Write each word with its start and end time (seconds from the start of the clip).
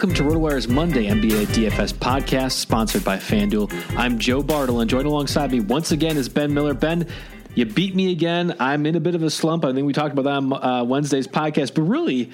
Welcome 0.00 0.14
to 0.14 0.22
RotoWire's 0.22 0.66
Monday 0.66 1.08
NBA 1.08 1.48
DFS 1.48 1.92
podcast, 1.92 2.52
sponsored 2.52 3.04
by 3.04 3.18
FanDuel. 3.18 3.70
I'm 3.98 4.18
Joe 4.18 4.42
Bartle, 4.42 4.80
and 4.80 4.88
joined 4.88 5.06
alongside 5.06 5.52
me 5.52 5.60
once 5.60 5.92
again 5.92 6.16
is 6.16 6.26
Ben 6.26 6.54
Miller. 6.54 6.72
Ben, 6.72 7.06
you 7.54 7.66
beat 7.66 7.94
me 7.94 8.10
again. 8.10 8.56
I'm 8.58 8.86
in 8.86 8.96
a 8.96 9.00
bit 9.00 9.14
of 9.14 9.22
a 9.22 9.28
slump. 9.28 9.62
I 9.62 9.74
think 9.74 9.86
we 9.86 9.92
talked 9.92 10.18
about 10.18 10.22
that 10.22 10.32
on 10.32 10.52
uh, 10.54 10.84
Wednesday's 10.84 11.28
podcast, 11.28 11.74
but 11.74 11.82
really, 11.82 12.30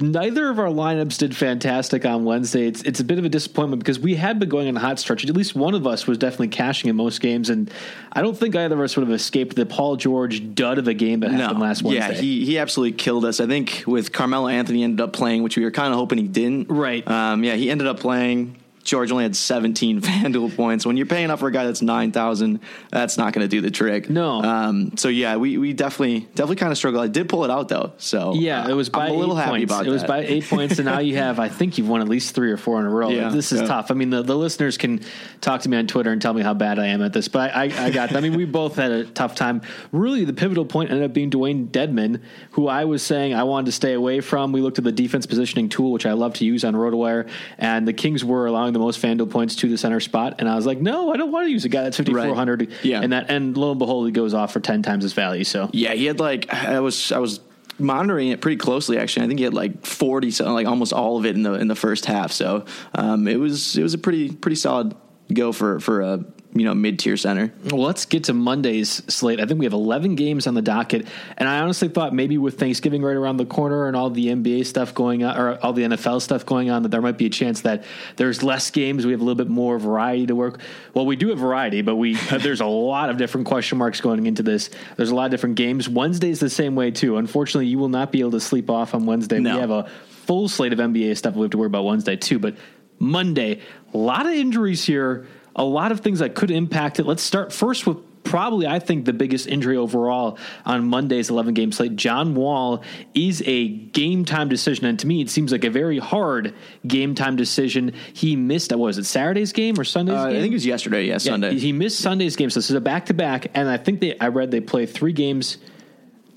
neither 0.00 0.48
of 0.48 0.58
our 0.58 0.68
lineups 0.68 1.18
did 1.18 1.36
fantastic 1.36 2.04
on 2.04 2.24
Wednesday. 2.24 2.66
It's 2.66 2.82
it's 2.82 3.00
a 3.00 3.04
bit 3.04 3.18
of 3.18 3.24
a 3.24 3.28
disappointment 3.28 3.82
because 3.82 3.98
we 3.98 4.14
had 4.14 4.38
been 4.38 4.48
going 4.48 4.68
on 4.68 4.76
a 4.76 4.80
hot 4.80 4.98
stretch. 4.98 5.24
At 5.24 5.36
least 5.36 5.54
one 5.54 5.74
of 5.74 5.86
us 5.86 6.06
was 6.06 6.18
definitely 6.18 6.48
cashing 6.48 6.90
in 6.90 6.96
most 6.96 7.20
games, 7.20 7.50
and 7.50 7.70
I 8.12 8.22
don't 8.22 8.36
think 8.36 8.56
either 8.56 8.74
of 8.74 8.80
us 8.80 8.96
would 8.96 9.06
have 9.06 9.14
escaped 9.14 9.56
the 9.56 9.66
Paul 9.66 9.96
George 9.96 10.54
dud 10.54 10.78
of 10.78 10.88
a 10.88 10.94
game 10.94 11.20
that 11.20 11.30
happened 11.30 11.60
last 11.60 11.82
Wednesday. 11.82 12.14
Yeah, 12.14 12.20
he, 12.20 12.44
he 12.44 12.58
absolutely 12.58 12.96
killed 12.96 13.24
us. 13.24 13.40
I 13.40 13.46
think 13.46 13.84
with 13.86 14.12
Carmelo 14.12 14.48
Anthony 14.48 14.82
ended 14.82 15.00
up 15.00 15.12
playing, 15.12 15.42
which 15.42 15.56
we 15.56 15.64
were 15.64 15.70
kind 15.70 15.92
of 15.92 15.98
hoping 15.98 16.18
he 16.18 16.28
didn't. 16.28 16.68
Right. 16.70 17.06
Um, 17.08 17.44
yeah, 17.44 17.54
he 17.54 17.70
ended 17.70 17.86
up 17.86 18.00
playing. 18.00 18.59
George 18.82 19.10
only 19.10 19.24
had 19.24 19.36
17 19.36 20.00
FanDuel 20.02 20.56
points. 20.56 20.86
When 20.86 20.96
you're 20.96 21.06
paying 21.06 21.30
up 21.30 21.38
for 21.38 21.48
a 21.48 21.52
guy 21.52 21.66
that's 21.66 21.82
9,000, 21.82 22.60
that's 22.90 23.18
not 23.18 23.32
going 23.32 23.44
to 23.44 23.48
do 23.48 23.60
the 23.60 23.70
trick. 23.70 24.08
No. 24.08 24.42
Um, 24.42 24.96
so 24.96 25.08
yeah, 25.08 25.36
we, 25.36 25.58
we 25.58 25.72
definitely 25.72 26.20
definitely 26.34 26.56
kind 26.56 26.72
of 26.72 26.78
struggled. 26.78 27.04
I 27.04 27.08
did 27.08 27.28
pull 27.28 27.44
it 27.44 27.50
out 27.50 27.68
though. 27.68 27.92
So 27.98 28.34
Yeah, 28.34 28.68
it 28.68 28.72
was 28.72 28.88
by 28.88 29.06
I'm 29.06 29.12
a 29.12 29.14
little 29.14 29.38
eight 29.38 29.42
happy 29.42 29.50
points. 29.50 29.72
about 29.72 29.86
it 29.86 29.90
was 29.90 30.04
by 30.04 30.20
eight 30.20 30.44
points, 30.44 30.78
and 30.78 30.86
now 30.86 30.98
you 30.98 31.16
have. 31.16 31.38
I 31.38 31.48
think 31.48 31.78
you've 31.78 31.88
won 31.88 32.00
at 32.00 32.08
least 32.08 32.34
three 32.34 32.50
or 32.50 32.56
four 32.56 32.80
in 32.80 32.86
a 32.86 32.90
row. 32.90 33.10
Yeah, 33.10 33.28
this 33.28 33.52
is 33.52 33.60
yeah. 33.60 33.66
tough. 33.66 33.90
I 33.90 33.94
mean, 33.94 34.10
the, 34.10 34.22
the 34.22 34.36
listeners 34.36 34.78
can 34.78 35.00
talk 35.40 35.62
to 35.62 35.68
me 35.68 35.76
on 35.76 35.86
Twitter 35.86 36.10
and 36.10 36.20
tell 36.20 36.34
me 36.34 36.42
how 36.42 36.54
bad 36.54 36.78
I 36.78 36.86
am 36.88 37.02
at 37.02 37.12
this, 37.12 37.28
but 37.28 37.54
I, 37.54 37.64
I, 37.64 37.84
I 37.86 37.90
got. 37.90 38.14
I 38.14 38.20
mean, 38.20 38.34
we 38.34 38.44
both 38.44 38.76
had 38.76 38.90
a 38.90 39.04
tough 39.04 39.34
time. 39.34 39.62
Really, 39.92 40.24
the 40.24 40.32
pivotal 40.32 40.64
point 40.64 40.90
ended 40.90 41.04
up 41.04 41.12
being 41.12 41.30
Dewayne 41.30 41.68
Dedmon, 41.68 42.20
who 42.52 42.68
I 42.68 42.84
was 42.84 43.02
saying 43.02 43.34
I 43.34 43.44
wanted 43.44 43.66
to 43.66 43.72
stay 43.72 43.92
away 43.92 44.20
from. 44.20 44.52
We 44.52 44.60
looked 44.60 44.78
at 44.78 44.84
the 44.84 44.92
defense 44.92 45.26
positioning 45.26 45.68
tool, 45.68 45.92
which 45.92 46.06
I 46.06 46.12
love 46.12 46.34
to 46.34 46.44
use 46.44 46.64
on 46.64 46.74
RotoWire, 46.74 47.28
and 47.58 47.86
the 47.86 47.92
Kings 47.92 48.24
were 48.24 48.46
allowing 48.46 48.69
the 48.72 48.78
most 48.78 49.00
FanDuel 49.00 49.30
points 49.30 49.56
to 49.56 49.68
the 49.68 49.78
center 49.78 50.00
spot, 50.00 50.36
and 50.38 50.48
I 50.48 50.56
was 50.56 50.66
like, 50.66 50.80
no, 50.80 51.12
I 51.12 51.16
don't 51.16 51.32
want 51.32 51.46
to 51.46 51.50
use 51.50 51.64
a 51.64 51.68
guy 51.68 51.82
that's 51.82 51.96
fifty 51.96 52.12
four 52.12 52.34
hundred. 52.34 52.72
Yeah. 52.82 53.00
and 53.00 53.12
that, 53.12 53.30
and 53.30 53.56
lo 53.56 53.70
and 53.70 53.78
behold, 53.78 54.06
he 54.06 54.12
goes 54.12 54.34
off 54.34 54.52
for 54.52 54.60
ten 54.60 54.82
times 54.82 55.04
his 55.04 55.12
value. 55.12 55.44
So 55.44 55.70
Yeah, 55.72 55.94
he 55.94 56.06
had 56.06 56.20
like 56.20 56.52
I 56.52 56.80
was 56.80 57.12
I 57.12 57.18
was 57.18 57.40
monitoring 57.78 58.28
it 58.28 58.40
pretty 58.40 58.56
closely 58.56 58.98
actually. 58.98 59.24
I 59.24 59.28
think 59.28 59.38
he 59.38 59.44
had 59.44 59.54
like 59.54 59.86
40 59.86 60.30
so 60.30 60.52
like 60.52 60.66
almost 60.66 60.92
all 60.92 61.16
of 61.16 61.24
it 61.24 61.34
in 61.34 61.42
the 61.42 61.54
in 61.54 61.68
the 61.68 61.74
first 61.74 62.06
half. 62.06 62.32
So, 62.32 62.66
um, 62.94 63.26
it 63.26 63.36
was 63.36 63.76
it 63.76 63.82
was 63.82 63.94
a 63.94 63.98
pretty 63.98 64.30
pretty 64.30 64.56
solid 64.56 64.94
go 65.32 65.52
for 65.52 65.80
for 65.80 66.00
a 66.02 66.24
you 66.52 66.64
know 66.64 66.74
mid 66.74 66.98
tier 66.98 67.16
center. 67.16 67.52
Well, 67.64 67.82
let's 67.82 68.06
get 68.06 68.24
to 68.24 68.32
Monday's 68.32 68.90
slate. 69.12 69.40
I 69.40 69.46
think 69.46 69.60
we 69.60 69.66
have 69.66 69.72
11 69.72 70.16
games 70.16 70.46
on 70.46 70.54
the 70.54 70.62
docket, 70.62 71.06
and 71.36 71.48
I 71.48 71.60
honestly 71.60 71.88
thought 71.88 72.12
maybe 72.12 72.38
with 72.38 72.58
Thanksgiving 72.58 73.02
right 73.02 73.16
around 73.16 73.36
the 73.36 73.46
corner 73.46 73.86
and 73.86 73.96
all 73.96 74.10
the 74.10 74.28
NBA 74.28 74.66
stuff 74.66 74.94
going 74.94 75.22
on, 75.22 75.36
or 75.36 75.58
all 75.62 75.72
the 75.72 75.82
NFL 75.82 76.20
stuff 76.22 76.44
going 76.44 76.70
on, 76.70 76.82
that 76.82 76.88
there 76.88 77.00
might 77.00 77.18
be 77.18 77.26
a 77.26 77.30
chance 77.30 77.60
that 77.62 77.84
there's 78.16 78.42
less 78.42 78.70
games. 78.70 79.06
We 79.06 79.12
have 79.12 79.20
a 79.20 79.24
little 79.24 79.42
bit 79.42 79.48
more 79.48 79.78
variety 79.78 80.26
to 80.26 80.34
work. 80.34 80.60
Well, 80.94 81.06
we 81.06 81.16
do 81.16 81.28
have 81.28 81.38
variety, 81.38 81.82
but 81.82 81.96
we 81.96 82.14
there's 82.38 82.60
a 82.60 82.66
lot 82.66 83.10
of 83.10 83.16
different 83.16 83.46
question 83.46 83.78
marks 83.78 84.00
going 84.00 84.26
into 84.26 84.42
this. 84.42 84.70
There's 84.96 85.10
a 85.10 85.14
lot 85.14 85.26
of 85.26 85.30
different 85.30 85.56
games. 85.56 85.88
Wednesday's 85.88 86.40
the 86.40 86.50
same 86.50 86.74
way 86.74 86.90
too. 86.90 87.16
Unfortunately, 87.16 87.66
you 87.66 87.78
will 87.78 87.88
not 87.88 88.12
be 88.12 88.20
able 88.20 88.32
to 88.32 88.40
sleep 88.40 88.70
off 88.70 88.94
on 88.94 89.06
Wednesday. 89.06 89.38
No. 89.38 89.54
We 89.54 89.60
have 89.60 89.70
a 89.70 89.90
full 90.26 90.48
slate 90.48 90.72
of 90.72 90.78
NBA 90.78 91.16
stuff 91.16 91.34
we 91.34 91.42
have 91.42 91.50
to 91.50 91.58
worry 91.58 91.66
about 91.66 91.84
Wednesday 91.84 92.16
too, 92.16 92.38
but 92.38 92.54
Monday, 93.00 93.60
a 93.94 93.96
lot 93.96 94.26
of 94.26 94.32
injuries 94.32 94.84
here, 94.84 95.26
a 95.60 95.64
lot 95.64 95.92
of 95.92 96.00
things 96.00 96.20
that 96.20 96.34
could 96.34 96.50
impact 96.50 96.98
it. 96.98 97.04
Let's 97.04 97.22
start 97.22 97.52
first 97.52 97.86
with 97.86 97.98
probably, 98.24 98.66
I 98.66 98.78
think, 98.78 99.04
the 99.04 99.12
biggest 99.12 99.46
injury 99.46 99.76
overall 99.76 100.38
on 100.64 100.86
Monday's 100.86 101.28
11 101.28 101.52
game 101.52 101.70
slate. 101.70 101.96
John 101.96 102.34
Wall 102.34 102.82
is 103.12 103.42
a 103.44 103.68
game 103.68 104.24
time 104.24 104.48
decision, 104.48 104.86
and 104.86 104.98
to 105.00 105.06
me, 105.06 105.20
it 105.20 105.28
seems 105.28 105.52
like 105.52 105.64
a 105.64 105.70
very 105.70 105.98
hard 105.98 106.54
game 106.86 107.14
time 107.14 107.36
decision. 107.36 107.92
He 108.14 108.36
missed, 108.36 108.70
what 108.70 108.78
was 108.78 108.96
it, 108.96 109.04
Saturday's 109.04 109.52
game 109.52 109.78
or 109.78 109.84
Sunday's 109.84 110.16
Uh, 110.16 110.28
I 110.28 110.32
think 110.32 110.52
it 110.52 110.56
was 110.56 110.64
yesterday, 110.64 111.04
yeah, 111.04 111.12
Yeah, 111.12 111.18
Sunday. 111.18 111.58
He 111.58 111.72
missed 111.72 112.00
Sunday's 112.00 112.36
game, 112.36 112.48
so 112.48 112.60
this 112.60 112.70
is 112.70 112.76
a 112.76 112.80
back 112.80 113.06
to 113.06 113.14
back, 113.14 113.48
and 113.52 113.68
I 113.68 113.76
think 113.76 114.00
they, 114.00 114.18
I 114.18 114.28
read 114.28 114.50
they 114.50 114.62
play 114.62 114.86
three 114.86 115.12
games 115.12 115.58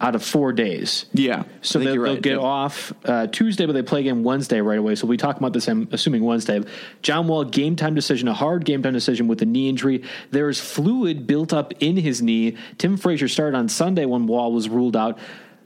out 0.04 0.16
of 0.16 0.24
four 0.24 0.52
days. 0.52 1.06
yeah. 1.14 1.44
So 1.62 1.80
they'll, 1.80 1.94
they'll 1.94 2.02
right, 2.02 2.22
get 2.22 2.34
yeah. 2.34 2.40
off 2.40 2.92
uh, 3.06 3.28
Tuesday, 3.28 3.66
but 3.66 3.72
they 3.72 3.82
play 3.82 4.02
again 4.02 4.22
Wednesday 4.24 4.60
right 4.60 4.78
away. 4.78 4.96
So 4.96 5.08
we 5.08 5.16
talk 5.16 5.38
about 5.38 5.54
this. 5.54 5.68
I'm 5.70 5.88
assuming 5.94 6.24
Wednesday. 6.26 6.62
John 7.02 7.28
Wall 7.30 7.46
game 7.46 7.78
time 7.78 7.96
decision, 7.96 8.28
a 8.28 8.34
hard 8.34 8.66
game 8.66 8.84
time 8.84 8.92
decision 8.92 9.30
with 9.30 9.42
a 9.42 9.46
knee 9.46 9.70
injury. 9.70 10.04
There 10.32 10.50
is 10.50 10.60
fluid 10.60 11.26
built 11.26 11.54
up 11.54 11.72
in 11.80 11.96
his 11.96 12.22
knee. 12.22 12.58
Tim 12.78 12.98
Frazier 12.98 13.30
started 13.30 13.58
on 13.58 13.70
Sunday 13.70 14.06
when 14.06 14.28
Wall 14.28 14.52
was 14.52 14.68
ruled 14.68 14.98
out. 14.98 15.18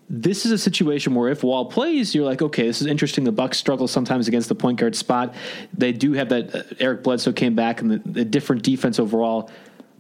this 0.09 0.45
is 0.45 0.51
a 0.51 0.57
situation 0.57 1.15
where 1.15 1.29
if 1.29 1.43
Wall 1.43 1.65
plays, 1.65 2.15
you're 2.15 2.25
like, 2.25 2.41
okay, 2.41 2.65
this 2.67 2.79
is 2.79 2.87
interesting. 2.87 3.23
The 3.23 3.31
Bucks 3.31 3.57
struggle 3.57 3.87
sometimes 3.87 4.27
against 4.27 4.49
the 4.49 4.55
point 4.55 4.79
guard 4.79 4.95
spot. 4.95 5.33
They 5.73 5.91
do 5.91 6.13
have 6.13 6.29
that. 6.29 6.55
Uh, 6.55 6.63
Eric 6.79 7.03
Bledsoe 7.03 7.33
came 7.33 7.55
back 7.55 7.81
and 7.81 7.91
the, 7.91 7.97
the 8.05 8.23
different 8.25 8.63
defense 8.63 8.99
overall. 8.99 9.49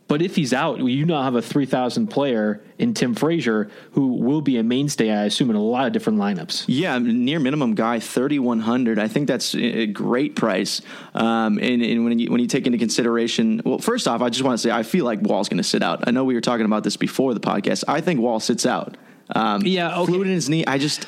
But 0.07 0.21
if 0.21 0.35
he's 0.35 0.53
out, 0.53 0.79
you 0.79 1.05
now 1.05 1.21
have 1.23 1.35
a 1.35 1.41
3,000 1.41 2.07
player 2.07 2.61
in 2.77 2.93
Tim 2.93 3.13
Frazier 3.13 3.69
who 3.91 4.07
will 4.13 4.41
be 4.41 4.57
a 4.57 4.63
mainstay, 4.63 5.11
I 5.11 5.25
assume, 5.25 5.49
in 5.49 5.55
a 5.57 5.61
lot 5.61 5.85
of 5.85 5.93
different 5.93 6.17
lineups. 6.19 6.63
Yeah, 6.67 6.97
near 6.97 7.39
minimum 7.39 7.75
guy, 7.75 7.99
3,100. 7.99 8.99
I 8.99 9.07
think 9.09 9.27
that's 9.27 9.53
a 9.53 9.85
great 9.87 10.35
price. 10.35 10.81
Um, 11.13 11.57
and, 11.59 11.81
and 11.81 12.05
when, 12.05 12.19
you, 12.19 12.31
when 12.31 12.39
you 12.39 12.47
take 12.47 12.65
into 12.65 12.77
consideration, 12.77 13.61
well, 13.65 13.79
first 13.79 14.07
off, 14.07 14.21
I 14.21 14.29
just 14.29 14.43
want 14.43 14.57
to 14.57 14.61
say 14.61 14.71
I 14.71 14.83
feel 14.83 15.03
like 15.03 15.19
Wall's 15.21 15.49
going 15.49 15.57
to 15.57 15.63
sit 15.63 15.83
out. 15.83 16.07
I 16.07 16.11
know 16.11 16.23
we 16.23 16.35
were 16.35 16.41
talking 16.41 16.65
about 16.65 16.85
this 16.85 16.95
before 16.95 17.33
the 17.33 17.41
podcast. 17.41 17.83
I 17.87 17.99
think 17.99 18.21
Wall 18.21 18.39
sits 18.39 18.65
out. 18.65 18.95
Um, 19.29 19.63
yeah, 19.65 19.99
okay. 19.99 20.11
fluid 20.11 20.27
in 20.27 20.33
his 20.33 20.47
knee. 20.47 20.65
I 20.65 20.77
just, 20.77 21.05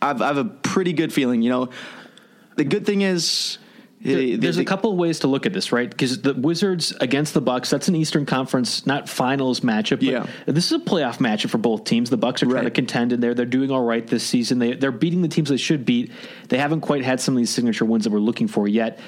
I've, 0.00 0.22
I 0.22 0.28
have 0.28 0.38
a 0.38 0.44
pretty 0.44 0.94
good 0.94 1.12
feeling. 1.12 1.42
You 1.42 1.50
know, 1.50 1.68
the 2.56 2.64
good 2.64 2.86
thing 2.86 3.02
is 3.02 3.58
there, 4.00 4.36
there's 4.36 4.58
a 4.58 4.64
couple 4.64 4.92
of 4.92 4.96
ways 4.96 5.20
to 5.20 5.26
look 5.26 5.46
at 5.46 5.52
this, 5.52 5.72
right? 5.72 5.88
Because 5.90 6.22
the 6.22 6.34
Wizards 6.34 6.92
against 7.00 7.34
the 7.34 7.40
Bucks, 7.40 7.70
that's 7.70 7.88
an 7.88 7.96
Eastern 7.96 8.26
Conference, 8.26 8.86
not 8.86 9.08
finals 9.08 9.60
matchup. 9.60 10.02
yeah, 10.02 10.26
this 10.46 10.66
is 10.66 10.72
a 10.72 10.78
playoff 10.78 11.18
matchup 11.18 11.50
for 11.50 11.58
both 11.58 11.84
teams. 11.84 12.10
The 12.10 12.16
Bucks 12.16 12.42
are 12.42 12.46
trying 12.46 12.56
right. 12.56 12.64
to 12.64 12.70
contend 12.70 13.12
in 13.12 13.20
there. 13.20 13.34
They're 13.34 13.46
doing 13.46 13.70
all 13.70 13.82
right 13.82 14.06
this 14.06 14.22
season. 14.24 14.58
They 14.58 14.74
they're 14.74 14.92
beating 14.92 15.22
the 15.22 15.28
teams 15.28 15.48
they 15.48 15.56
should 15.56 15.84
beat. 15.84 16.12
They 16.48 16.58
haven't 16.58 16.82
quite 16.82 17.04
had 17.04 17.20
some 17.20 17.34
of 17.34 17.38
these 17.38 17.50
signature 17.50 17.84
wins 17.84 18.04
that 18.04 18.12
we're 18.12 18.20
looking 18.20 18.48
for 18.48 18.68
yet. 18.68 19.00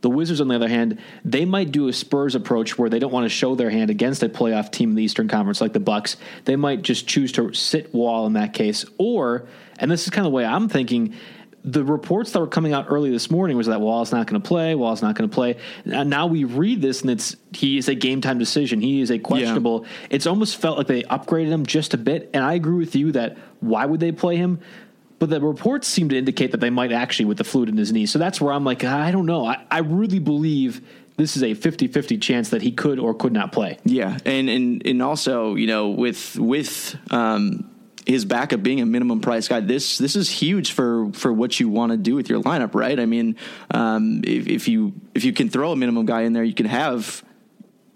The 0.00 0.10
Wizards, 0.10 0.40
on 0.40 0.48
the 0.48 0.56
other 0.56 0.68
hand, 0.68 0.98
they 1.24 1.44
might 1.44 1.70
do 1.70 1.86
a 1.86 1.92
Spurs 1.92 2.34
approach 2.34 2.76
where 2.76 2.90
they 2.90 2.98
don't 2.98 3.12
want 3.12 3.24
to 3.24 3.28
show 3.28 3.54
their 3.54 3.70
hand 3.70 3.88
against 3.88 4.24
a 4.24 4.28
playoff 4.28 4.72
team 4.72 4.90
in 4.90 4.96
the 4.96 5.04
Eastern 5.04 5.28
Conference 5.28 5.60
like 5.60 5.72
the 5.72 5.80
Bucks. 5.80 6.16
They 6.44 6.56
might 6.56 6.82
just 6.82 7.06
choose 7.06 7.30
to 7.32 7.52
sit 7.54 7.94
Wall 7.94 8.26
in 8.26 8.32
that 8.32 8.52
case, 8.52 8.84
or 8.98 9.46
and 9.78 9.88
this 9.88 10.02
is 10.02 10.10
kind 10.10 10.26
of 10.26 10.32
the 10.32 10.36
way 10.36 10.44
I'm 10.44 10.68
thinking 10.68 11.14
the 11.64 11.84
reports 11.84 12.32
that 12.32 12.40
were 12.40 12.48
coming 12.48 12.72
out 12.72 12.86
early 12.88 13.10
this 13.10 13.30
morning 13.30 13.56
was 13.56 13.68
that 13.68 13.80
Wall's 13.80 14.10
not 14.10 14.26
going 14.26 14.40
to 14.40 14.46
play. 14.46 14.74
Wall's 14.74 15.00
not 15.00 15.14
going 15.14 15.30
to 15.30 15.34
play. 15.34 15.56
And 15.84 16.10
now 16.10 16.26
we 16.26 16.44
read 16.44 16.82
this, 16.82 17.02
and 17.02 17.10
it's 17.10 17.36
he 17.52 17.78
is 17.78 17.88
a 17.88 17.94
game 17.94 18.20
time 18.20 18.38
decision. 18.38 18.80
He 18.80 19.00
is 19.00 19.10
a 19.10 19.18
questionable. 19.18 19.82
Yeah. 19.82 20.06
It's 20.10 20.26
almost 20.26 20.56
felt 20.56 20.78
like 20.78 20.88
they 20.88 21.02
upgraded 21.04 21.48
him 21.48 21.64
just 21.64 21.94
a 21.94 21.98
bit. 21.98 22.30
And 22.34 22.42
I 22.42 22.54
agree 22.54 22.78
with 22.78 22.96
you 22.96 23.12
that 23.12 23.38
why 23.60 23.86
would 23.86 24.00
they 24.00 24.12
play 24.12 24.36
him? 24.36 24.60
But 25.20 25.30
the 25.30 25.40
reports 25.40 25.86
seem 25.86 26.08
to 26.08 26.18
indicate 26.18 26.50
that 26.50 26.58
they 26.58 26.70
might 26.70 26.90
actually 26.90 27.26
with 27.26 27.38
the 27.38 27.44
fluid 27.44 27.68
in 27.68 27.76
his 27.76 27.92
knee. 27.92 28.06
So 28.06 28.18
that's 28.18 28.40
where 28.40 28.52
I'm 28.52 28.64
like, 28.64 28.82
I 28.82 29.12
don't 29.12 29.26
know. 29.26 29.46
I, 29.46 29.64
I 29.70 29.78
really 29.78 30.18
believe 30.18 30.80
this 31.16 31.36
is 31.36 31.44
a 31.44 31.54
50-50 31.54 32.20
chance 32.20 32.48
that 32.48 32.62
he 32.62 32.72
could 32.72 32.98
or 32.98 33.14
could 33.14 33.32
not 33.32 33.52
play. 33.52 33.78
Yeah, 33.84 34.18
and 34.24 34.50
and 34.50 34.84
and 34.84 35.00
also, 35.00 35.54
you 35.54 35.68
know, 35.68 35.90
with 35.90 36.36
with 36.38 36.96
um, 37.12 37.70
his 38.06 38.24
backup 38.24 38.62
being 38.62 38.80
a 38.80 38.86
minimum 38.86 39.20
price 39.20 39.48
guy, 39.48 39.60
this 39.60 39.98
this 39.98 40.16
is 40.16 40.28
huge 40.28 40.72
for 40.72 41.12
for 41.12 41.32
what 41.32 41.58
you 41.60 41.68
want 41.68 41.92
to 41.92 41.98
do 41.98 42.14
with 42.14 42.28
your 42.28 42.42
lineup, 42.42 42.74
right? 42.74 42.98
I 42.98 43.06
mean, 43.06 43.36
um, 43.70 44.22
if, 44.24 44.48
if 44.48 44.68
you 44.68 44.94
if 45.14 45.24
you 45.24 45.32
can 45.32 45.48
throw 45.48 45.72
a 45.72 45.76
minimum 45.76 46.06
guy 46.06 46.22
in 46.22 46.32
there, 46.32 46.44
you 46.44 46.54
can 46.54 46.66
have 46.66 47.22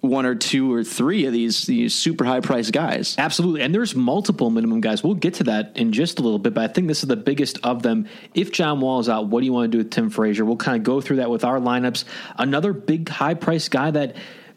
one 0.01 0.27
or 0.27 0.35
two 0.35 0.73
or 0.73 0.85
three 0.85 1.27
of 1.27 1.33
these 1.33 1.63
these 1.63 1.95
super 1.95 2.25
high 2.25 2.41
price 2.41 2.71
guys. 2.71 3.17
Absolutely. 3.19 3.63
And 3.63 3.75
there's 3.75 3.95
multiple 3.95 4.51
minimum 4.51 4.81
guys. 4.81 5.03
We'll 5.03 5.15
get 5.15 5.35
to 5.35 5.45
that 5.45 5.77
in 5.77 5.93
just 5.93 6.19
a 6.19 6.23
little 6.23 6.39
bit, 6.39 6.55
but 6.55 6.71
I 6.71 6.73
think 6.73 6.89
this 6.89 7.03
is 7.03 7.09
the 7.09 7.17
biggest 7.17 7.59
of 7.65 7.83
them. 7.83 8.09
If 8.35 8.53
John 8.53 8.81
Wall 8.81 9.01
is 9.01 9.09
out, 9.09 9.27
what 9.29 9.41
do 9.41 9.47
you 9.47 9.53
want 9.53 9.71
to 9.71 9.77
do 9.77 9.79
with 9.79 9.91
Tim 9.91 10.11
Frazier? 10.11 10.45
We'll 10.45 10.57
kind 10.57 10.77
of 10.77 10.85
go 10.85 11.01
through 11.01 11.17
that 11.17 11.31
with 11.31 11.45
our 11.45 11.59
lineups. 11.59 12.05
Another 12.37 12.73
big 12.73 13.09
high 13.09 13.35
price 13.35 13.69
guy 13.69 13.91
that 13.91 14.17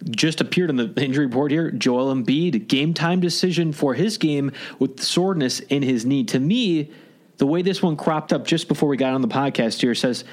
just 0.10 0.42
appeared 0.42 0.70
on 0.70 0.76
the 0.76 0.94
injury 0.98 1.26
report 1.26 1.52
here. 1.52 1.72
Joel 1.72 2.14
Embiid, 2.14 2.68
game 2.68 2.94
time 2.94 3.20
decision 3.20 3.74
for 3.74 3.94
his 3.94 4.18
game 4.18 4.52
with 4.80 5.02
soreness 5.02 5.60
in 5.60 5.82
his 5.82 6.06
knee. 6.06 6.24
To 6.26 6.40
me, 6.40 6.92
the 7.38 7.48
way 7.48 7.62
this 7.62 7.82
one 7.82 7.96
cropped 7.96 8.34
up 8.34 8.46
just 8.46 8.68
before 8.68 8.90
we 8.90 8.98
got 8.98 9.14
on 9.14 9.22
the 9.22 9.28
podcast 9.28 9.82
here 9.82 9.96
says 9.96 10.24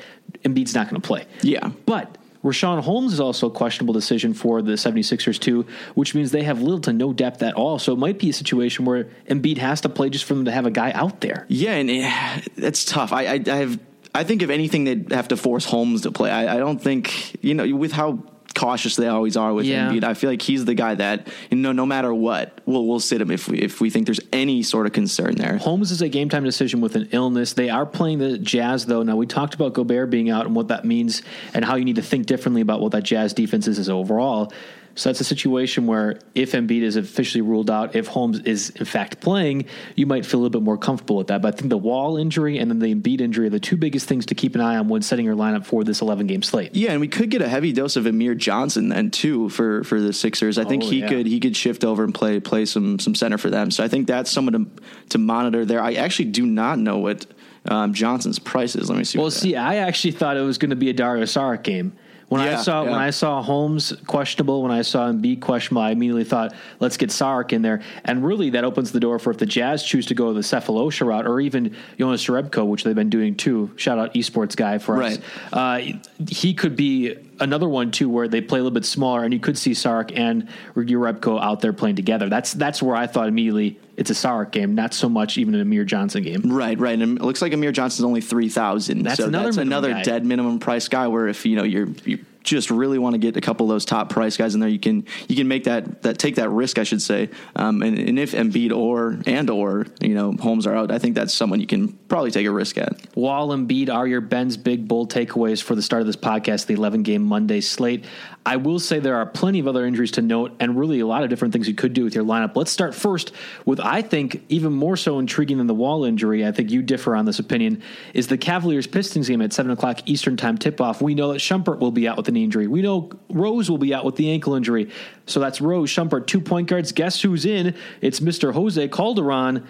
Embiid's 0.43 0.75
not 0.75 0.91
going 0.91 1.01
to 1.01 1.07
play. 1.07 1.27
Yeah. 1.43 1.71
But 1.87 2.19
Richaun 2.47 2.81
Holmes 2.81 3.13
is 3.13 3.21
also 3.21 3.49
a 3.49 3.51
questionable 3.51 3.95
decision 3.95 4.35
for 4.35 4.63
the 4.63 4.73
76ers, 4.73 5.39
too, 5.39 5.67
which 5.95 6.15
means 6.15 6.31
they 6.31 6.45
have 6.45 6.63
little 6.63 6.81
to 6.83 6.93
no 6.93 7.13
depth 7.13 7.43
at 7.43 7.55
all. 7.55 7.79
So 7.79 7.93
it 7.93 7.99
might 7.99 8.19
be 8.19 8.31
a 8.31 8.33
situation 8.33 8.85
where 8.85 9.05
Embiid 9.29 9.59
has 9.59 9.81
to 9.83 9.89
play 9.89 10.11
just 10.11 10.25
for 10.25 10.35
them 10.35 10.45
to 10.45 10.53
have 10.53 10.67
a 10.67 10.71
guy 10.71 10.93
out 10.93 11.21
there. 11.21 11.45
Yeah, 11.49 11.73
and 11.73 11.91
eh, 11.91 12.41
that's 12.57 12.85
tough. 12.85 13.13
I, 13.13 13.25
I, 13.27 13.43
I 13.47 13.57
have. 13.57 13.81
I 14.15 14.25
think 14.25 14.41
if 14.43 14.49
anything, 14.49 14.85
they'd 14.85 15.13
have 15.13 15.29
to 15.29 15.37
force 15.37 15.67
Holmes 15.67 16.03
to 16.03 16.11
play. 16.11 16.31
I, 16.31 16.57
I 16.57 16.59
don't 16.59 16.81
think 16.81 17.43
you 17.45 17.55
know 17.55 17.77
with 17.77 17.93
how 17.93 18.23
cautious 18.57 18.97
they 18.97 19.07
always 19.07 19.37
are 19.37 19.55
with 19.55 19.67
yeah. 19.67 19.91
Embiid. 19.91 20.03
I 20.03 20.15
feel 20.15 20.31
like 20.31 20.43
he's 20.43 20.65
the 20.65 20.75
guy 20.75 20.95
that 20.97 21.29
you 21.51 21.57
know, 21.57 21.73
no 21.73 21.87
matter 21.87 22.13
what, 22.13 22.61
we'll 22.67 22.87
we'll 22.87 22.99
sit 22.99 23.21
him 23.21 23.31
if 23.31 23.49
we 23.49 23.59
if 23.59 23.81
we 23.81 23.91
think 23.91 24.07
there's 24.07 24.21
any 24.33 24.63
sort 24.63 24.87
of 24.87 24.93
concern 24.93 25.37
there. 25.37 25.59
Holmes 25.59 25.93
is 25.93 26.03
a 26.03 26.09
game 26.09 26.29
time 26.29 26.43
decision 26.43 26.81
with 26.81 26.97
an 26.97 27.09
illness. 27.13 27.53
They 27.53 27.71
are 27.71 27.87
playing 27.87 28.19
the 28.19 28.39
Jazz 28.39 28.87
though. 28.87 29.03
Now 29.03 29.17
we 29.17 29.27
talked 29.27 29.55
about 29.55 29.75
Gobert 29.75 30.11
being 30.11 30.31
out 30.31 30.47
and 30.47 30.57
what 30.57 30.69
that 30.69 30.85
means 30.85 31.23
and 31.55 31.65
how 31.65 31.77
you 31.77 31.85
need 31.85 31.97
to 31.97 32.03
think 32.03 32.27
differently 32.27 32.63
about 32.63 32.81
what 32.81 32.93
that 32.93 33.05
Jazz 33.05 33.33
defense 33.33 33.69
is 33.69 33.79
as 33.79 33.89
overall. 33.89 34.53
So 34.97 35.11
that's 35.11 35.21
a 35.21 35.25
situation 35.25 35.87
where 35.87 36.19
if 36.35 36.53
Embiid 36.53 36.81
is 36.81 36.97
officially 36.97 37.43
ruled 37.43 37.71
out, 37.71 37.95
if 37.95 38.07
Holmes 38.09 38.41
is 38.41 38.71
in 38.71 38.87
fact 38.87 39.21
playing, 39.21 39.67
you 39.95 40.07
might 40.07 40.25
feel 40.25 40.41
a 40.41 40.43
little 40.43 40.59
bit 40.59 40.65
more 40.65 40.79
comfortable 40.79 41.17
with 41.17 41.27
that. 41.27 41.43
But 41.43 41.55
I 41.55 41.57
think 41.57 41.69
the 41.69 41.77
Wall 41.77 42.17
injury 42.17 42.59
and 42.59 42.71
then 42.71 42.79
the 42.79 42.95
Embiid 42.95 43.21
injury 43.21 43.47
are 43.47 43.51
the 43.51 43.61
two 43.61 43.77
biggest 43.77 44.09
things 44.09 44.25
to 44.27 44.35
keep 44.35 44.55
an 44.55 44.63
eye 44.63 44.77
on 44.77 44.89
when 44.89 45.03
setting 45.03 45.27
your 45.27 45.37
lineup 45.37 45.67
for 45.67 45.85
this 45.85 46.01
11 46.01 46.27
game 46.27 46.43
slate. 46.43 46.75
Yeah, 46.75 46.93
and 46.93 47.01
we 47.01 47.09
could 47.09 47.31
get 47.31 47.43
a 47.43 47.49
heavy 47.49 47.73
dose 47.73 47.97
of 47.97 48.07
Amir 48.07 48.35
Johnson 48.35 48.89
then 48.89 49.11
too 49.11 49.51
for 49.51 49.85
for 49.85 50.01
the 50.01 50.15
Sixers. 50.15 50.57
I 50.57 50.65
think 50.65 50.83
oh, 50.85 50.89
he 50.89 51.01
yeah. 51.01 51.09
could 51.09 51.27
he 51.27 51.41
could 51.41 51.57
shift 51.57 51.85
over 51.85 52.03
and 52.03 52.15
play 52.15 52.41
play 52.41 52.65
some 52.65 52.99
some 52.99 53.15
center 53.15 53.37
for 53.37 53.51
them. 53.51 53.71
So 53.71 53.85
I 53.85 53.89
think 53.89 54.07
that's 54.07 54.31
someone 54.31 54.53
to 54.55 54.83
to 55.11 55.19
monitor 55.19 55.67
there. 55.67 55.83
I 55.83 55.93
actually 55.95 56.31
do 56.31 56.47
not 56.47 56.79
know 56.79 56.97
what 56.97 57.27
um, 57.69 57.93
Johnson's 57.93 58.39
price 58.39 58.77
is. 58.77 58.89
Let 58.89 58.97
me 58.99 59.05
see. 59.05 59.19
Well, 59.19 59.31
see, 59.31 59.57
I 59.57 59.77
actually 59.77 60.13
thought 60.13 60.37
it 60.37 60.43
was 60.43 60.57
going 60.59 60.71
to 60.71 60.77
be 60.77 60.89
a 60.89 60.93
Dario 60.93 61.25
Saric 61.25 61.63
game. 61.63 61.97
When 62.29 62.43
yeah, 62.43 62.59
I 62.59 62.63
saw 62.63 62.83
yeah. 62.83 62.91
when 62.91 63.01
I 63.01 63.11
saw 63.11 63.41
Holmes 63.41 63.93
questionable, 64.07 64.63
when 64.63 64.73
I 64.73 64.83
saw 64.83 65.11
Embiid 65.11 65.41
questionable, 65.41 65.83
I 65.83 65.91
immediately 65.93 66.25
thought, 66.25 66.55
let's 66.81 66.97
get 66.97 67.11
Saric 67.11 67.53
in 67.53 67.63
there. 67.63 67.83
And 68.05 68.25
really, 68.25 68.51
that 68.51 68.65
opens 68.65 68.91
the 68.91 68.99
door 68.99 69.21
for 69.21 69.31
if 69.31 69.39
the 69.39 69.47
Jazz 69.47 69.85
choose 69.85 70.07
to 70.07 70.15
go 70.15 70.33
the 70.33 70.41
Sefolosha 70.41 71.07
route, 71.07 71.27
or 71.27 71.41
even 71.41 71.77
Jonas 71.99 72.25
Jerebko, 72.25 72.67
which 72.67 72.83
they've 72.83 72.97
been 72.97 73.11
doing 73.11 73.37
too. 73.37 73.71
Shout 73.77 73.99
out 73.99 74.15
esports 74.15 74.57
guy 74.57 74.79
for 74.79 74.97
right. 74.97 75.19
us. 75.19 75.53
Uh, 75.53 75.99
he 76.29 76.53
could 76.53 76.75
be 76.75 77.17
another 77.41 77.69
one 77.69 77.91
too, 77.91 78.09
where 78.09 78.29
they 78.29 78.41
play 78.41 78.59
a 78.59 78.63
little 78.63 78.75
bit 78.75 78.85
smaller, 78.85 79.25
and 79.25 79.33
you 79.33 79.41
could 79.41 79.59
see 79.59 79.73
Saric 79.73 80.17
and 80.17 80.49
Jerebko 80.75 81.41
out 81.41 81.61
there 81.61 81.73
playing 81.73 81.97
together. 81.97 82.29
That's 82.29 82.53
that's 82.53 82.83
where 82.83 82.97
I 82.97 83.07
thought 83.07 83.29
immediately 83.29 83.79
it's 83.97 84.11
a 84.11 84.15
Saric 84.15 84.53
game, 84.53 84.75
not 84.75 84.95
so 84.95 85.09
much 85.09 85.39
even 85.39 85.55
an 85.55 85.61
Amir 85.61 85.85
Johnson 85.85 86.23
game. 86.23 86.43
Right, 86.45 86.79
right. 86.79 87.01
And 87.01 87.19
it 87.19 87.25
looks 87.25 87.43
like 87.43 87.53
Amir 87.53 87.73
Johnson's 87.73 88.05
only 88.05 88.21
three 88.21 88.49
thousand. 88.49 89.03
That's 89.03 89.19
so 89.19 89.27
another 89.27 89.47
that's 89.47 89.57
another 89.59 89.93
guy. 89.93 90.03
dead 90.03 90.25
minimum 90.25 90.59
price 90.59 90.89
guy. 90.89 91.07
Where 91.09 91.29
if 91.29 91.47
you 91.47 91.57
know 91.57 91.65
you're, 91.65 91.89
you 92.05 92.25
just 92.47 92.71
really 92.71 92.99
want 92.99 93.15
to 93.15 93.19
get 93.19 93.37
a 93.37 93.41
couple 93.41 93.67
of 93.67 93.75
those 93.75 93.85
top 93.85 94.09
price 94.09 94.37
guys 94.37 94.55
in 94.55 94.61
there, 94.61 94.69
you 94.69 94.79
can 94.79 95.05
you 95.29 95.37
can 95.37 95.49
make 95.49 95.65
that 95.65 96.03
that 96.03 96.19
take 96.19 96.37
that 96.37 96.49
risk, 96.49 96.79
I 96.79 96.85
should 96.85 97.03
say. 97.03 97.29
Um, 97.55 97.83
and, 97.83 97.99
and 97.99 98.19
if 98.19 98.33
Embiid 98.33 98.75
or 98.75 99.19
and 99.27 99.51
or 99.51 99.87
you 100.01 100.15
know 100.15 100.33
Holmes 100.33 100.67
are 100.67 100.75
out, 100.75 100.91
I 100.91 100.99
think 100.99 101.15
that's 101.15 101.35
someone 101.35 101.61
you 101.61 101.67
can 101.67 101.89
probably 102.09 102.31
take 102.31 102.47
a 102.47 102.51
risk 102.51 102.79
at. 102.79 103.15
Wall 103.17 103.53
and 103.53 103.69
Embiid 103.69 103.93
are 103.93 104.07
your 104.07 104.21
Ben's 104.21 104.57
big 104.57 104.89
bold 104.89 105.13
takeaways 105.13 105.63
for 105.63 105.75
the 105.75 105.83
start 105.83 106.01
of 106.01 106.07
this 106.07 106.17
podcast, 106.17 106.67
the 106.67 106.75
11 106.75 107.03
game 107.03 107.23
Monday 107.23 107.61
slate. 107.61 108.05
I 108.47 108.57
will 108.57 108.79
say 108.79 109.01
there 109.01 109.17
are 109.17 109.27
plenty 109.27 109.59
of 109.59 109.67
other 109.67 109.85
injuries 109.85 110.13
to 110.13 110.23
note, 110.23 110.55
and 110.61 110.79
really 110.79 111.01
a 111.01 111.07
lot 111.07 111.25
of 111.25 111.31
different 111.31 111.53
things 111.53 111.67
you 111.67 111.75
could 111.75 111.93
do 111.93 112.05
with 112.05 112.15
your 112.15 112.25
lineup. 112.25 112.55
Let's 112.55 112.71
start 112.71 112.95
first 112.95 113.33
with 113.65 113.81
I 113.81 114.03
think 114.03 114.45
even 114.49 114.73
more 114.73 114.97
so 114.97 115.19
intriguing 115.19 115.59
than 115.59 115.67
the 115.67 115.75
Wall 115.75 116.05
injury. 116.05 116.47
I 116.47 116.53
think 116.53 116.71
you 116.71 116.81
differ 116.83 117.17
on 117.17 117.25
this 117.25 117.41
opinion. 117.41 117.83
Is 118.15 118.29
the 118.29 118.39
Cavaliers 118.39 118.87
Pistons 118.87 119.29
game 119.29 119.43
at 119.43 119.53
seven 119.53 119.73
o'clock 119.73 120.01
Eastern 120.07 120.37
time 120.37 120.59
tip 120.59 120.81
off? 120.81 121.03
We 121.03 121.17
know 121.17 121.33
that 121.33 121.39
Shumpert 121.39 121.81
will 121.81 121.91
be 121.91 122.07
out 122.07 122.17
with 122.17 122.29
an 122.29 122.36
injury. 122.43 122.67
We 122.67 122.83
know 122.83 123.11
Rose 123.29 123.71
will 123.71 123.79
be 123.79 123.95
out 123.95 124.05
with 124.05 124.17
the 124.17 124.31
ankle 124.31 124.55
injury. 124.55 124.91
So 125.27 125.41
that's 125.41 125.61
Rose, 125.61 125.91
Shumpert, 125.91 126.27
two 126.27 126.41
point 126.41 126.69
guards. 126.69 126.93
Guess 126.93 127.23
who's 127.23 127.45
in? 127.45 127.75
It's 128.01 128.21
Mr. 128.21 128.53
Jose 128.53 128.89
Calderon. 128.89 129.67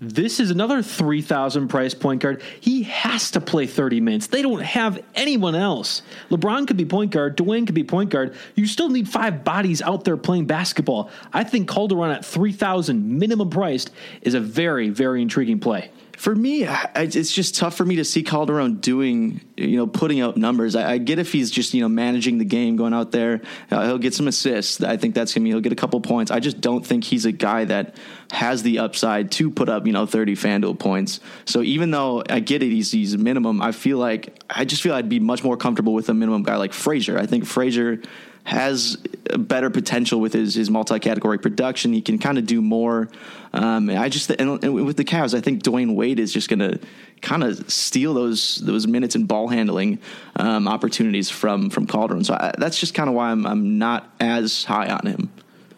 This 0.00 0.38
is 0.38 0.52
another 0.52 0.80
3,000 0.80 1.66
price 1.66 1.92
point 1.92 2.22
guard. 2.22 2.40
He 2.60 2.84
has 2.84 3.32
to 3.32 3.40
play 3.40 3.66
30 3.66 4.00
minutes. 4.00 4.28
They 4.28 4.42
don't 4.42 4.62
have 4.62 5.02
anyone 5.16 5.56
else. 5.56 6.02
LeBron 6.30 6.68
could 6.68 6.76
be 6.76 6.84
point 6.84 7.10
guard. 7.10 7.36
Dwyane 7.36 7.66
could 7.66 7.74
be 7.74 7.82
point 7.82 8.10
guard. 8.10 8.36
You 8.54 8.66
still 8.66 8.90
need 8.90 9.08
five 9.08 9.42
bodies 9.42 9.82
out 9.82 10.04
there 10.04 10.16
playing 10.16 10.46
basketball. 10.46 11.10
I 11.32 11.42
think 11.42 11.68
Calderon 11.68 12.12
at 12.12 12.24
3,000 12.24 13.18
minimum 13.18 13.50
priced 13.50 13.90
is 14.22 14.34
a 14.34 14.40
very, 14.40 14.88
very 14.88 15.20
intriguing 15.20 15.58
play 15.58 15.90
for 16.18 16.34
me, 16.34 16.66
it's 16.96 17.32
just 17.32 17.54
tough 17.54 17.76
for 17.76 17.84
me 17.84 17.94
to 17.96 18.04
see 18.04 18.24
Calderon 18.24 18.80
doing, 18.80 19.40
you 19.56 19.76
know, 19.76 19.86
putting 19.86 20.20
out 20.20 20.36
numbers. 20.36 20.74
I, 20.74 20.98
get 20.98 21.20
if 21.20 21.30
he's 21.30 21.48
just, 21.48 21.74
you 21.74 21.80
know, 21.80 21.88
managing 21.88 22.38
the 22.38 22.44
game, 22.44 22.74
going 22.74 22.92
out 22.92 23.12
there, 23.12 23.40
uh, 23.70 23.86
he'll 23.86 23.98
get 23.98 24.14
some 24.14 24.26
assists. 24.26 24.82
I 24.82 24.96
think 24.96 25.14
that's 25.14 25.32
gonna 25.32 25.44
be, 25.44 25.50
he'll 25.50 25.60
get 25.60 25.72
a 25.72 25.76
couple 25.76 26.00
points. 26.00 26.32
I 26.32 26.40
just 26.40 26.60
don't 26.60 26.84
think 26.84 27.04
he's 27.04 27.24
a 27.24 27.30
guy 27.30 27.66
that 27.66 27.94
has 28.32 28.64
the 28.64 28.80
upside 28.80 29.30
to 29.32 29.48
put 29.48 29.68
up, 29.68 29.86
you 29.86 29.92
know, 29.92 30.06
30 30.06 30.34
FanDuel 30.34 30.80
points. 30.80 31.20
So 31.44 31.62
even 31.62 31.92
though 31.92 32.24
I 32.28 32.40
get 32.40 32.64
it, 32.64 32.70
he's, 32.70 32.90
he's 32.90 33.16
minimum, 33.16 33.62
I 33.62 33.70
feel 33.70 33.98
like, 33.98 34.42
I 34.50 34.64
just 34.64 34.82
feel 34.82 34.94
I'd 34.94 35.08
be 35.08 35.20
much 35.20 35.44
more 35.44 35.56
comfortable 35.56 35.94
with 35.94 36.08
a 36.08 36.14
minimum 36.14 36.42
guy 36.42 36.56
like 36.56 36.72
Frazier. 36.72 37.16
I 37.16 37.26
think 37.26 37.46
Frazier 37.46 38.02
has 38.48 38.96
better 39.36 39.68
potential 39.68 40.20
with 40.20 40.32
his 40.32 40.54
his 40.54 40.70
multi 40.70 40.98
category 40.98 41.38
production. 41.38 41.92
He 41.92 42.00
can 42.00 42.18
kind 42.18 42.38
of 42.38 42.46
do 42.46 42.62
more. 42.62 43.10
Um, 43.52 43.90
I 43.90 44.08
just 44.08 44.30
and, 44.30 44.64
and 44.64 44.74
with 44.86 44.96
the 44.96 45.04
Cavs, 45.04 45.36
I 45.36 45.42
think 45.42 45.62
Dwyane 45.62 45.94
Wade 45.94 46.18
is 46.18 46.32
just 46.32 46.48
going 46.48 46.60
to 46.60 46.80
kind 47.20 47.44
of 47.44 47.70
steal 47.70 48.14
those 48.14 48.56
those 48.56 48.86
minutes 48.86 49.14
and 49.14 49.28
ball 49.28 49.48
handling 49.48 49.98
um, 50.36 50.66
opportunities 50.66 51.28
from 51.28 51.68
from 51.68 51.86
Calderon. 51.86 52.24
So 52.24 52.34
I, 52.34 52.54
that's 52.56 52.80
just 52.80 52.94
kind 52.94 53.10
of 53.10 53.14
why 53.14 53.30
I'm 53.32 53.46
I'm 53.46 53.76
not 53.76 54.10
as 54.18 54.64
high 54.64 54.88
on 54.88 55.04
him. 55.04 55.30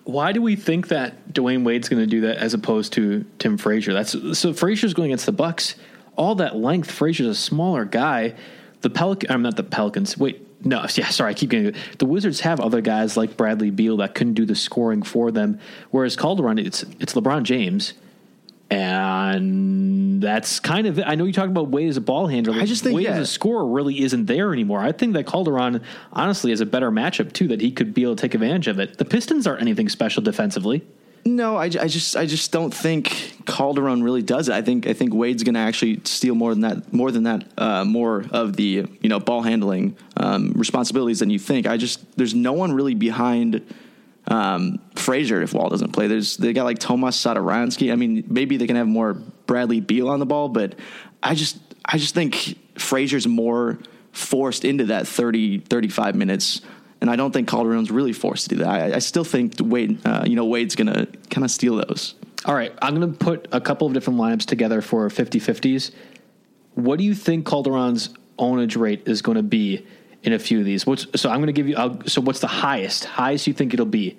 Why 0.05 0.31
do 0.31 0.41
we 0.41 0.55
think 0.55 0.89
that 0.89 1.33
Dwyane 1.33 1.65
Wade's 1.65 1.89
going 1.89 2.03
to 2.03 2.07
do 2.07 2.21
that 2.21 2.37
as 2.37 2.55
opposed 2.55 2.93
to 2.93 3.25
Tim 3.41 3.59
Frazier? 3.59 3.95
That's 3.95 4.15
so 4.39 4.53
Frazier's 4.53 4.95
going 4.95 5.11
against 5.11 5.27
the 5.27 5.33
Bucks. 5.33 5.75
All 6.15 6.37
that 6.37 6.55
length, 6.55 6.89
Frazier's 6.89 7.31
a 7.31 7.35
smaller 7.35 7.85
guy. 7.85 8.35
The 8.83 8.91
Pelican, 8.91 9.33
I'm 9.33 9.43
not 9.43 9.57
the 9.57 9.65
Pelicans. 9.65 10.17
Wait, 10.17 10.47
no, 10.63 10.87
yeah, 10.95 11.09
sorry, 11.09 11.31
I 11.31 11.35
keep 11.35 11.51
getting 11.51 11.67
it. 11.69 11.77
The 11.99 12.07
Wizards 12.07 12.41
have 12.41 12.61
other 12.61 12.81
guys 12.81 13.17
like 13.17 13.37
Bradley 13.37 13.71
Beal 13.71 13.99
that 13.99 14.15
couldn't 14.15 14.35
do 14.35 14.45
the 14.45 14.55
scoring 14.55 15.03
for 15.03 15.31
them, 15.31 15.59
whereas 15.91 16.17
Calderon, 16.17 16.59
it's 16.59 16.83
it's 17.01 17.15
LeBron 17.15 17.45
James, 17.45 17.95
and 18.71 20.23
that's 20.23 20.61
kind 20.61 20.87
of 20.87 20.99
it. 20.99 21.05
I 21.07 21.15
know 21.15 21.25
you 21.25 21.33
talk 21.33 21.49
about 21.49 21.69
Wade 21.69 21.89
as 21.89 21.97
a 21.97 22.01
ball 22.01 22.27
handler. 22.27 22.61
I 22.61 22.67
just 22.67 22.83
think, 22.83 22.95
Wade 22.95 23.05
yeah. 23.05 23.13
as 23.13 23.29
a 23.29 23.33
scorer 23.33 23.67
really 23.67 24.01
isn't 24.01 24.27
there 24.27 24.53
anymore. 24.53 24.81
I 24.81 24.93
think 24.93 25.15
that 25.15 25.27
Calderon 25.27 25.83
honestly 26.13 26.53
is 26.53 26.61
a 26.61 26.67
better 26.67 26.91
matchup 26.91 27.33
too. 27.33 27.49
That 27.49 27.61
he 27.61 27.73
could 27.73 27.95
be 27.95 28.03
able 28.03 28.17
to 28.17 28.21
take 28.21 28.35
advantage 28.35 28.69
of 28.69 28.79
it. 28.79 28.99
The 28.99 29.05
Pistons 29.05 29.47
aren't 29.47 29.63
anything 29.63 29.89
special 29.89 30.23
defensively. 30.23 30.85
No, 31.25 31.57
I, 31.57 31.65
I 31.65 31.69
just 31.87 32.17
I 32.17 32.25
just 32.25 32.51
don't 32.51 32.73
think 32.73 33.35
Calderon 33.45 34.03
really 34.03 34.23
does 34.23 34.49
it. 34.49 34.55
I 34.55 34.63
think 34.63 34.87
I 34.87 34.95
think 34.95 35.13
Wade's 35.13 35.43
going 35.43 35.55
to 35.55 35.61
actually 35.61 36.01
steal 36.05 36.35
more 36.35 36.55
than 36.55 36.63
that, 36.63 36.93
more 36.93 37.11
than 37.11 37.25
that, 37.25 37.45
uh, 37.59 37.85
more 37.85 38.25
of 38.31 38.57
the 38.57 38.87
you 39.01 39.09
know 39.09 39.21
ball 39.21 39.43
handling 39.43 39.97
um, 40.17 40.53
responsibilities 40.53 41.19
than 41.19 41.29
you 41.29 41.39
think. 41.39 41.67
I 41.67 41.77
just 41.77 42.17
there's 42.17 42.35
no 42.35 42.53
one 42.55 42.73
really 42.73 42.95
behind 42.95 43.63
um, 44.29 44.81
Frazier 44.95 45.43
if 45.43 45.53
Wall 45.53 45.69
doesn't 45.69 45.93
play. 45.93 46.07
There's 46.07 46.37
they 46.39 46.53
got 46.55 46.65
like 46.65 46.79
Tomas 46.79 47.17
Satoransky. 47.23 47.93
I 47.93 47.97
mean, 47.97 48.25
maybe 48.27 48.57
they 48.57 48.67
can 48.67 48.77
have 48.77 48.89
more 48.89 49.15
Bradley 49.47 49.81
Beal 49.81 50.09
on 50.09 50.21
the 50.21 50.27
ball, 50.27 50.49
but 50.49 50.77
I 51.23 51.35
just 51.35 51.59
I 51.85 51.99
just 51.99 52.15
think 52.15 52.57
Frazier's 52.79 53.27
more 53.27 53.79
forced 54.13 54.65
into 54.65 54.87
that 54.87 55.07
30 55.07 55.61
35 55.61 56.17
minutes 56.17 56.63
and 57.01 57.11
I 57.11 57.17
don't 57.17 57.33
think 57.33 57.49
Calderon's 57.49 57.91
really 57.91 58.13
forced 58.13 58.45
to 58.45 58.57
do 58.57 58.57
that. 58.57 58.69
I, 58.69 58.97
I 58.97 58.99
still 58.99 59.25
think 59.25 59.55
Wade, 59.59 60.05
uh, 60.07 60.25
you 60.27 60.37
know, 60.37 60.45
Wade's 60.45 60.77
going 60.77 60.93
to 60.93 61.07
kind 61.31 61.45
of 61.45 61.51
steal 61.51 61.77
those. 61.77 62.15
All 62.45 62.55
right, 62.55 62.73
I'm 62.81 62.95
going 62.95 63.13
to 63.13 63.19
put 63.19 63.49
a 63.53 63.61
couple 63.61 63.87
of 63.87 63.93
different 63.93 64.19
lineups 64.19 64.47
together 64.47 64.81
for 64.81 65.09
50-50s. 65.09 65.93
What 66.75 66.99
do 66.99 67.05
you 67.05 67.15
think 67.15 67.47
Calderon's 67.47 68.11
ownage 68.39 68.79
rate 68.79 69.03
is 69.07 69.23
going 69.23 69.37
to 69.37 69.43
be 69.43 69.87
in 70.23 70.33
a 70.33 70.39
few 70.39 70.59
of 70.59 70.65
these? 70.65 70.87
What's, 70.87 71.07
so 71.21 71.31
I'm 71.31 71.37
going 71.37 71.49
to 71.49 71.53
give 71.53 71.69
you. 71.69 71.77
I'll, 71.77 72.01
so 72.07 72.21
what's 72.21 72.41
the 72.41 72.47
highest? 72.47 73.05
Highest 73.05 73.47
you 73.47 73.53
think 73.53 73.75
it'll 73.75 73.87
be? 73.87 74.19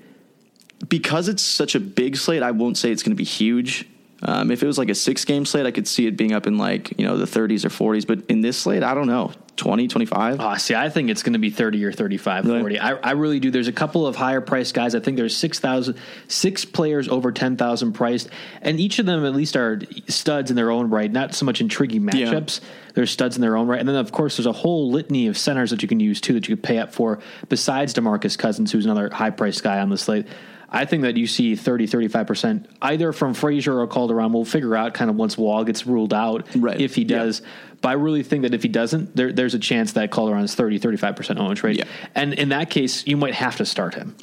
Because 0.88 1.28
it's 1.28 1.44
such 1.44 1.76
a 1.76 1.80
big 1.80 2.18
slate, 2.18 2.42
I 2.44 2.52
won't 2.52 2.78
say 2.78 2.92
it's 2.92 3.04
going 3.04 3.16
to 3.16 3.18
be 3.18 3.24
huge. 3.24 3.88
Um, 4.24 4.52
if 4.52 4.62
it 4.62 4.68
was 4.68 4.78
like 4.78 4.90
a 4.90 4.96
six 4.96 5.26
game 5.26 5.46
slate, 5.46 5.66
I 5.66 5.72
could 5.72 5.88
see 5.88 6.06
it 6.06 6.16
being 6.16 6.32
up 6.32 6.46
in 6.46 6.58
like, 6.58 6.98
you 7.00 7.06
know, 7.06 7.18
the 7.18 7.26
30s 7.26 7.66
or 7.66 7.70
40s. 7.70 8.06
But 8.06 8.24
in 8.30 8.42
this 8.42 8.58
slate, 8.58 8.84
I 8.84 8.94
don't 8.94 9.08
know. 9.08 9.32
20, 9.62 9.88
25? 9.90 10.40
Oh, 10.40 10.44
ah, 10.44 10.56
see, 10.58 10.74
I 10.74 10.90
think 10.90 11.12
it's 11.12 11.22
going 11.22 11.34
to 11.34 11.40
be 11.40 11.52
30 11.52 11.86
or 11.86 11.92
35, 11.92 12.46
Really? 12.46 12.60
40. 12.62 12.80
I, 12.80 12.92
I 12.94 13.12
really 13.12 13.40
do. 13.40 13.52
There's 13.52 13.68
a 13.68 13.72
couple 13.72 14.08
of 14.08 14.16
higher 14.16 14.42
priced 14.42 14.74
guys. 14.74 14.96
I 14.96 15.00
think 15.00 15.18
there's 15.18 15.38
6,000, 15.38 15.96
six 16.28 16.66
players 16.66 17.08
over 17.08 17.32
10,000 17.32 17.94
priced. 17.94 18.28
And 18.64 18.80
each 18.80 18.98
of 18.98 19.06
them 19.06 19.24
at 19.24 19.36
least 19.36 19.56
are 19.56 19.80
studs 20.08 20.50
in 20.50 20.56
their 20.56 20.72
own 20.72 20.90
right, 20.90 21.12
not 21.12 21.36
so 21.36 21.46
much 21.46 21.62
intriguing 21.62 22.04
Yeah. 22.06 22.32
matchups. 22.34 22.60
They're 22.96 23.06
studs 23.06 23.36
in 23.36 23.42
their 23.44 23.56
own 23.56 23.68
right. 23.68 23.80
And 23.80 23.88
then, 23.88 23.98
of 23.98 24.12
course, 24.12 24.38
there's 24.38 24.48
a 24.48 24.52
whole 24.52 24.90
litany 24.92 25.28
of 25.28 25.38
centers 25.38 25.70
that 25.70 25.84
you 25.84 25.88
can 25.88 26.00
use 26.00 26.20
too 26.20 26.34
that 26.34 26.50
you 26.50 26.56
could 26.56 26.64
pay 26.64 26.80
up 26.80 26.92
for 26.92 27.20
besides 27.48 27.94
Demarcus 27.94 28.36
Cousins, 28.36 28.72
who's 28.72 28.86
another 28.86 29.12
high 29.12 29.30
priced 29.30 29.62
guy 29.62 29.80
on 29.80 29.90
the 29.90 29.98
slate. 29.98 30.26
I 30.72 30.86
think 30.86 31.04
that 31.04 31.18
you 31.18 31.28
see 31.28 31.56
30, 31.56 31.88
35% 31.88 32.66
either 32.82 33.12
from 33.12 33.34
Frazier 33.34 33.78
or 33.80 33.88
Calderon. 33.88 34.32
We'll 34.32 34.46
figure 34.46 34.76
out 34.76 34.94
kind 34.94 35.10
of 35.10 35.18
once 35.18 35.38
Wall 35.38 35.64
gets 35.66 35.86
ruled 35.86 36.14
out 36.14 36.46
Right. 36.56 36.80
if 36.80 36.96
he 36.96 37.02
Yeah. 37.02 37.18
does. 37.20 37.42
But 37.82 37.90
I 37.90 37.94
really 37.94 38.24
think 38.24 38.44
that 38.44 38.54
if 38.54 38.64
he 38.64 38.70
doesn't, 38.70 39.16
there, 39.16 39.34
there's 39.34 39.54
a 39.54 39.60
chance 39.60 39.94
that 39.94 40.12
Calderon 40.12 40.44
is 40.46 40.56
30, 40.56 40.80
35% 40.80 41.40
ownage 41.40 41.64
rate. 41.64 41.78
Yeah. 41.78 41.86
And 42.16 42.34
in 42.34 42.50
that 42.50 42.70
case, 42.70 43.06
you 43.06 43.18
might 43.18 43.34
have 43.34 43.58
to 43.58 43.66
start 43.66 43.96
him. 43.96 44.16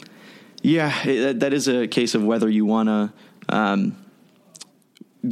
Yeah, 0.62 0.93
that- 1.05 1.40
that 1.40 1.52
is 1.52 1.69
a 1.69 1.87
case 1.87 2.14
of 2.14 2.25
whether 2.25 2.49
you 2.49 2.64
want 2.64 2.88
to 2.88 3.11
um, 3.55 3.97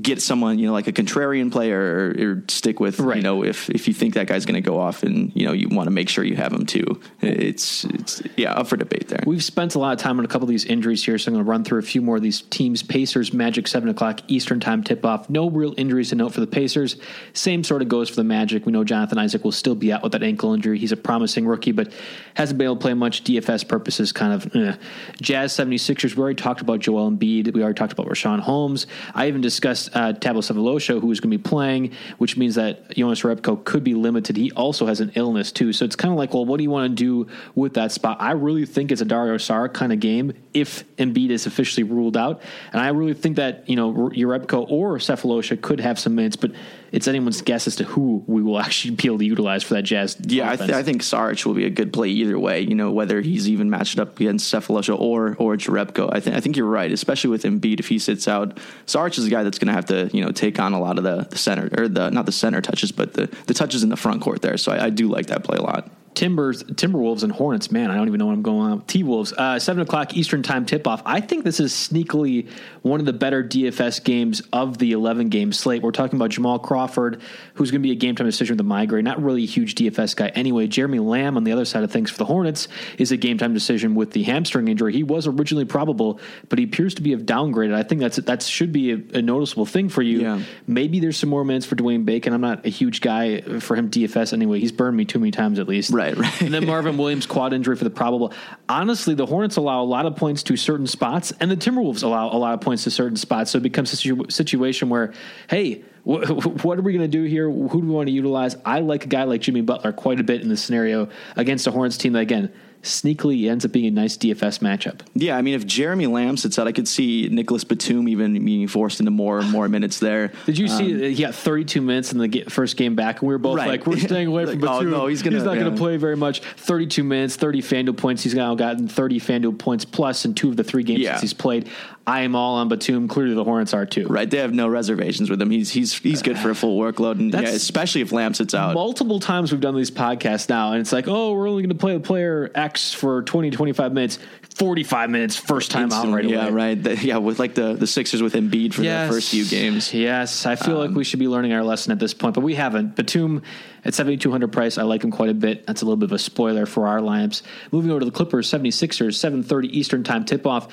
get 0.02 0.20
someone, 0.22 0.58
you 0.58 0.66
know, 0.66 0.72
like 0.72 0.86
a 0.86 0.92
contrarian 0.92 1.50
player 1.50 1.80
or, 2.18 2.30
or 2.30 2.44
stick 2.48 2.80
with, 2.80 3.00
Right. 3.00 3.16
you 3.16 3.22
know, 3.22 3.44
if, 3.44 3.70
if 3.70 3.88
you 3.88 3.94
think 3.94 4.14
that 4.14 4.26
guy's 4.26 4.44
going 4.46 4.54
to 4.54 4.60
go 4.60 4.78
off 4.78 5.02
and, 5.02 5.32
you 5.34 5.46
know, 5.46 5.52
you 5.52 5.68
want 5.68 5.86
to 5.86 5.90
make 5.90 6.08
sure 6.08 6.24
you 6.24 6.36
have 6.36 6.52
him 6.52 6.66
too. 6.66 7.00
It's, 7.20 7.84
it's, 7.84 8.22
yeah, 8.36 8.52
up 8.52 8.66
for 8.68 8.76
debate 8.76 9.08
there. 9.08 9.22
We've 9.26 9.44
spent 9.44 9.74
a 9.74 9.78
lot 9.78 9.92
of 9.92 9.98
time 9.98 10.18
on 10.18 10.24
a 10.24 10.28
couple 10.28 10.44
of 10.44 10.50
these 10.50 10.64
injuries 10.64 11.04
here, 11.04 11.18
so 11.18 11.28
I'm 11.30 11.34
going 11.34 11.44
to 11.44 11.50
run 11.50 11.64
through 11.64 11.78
a 11.78 11.82
few 11.82 12.02
more 12.02 12.16
of 12.16 12.22
these 12.22 12.42
teams. 12.42 12.82
Pacers, 12.82 13.32
Magic, 13.32 13.66
7 13.68 13.88
o'clock 13.88 14.20
Eastern 14.28 14.60
time 14.60 14.82
tip 14.82 15.04
off. 15.04 15.28
No 15.30 15.48
real 15.50 15.74
injuries 15.76 16.10
to 16.10 16.14
note 16.16 16.32
for 16.32 16.40
the 16.40 16.46
Pacers. 16.46 16.96
Same 17.32 17.64
sort 17.64 17.82
of 17.82 17.88
goes 17.88 18.08
for 18.08 18.16
the 18.16 18.24
Magic. 18.24 18.66
We 18.66 18.72
know 18.72 18.84
Jonathan 18.84 19.18
Isaac 19.18 19.44
will 19.44 19.52
still 19.52 19.74
be 19.74 19.92
out 19.92 20.02
with 20.02 20.12
that 20.12 20.22
ankle 20.22 20.52
injury. 20.54 20.78
He's 20.78 20.92
a 20.92 20.96
promising 20.96 21.46
rookie, 21.46 21.72
but 21.72 21.92
hasn't 22.34 22.58
been 22.58 22.66
able 22.66 22.76
to 22.76 22.80
play 22.82 22.94
much. 22.94 23.24
DFS 23.24 23.66
purposes 23.66 24.12
kind 24.12 24.32
of 24.32 24.54
eh. 24.54 24.76
Jazz 25.20 25.52
76ers. 25.52 26.14
We 26.14 26.22
already 26.22 26.36
talked 26.42 26.60
about 26.60 26.80
Joel 26.80 27.10
Embiid. 27.10 27.52
We 27.54 27.62
already 27.62 27.76
talked 27.76 27.92
about 27.92 28.06
Richaun 28.06 28.40
Holmes. 28.40 28.86
I 29.14 29.28
even 29.28 29.40
discussed 29.40 29.85
uh, 29.94 30.12
Thabo 30.12 30.38
Sefolosha, 30.38 31.00
who's 31.00 31.20
going 31.20 31.30
to 31.30 31.38
be 31.38 31.42
playing, 31.42 31.92
which 32.18 32.36
means 32.36 32.54
that 32.56 32.90
Jonas 32.96 33.22
Jerebko 33.22 33.64
could 33.64 33.84
be 33.84 33.94
limited. 33.94 34.36
He 34.36 34.50
also 34.52 34.86
has 34.86 35.00
an 35.00 35.12
illness, 35.14 35.52
too. 35.52 35.72
So 35.72 35.84
it's 35.84 35.96
kind 35.96 36.12
of 36.12 36.18
like, 36.18 36.34
well, 36.34 36.44
what 36.44 36.58
do 36.58 36.64
you 36.64 36.70
want 36.70 36.90
to 36.90 36.94
do 36.94 37.30
with 37.54 37.74
that 37.74 37.92
spot? 37.92 38.18
I 38.20 38.32
really 38.32 38.66
think 38.66 38.92
it's 38.92 39.00
a 39.00 39.04
Dario 39.04 39.36
Saric 39.36 39.74
kind 39.74 39.92
of 39.92 40.00
game 40.00 40.32
if 40.54 40.84
Embiid 40.96 41.30
is 41.30 41.46
officially 41.46 41.84
ruled 41.84 42.16
out. 42.16 42.42
And 42.72 42.80
I 42.80 42.88
really 42.88 43.14
think 43.14 43.36
that, 43.36 43.68
you 43.68 43.76
know, 43.76 43.92
Jerebko 43.92 44.70
or 44.70 44.98
Sefolosha 44.98 45.60
could 45.60 45.80
have 45.80 45.98
some 45.98 46.14
minutes, 46.14 46.36
but 46.36 46.52
it's 46.92 47.08
anyone's 47.08 47.42
guess 47.42 47.66
as 47.66 47.76
to 47.76 47.84
who 47.84 48.24
we 48.26 48.42
will 48.42 48.58
actually 48.58 48.94
be 48.94 49.06
able 49.06 49.18
to 49.18 49.24
utilize 49.24 49.62
for 49.62 49.74
that 49.74 49.82
Jazz. 49.82 50.16
Yeah, 50.20 50.50
I, 50.50 50.56
th- 50.56 50.70
I 50.70 50.82
think 50.82 51.02
Sarge 51.02 51.44
will 51.44 51.54
be 51.54 51.64
a 51.64 51.70
good 51.70 51.92
play 51.92 52.08
either 52.08 52.38
way. 52.38 52.60
You 52.60 52.74
know, 52.74 52.92
whether 52.92 53.20
he's 53.20 53.48
even 53.48 53.70
matched 53.70 53.98
up 53.98 54.18
against 54.20 54.52
Sefolosha 54.52 54.98
or 54.98 55.36
or 55.38 55.56
Jerebko. 55.56 56.10
I 56.12 56.20
think 56.20 56.36
I 56.36 56.40
think 56.40 56.56
you're 56.56 56.66
right, 56.66 56.90
especially 56.90 57.30
with 57.30 57.42
Embiid 57.44 57.80
if 57.80 57.88
he 57.88 57.98
sits 57.98 58.28
out. 58.28 58.58
Sarge 58.86 59.18
is 59.18 59.26
a 59.26 59.30
guy 59.30 59.42
that's 59.42 59.58
going 59.58 59.68
to 59.68 59.74
have 59.74 59.86
to 59.86 60.10
you 60.16 60.24
know 60.24 60.32
take 60.32 60.58
on 60.58 60.72
a 60.72 60.80
lot 60.80 60.98
of 60.98 61.04
the, 61.04 61.26
the 61.30 61.38
center 61.38 61.68
or 61.76 61.88
the 61.88 62.10
not 62.10 62.26
the 62.26 62.32
center 62.32 62.60
touches, 62.60 62.92
but 62.92 63.14
the 63.14 63.26
the 63.46 63.54
touches 63.54 63.82
in 63.82 63.88
the 63.88 63.96
front 63.96 64.22
court 64.22 64.42
there. 64.42 64.56
So 64.56 64.72
I, 64.72 64.86
I 64.86 64.90
do 64.90 65.08
like 65.08 65.26
that 65.26 65.44
play 65.44 65.58
a 65.58 65.62
lot. 65.62 65.90
Timbers, 66.16 66.64
Timberwolves, 66.64 67.22
and 67.22 67.30
Hornets. 67.30 67.70
Man, 67.70 67.90
I 67.90 67.94
don't 67.94 68.08
even 68.08 68.18
know 68.18 68.26
what 68.26 68.32
I'm 68.32 68.42
going 68.42 68.72
on. 68.72 68.80
T 68.82 69.04
Wolves, 69.04 69.32
uh, 69.34 69.58
seven 69.58 69.82
o'clock 69.82 70.16
Eastern 70.16 70.42
time 70.42 70.64
tip 70.66 70.86
off. 70.86 71.02
I 71.04 71.20
think 71.20 71.44
this 71.44 71.60
is 71.60 71.72
sneakily 71.72 72.48
one 72.82 73.00
of 73.00 73.06
the 73.06 73.12
better 73.12 73.44
DFS 73.44 74.02
games 74.02 74.42
of 74.52 74.78
the 74.78 74.92
11 74.92 75.28
game 75.28 75.52
slate. 75.52 75.82
We're 75.82 75.92
talking 75.92 76.16
about 76.16 76.30
Jamal 76.30 76.58
Crawford, 76.58 77.20
who's 77.54 77.70
going 77.70 77.82
to 77.82 77.86
be 77.86 77.92
a 77.92 77.96
game 77.96 78.16
time 78.16 78.26
decision 78.26 78.54
with 78.54 78.60
a 78.60 78.64
migraine. 78.64 79.04
Not 79.04 79.22
really 79.22 79.44
a 79.44 79.46
huge 79.46 79.74
DFS 79.74 80.16
guy 80.16 80.28
anyway. 80.28 80.66
Jeremy 80.66 80.98
Lamb 81.00 81.36
on 81.36 81.44
the 81.44 81.52
other 81.52 81.64
side 81.64 81.84
of 81.84 81.90
things 81.90 82.10
for 82.10 82.18
the 82.18 82.24
Hornets 82.24 82.68
is 82.98 83.12
a 83.12 83.16
game 83.16 83.38
time 83.38 83.52
decision 83.52 83.94
with 83.94 84.12
the 84.12 84.22
hamstring 84.22 84.68
injury. 84.68 84.92
He 84.92 85.02
was 85.02 85.26
originally 85.26 85.66
probable, 85.66 86.18
but 86.48 86.58
he 86.58 86.64
appears 86.64 86.94
to 86.94 87.02
be 87.02 87.10
have 87.10 87.22
downgraded. 87.22 87.74
I 87.74 87.82
think 87.82 88.00
that's 88.00 88.16
that 88.16 88.42
should 88.42 88.72
be 88.72 88.92
a, 88.92 89.18
a 89.18 89.22
noticeable 89.22 89.66
thing 89.66 89.88
for 89.88 90.02
you. 90.02 90.20
Yeah. 90.20 90.40
Maybe 90.66 91.00
there's 91.00 91.16
some 91.16 91.28
more 91.28 91.44
minutes 91.44 91.66
for 91.66 91.76
Dwayne 91.76 92.04
Bacon. 92.04 92.32
I'm 92.32 92.40
not 92.40 92.64
a 92.64 92.70
huge 92.70 93.00
guy 93.00 93.40
for 93.60 93.76
him 93.76 93.90
DFS 93.90 94.32
anyway. 94.32 94.60
He's 94.60 94.72
burned 94.72 94.96
me 94.96 95.04
too 95.04 95.18
many 95.18 95.30
times 95.30 95.58
at 95.58 95.68
least. 95.68 95.92
Right, 95.92 96.05
right. 96.14 96.42
and 96.42 96.52
then 96.52 96.66
Marvin 96.66 96.96
Williams 96.96 97.26
quad 97.26 97.52
injury 97.52 97.76
for 97.76 97.84
the 97.84 97.90
probable. 97.90 98.32
Honestly, 98.68 99.14
the 99.14 99.26
Hornets 99.26 99.56
allow 99.56 99.82
a 99.82 99.84
lot 99.84 100.06
of 100.06 100.16
points 100.16 100.42
to 100.44 100.56
certain 100.56 100.86
spots, 100.86 101.32
and 101.40 101.50
the 101.50 101.56
Timberwolves 101.56 102.02
allow 102.02 102.28
a 102.28 102.38
lot 102.38 102.54
of 102.54 102.60
points 102.60 102.84
to 102.84 102.90
certain 102.90 103.16
spots. 103.16 103.50
So 103.50 103.58
it 103.58 103.62
becomes 103.62 103.92
a 103.92 103.96
situ- 103.96 104.30
situation 104.30 104.88
where, 104.88 105.12
hey, 105.48 105.82
wh- 106.04 106.64
what 106.64 106.78
are 106.78 106.82
we 106.82 106.92
going 106.92 107.10
to 107.10 107.18
do 107.18 107.24
here? 107.24 107.50
Who 107.50 107.68
do 107.68 107.86
we 107.86 107.92
want 107.92 108.08
to 108.08 108.12
utilize? 108.12 108.56
I 108.64 108.80
like 108.80 109.04
a 109.04 109.08
guy 109.08 109.24
like 109.24 109.40
Jimmy 109.40 109.62
Butler 109.62 109.92
quite 109.92 110.20
a 110.20 110.24
bit 110.24 110.42
in 110.42 110.48
this 110.48 110.62
scenario 110.62 111.08
against 111.36 111.66
a 111.66 111.70
Hornets 111.70 111.96
team 111.96 112.12
that 112.14 112.20
again 112.20 112.52
sneakily 112.82 113.50
ends 113.50 113.64
up 113.64 113.72
being 113.72 113.86
a 113.86 113.90
nice 113.90 114.16
DFS 114.16 114.60
matchup. 114.60 115.00
Yeah, 115.14 115.36
I 115.36 115.42
mean, 115.42 115.54
if 115.54 115.66
Jeremy 115.66 116.06
Lamb 116.06 116.36
sits 116.36 116.58
out, 116.58 116.66
I 116.68 116.72
could 116.72 116.86
see 116.86 117.28
Nicolas 117.30 117.64
Batum 117.64 118.08
even 118.08 118.44
being 118.44 118.68
forced 118.68 119.00
into 119.00 119.10
more 119.10 119.40
and 119.40 119.50
more 119.50 119.68
minutes 119.68 119.98
there. 119.98 120.32
Did 120.46 120.58
you 120.58 120.68
see 120.68 120.92
um, 120.94 121.00
he 121.14 121.22
got 121.22 121.34
32 121.34 121.80
minutes 121.80 122.12
in 122.12 122.18
the 122.18 122.44
first 122.48 122.76
game 122.76 122.94
back, 122.94 123.20
and 123.20 123.28
we 123.28 123.34
were 123.34 123.38
both 123.38 123.56
Right. 123.56 123.68
like, 123.68 123.86
"We're 123.86 123.98
staying 124.00 124.28
away 124.28 124.46
from 124.46 124.62
oh, 124.62 124.78
Batum. 124.78 124.90
no, 124.90 125.06
he's 125.06 125.22
gonna- 125.22 125.42
not 125.42 125.54
going 125.56 125.70
to 125.70 125.76
play 125.76 125.96
very 125.96 126.16
much." 126.16 126.40
32 126.40 127.02
minutes, 127.02 127.36
30 127.36 127.62
Fanduel 127.62 127.96
points. 127.96 128.22
He's 128.22 128.34
now 128.34 128.54
gotten 128.54 128.88
30 128.88 129.20
Fanduel 129.20 129.58
points 129.58 129.84
plus 129.84 130.24
in 130.24 130.34
two 130.34 130.48
of 130.50 130.56
the 130.56 130.64
three 130.64 130.82
games 130.82 131.00
Yeah. 131.00 131.12
since 131.12 131.22
he's 131.22 131.34
played. 131.34 131.68
I 132.08 132.20
am 132.20 132.36
all 132.36 132.54
on 132.56 132.68
Batum. 132.68 133.08
Clearly, 133.08 133.34
the 133.34 133.42
Hornets 133.42 133.74
are 133.74 133.84
too. 133.84 134.06
Right, 134.06 134.30
they 134.30 134.38
have 134.38 134.54
no 134.54 134.68
reservations 134.68 135.28
with 135.28 135.42
him. 135.42 135.50
He's 135.50 135.70
he's 135.70 135.92
he's 135.98 136.22
good 136.22 136.38
for 136.38 136.50
a 136.50 136.54
full 136.54 136.78
workload, 136.78 137.18
and 137.18 137.32
yeah, 137.32 137.40
especially 137.40 138.00
if 138.00 138.12
Lamb 138.12 138.32
sits 138.32 138.54
out. 138.54 138.74
Multiple 138.74 139.18
times 139.18 139.50
we've 139.50 139.60
done 139.60 139.74
these 139.74 139.90
podcasts 139.90 140.48
now, 140.48 140.70
and 140.70 140.80
it's 140.80 140.92
like, 140.92 141.08
"Oh, 141.08 141.32
we're 141.32 141.48
only 141.48 141.62
going 141.62 141.70
to 141.70 141.80
play 141.80 141.94
the 141.94 142.00
player 142.00 142.50
X 142.54 142.92
for 142.92 143.22
20, 143.22 143.50
25 143.50 143.92
minutes, 143.92 144.20
45 144.54 145.10
minutes, 145.10 145.36
first 145.36 145.72
time 145.72 145.92
out 145.92 146.08
right 146.08 146.24
yeah, 146.24 146.44
away. 146.46 146.52
right. 146.52 146.82
The- 146.82 146.96
yeah, 146.96 147.16
with 147.16 147.40
like 147.40 147.54
the 147.56 147.74
the 147.74 147.88
Sixers 147.88 148.22
with 148.22 148.34
Embiid 148.34 148.72
for 148.72 148.82
the 148.82 149.06
first 149.10 149.30
few 149.30 149.44
games. 149.44 149.92
Um, 149.92 150.00
Yes, 150.00 150.46
I 150.46 150.54
feel 150.54 150.78
like 150.78 150.92
we 150.92 151.02
should 151.02 151.18
be 151.18 151.28
learning 151.28 151.52
our 151.54 151.64
lesson 151.64 151.90
at 151.90 151.98
this 151.98 152.14
point, 152.14 152.34
but 152.36 152.42
we 152.42 152.54
haven't. 152.54 152.94
Batum 152.94 153.42
at 153.84 153.94
7,200 153.94 154.52
price, 154.52 154.78
I 154.78 154.82
like 154.82 155.02
him 155.02 155.10
quite 155.10 155.30
a 155.30 155.34
bit. 155.34 155.66
That's 155.66 155.82
a 155.82 155.84
little 155.84 155.96
bit 155.96 156.06
of 156.06 156.12
a 156.12 156.18
spoiler 156.18 156.66
for 156.66 156.86
our 156.86 157.00
lineups. 157.00 157.42
Moving 157.72 157.90
over 157.90 158.00
to 158.00 158.06
the 158.06 158.12
Clippers, 158.12 158.48
76ers, 158.48 159.16
7:30 159.16 159.68
Eastern 159.70 160.04
time 160.04 160.24
tip 160.24 160.46
off. 160.46 160.68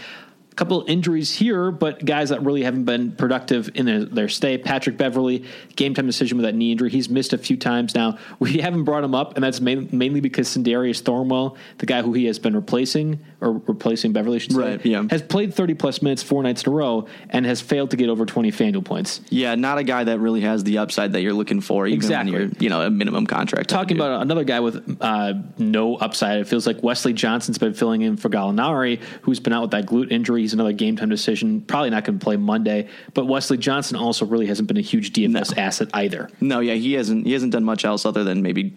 A 0.54 0.56
couple 0.56 0.86
injuries 0.88 1.34
here, 1.34 1.72
but 1.72 2.06
guys 2.06 2.30
that 2.30 2.44
really 2.44 2.62
haven't 2.62 2.84
been 2.84 3.14
productive 3.14 3.72
in 3.74 3.88
their, 3.88 4.06
their 4.06 4.30
stay. 4.30 4.60
Patrick 4.60 4.98
Beverley, 4.98 5.46
game 5.76 5.96
time 5.96 6.06
decision 6.06 6.38
with 6.38 6.46
that 6.46 6.54
knee 6.54 6.72
injury. 6.72 6.92
He's 6.92 7.10
missed 7.10 7.34
a 7.34 7.40
few 7.40 7.58
times 7.58 7.96
now. 7.96 8.20
We 8.38 8.58
haven't 8.60 8.84
brought 8.84 9.04
him 9.04 9.16
up, 9.16 9.34
and 9.34 9.44
that's 9.44 9.60
main, 9.60 9.90
mainly 9.92 10.22
because 10.22 10.48
Sindarius 10.48 11.02
Thornwell, 11.02 11.58
the 11.80 11.88
guy 11.88 12.04
who 12.04 12.14
he 12.14 12.26
has 12.26 12.38
been 12.38 12.56
replacing, 12.56 13.20
or 13.42 13.54
replacing 13.54 14.14
Beverley, 14.14 14.38
should 14.38 14.52
say, 14.52 14.60
Right, 14.60 14.86
yeah. 14.86 15.04
has 15.10 15.24
played 15.24 15.56
30 15.56 15.74
plus 15.74 16.04
minutes 16.04 16.22
four 16.22 16.44
nights 16.44 16.62
in 16.62 16.72
a 16.72 16.76
row 16.76 17.08
and 17.32 17.48
has 17.48 17.60
failed 17.60 17.90
to 17.90 17.98
get 17.98 18.10
over 18.10 18.24
20 18.24 18.52
FanDuel 18.52 18.86
points. 18.86 19.22
Yeah, 19.30 19.56
not 19.56 19.80
a 19.80 19.84
guy 19.84 20.04
that 20.04 20.20
really 20.20 20.42
has 20.42 20.64
the 20.64 20.78
upside 20.78 21.14
that 21.14 21.22
you're 21.22 21.34
looking 21.34 21.62
for, 21.62 21.88
even 21.88 21.96
Exactly. 21.98 22.32
when 22.32 22.42
you're 22.42 22.52
you 22.60 22.70
know 22.70 22.82
a 22.84 22.92
minimum 22.92 23.26
contract. 23.26 23.70
Talking 23.72 23.98
about 23.98 24.22
another 24.22 24.44
guy 24.44 24.60
with 24.60 24.98
uh, 25.02 25.34
no 25.58 25.96
upside, 25.96 26.42
it 26.42 26.48
feels 26.48 26.68
like 26.68 26.84
Wesley 26.84 27.14
Johnson's 27.14 27.58
been 27.58 27.74
filling 27.74 28.04
in 28.04 28.18
for 28.18 28.30
Gallinari, 28.30 29.00
who's 29.24 29.40
been 29.40 29.52
out 29.52 29.64
with 29.64 29.72
that 29.72 29.88
glute 29.88 30.12
injury. 30.12 30.43
He's 30.44 30.54
another 30.54 30.74
game 30.74 30.96
time 30.96 31.10
decision. 31.10 31.62
Probably 31.62 31.90
not 31.90 32.04
going 32.04 32.20
to 32.20 32.24
play 32.24 32.38
Monday. 32.38 32.90
But 33.14 33.26
Wesley 33.26 33.58
Johnson 33.58 33.98
also 33.98 34.26
really 34.26 34.46
hasn't 34.46 34.68
been 34.68 34.78
a 34.78 34.82
huge 34.82 35.14
DFS 35.14 35.58
asset 35.58 35.90
either. 35.94 36.30
No, 36.40 36.60
yeah, 36.60 36.74
he 36.74 36.94
hasn't 36.94 37.26
he 37.26 37.34
hasn't 37.34 37.52
done 37.52 37.64
much 37.64 37.86
else 37.86 38.06
other 38.06 38.24
than 38.24 38.42
maybe 38.42 38.74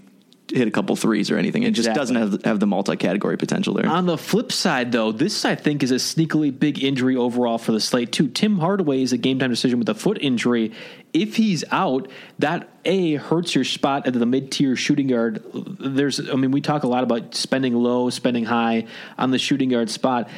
hit 0.52 0.68
a 0.68 0.70
couple 0.70 0.94
threes 0.96 1.30
or 1.30 1.38
anything. 1.38 1.62
It 1.64 1.72
just 1.72 1.92
doesn't 1.92 2.16
have 2.16 2.44
have 2.44 2.60
the 2.60 2.66
multi 2.66 2.96
category 2.96 3.36
potential 3.36 3.74
there. 3.74 3.88
On 3.88 4.06
the 4.06 4.18
flip 4.18 4.52
side, 4.52 4.92
though, 4.92 5.12
this 5.12 5.44
I 5.44 5.54
think 5.54 5.82
is 5.82 5.90
a 5.90 5.96
sneakily 5.96 6.56
big 6.56 6.82
injury 6.82 7.16
overall 7.16 7.58
for 7.58 7.72
the 7.72 7.80
slate 7.80 8.12
too. 8.12 8.28
Tim 8.28 8.58
Hardaway 8.58 9.02
is 9.02 9.12
a 9.12 9.18
game 9.18 9.38
time 9.38 9.50
decision 9.50 9.78
with 9.78 9.88
a 9.88 9.94
foot 9.94 10.18
injury. 10.20 10.72
If 11.12 11.36
he's 11.36 11.64
out, 11.70 12.10
that 12.38 12.68
a 12.84 13.14
hurts 13.14 13.54
your 13.54 13.64
spot 13.64 14.06
at 14.06 14.12
the 14.12 14.26
mid 14.26 14.52
tier 14.52 14.76
shooting 14.76 15.08
guard. 15.08 15.42
There's, 15.52 16.20
I 16.30 16.34
mean, 16.34 16.50
we 16.50 16.60
talk 16.60 16.84
a 16.84 16.88
lot 16.88 17.02
about 17.02 17.34
spending 17.34 17.74
low, 17.74 18.10
spending 18.10 18.44
high 18.44 18.86
on 19.18 19.30
the 19.30 19.38
shooting 19.38 19.70
guard 19.70 19.90
spot. 19.90 20.28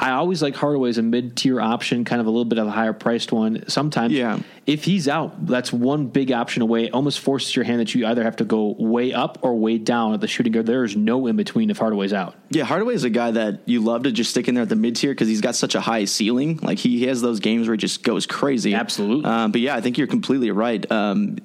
I 0.00 0.12
always 0.12 0.40
like 0.42 0.54
Hardaway 0.54 0.90
as 0.90 0.98
a 0.98 1.02
mid 1.02 1.36
tier 1.36 1.60
option, 1.60 2.04
kind 2.04 2.20
of 2.20 2.26
a 2.28 2.30
little 2.30 2.44
bit 2.44 2.58
of 2.58 2.68
a 2.68 2.70
higher 2.70 2.92
priced 2.92 3.32
one. 3.32 3.64
Sometimes, 3.68 4.12
Yeah. 4.12 4.38
If 4.64 4.84
he's 4.84 5.08
out, 5.08 5.46
that's 5.46 5.72
one 5.72 6.08
big 6.08 6.30
option 6.30 6.60
away. 6.60 6.84
It 6.84 6.92
almost 6.92 7.20
forces 7.20 7.56
your 7.56 7.64
hand 7.64 7.80
that 7.80 7.94
you 7.94 8.06
either 8.06 8.22
have 8.22 8.36
to 8.36 8.44
go 8.44 8.76
way 8.78 9.14
up 9.14 9.38
or 9.40 9.54
way 9.56 9.78
down 9.78 10.12
at 10.12 10.20
the 10.20 10.28
shooting 10.28 10.52
guard. 10.52 10.66
There 10.66 10.84
is 10.84 10.94
no 10.94 11.26
in 11.26 11.36
between 11.36 11.70
if 11.70 11.78
Hardaway's 11.78 12.12
out. 12.12 12.34
Yeah, 12.50 12.64
Hardaway 12.64 12.94
is 12.94 13.02
a 13.04 13.10
guy 13.10 13.30
that 13.30 13.60
you 13.64 13.80
love 13.80 14.02
to 14.02 14.12
just 14.12 14.30
stick 14.30 14.46
in 14.46 14.54
there 14.54 14.62
at 14.62 14.68
the 14.68 14.76
mid 14.76 14.94
tier 14.96 15.10
because 15.12 15.26
he's 15.26 15.40
got 15.40 15.54
such 15.56 15.74
a 15.74 15.80
high 15.80 16.04
ceiling. 16.04 16.58
Like 16.62 16.78
he 16.78 17.06
has 17.06 17.22
those 17.22 17.40
games 17.40 17.66
where 17.66 17.74
he 17.74 17.78
just 17.78 18.02
goes 18.02 18.26
crazy. 18.26 18.74
Absolutely. 18.74 19.24
Um, 19.24 19.52
but 19.52 19.62
yeah, 19.62 19.74
I 19.74 19.80
think 19.80 19.96
you're 19.96 20.06
completely 20.06 20.50
right. 20.50 20.88
Um, 20.92 21.38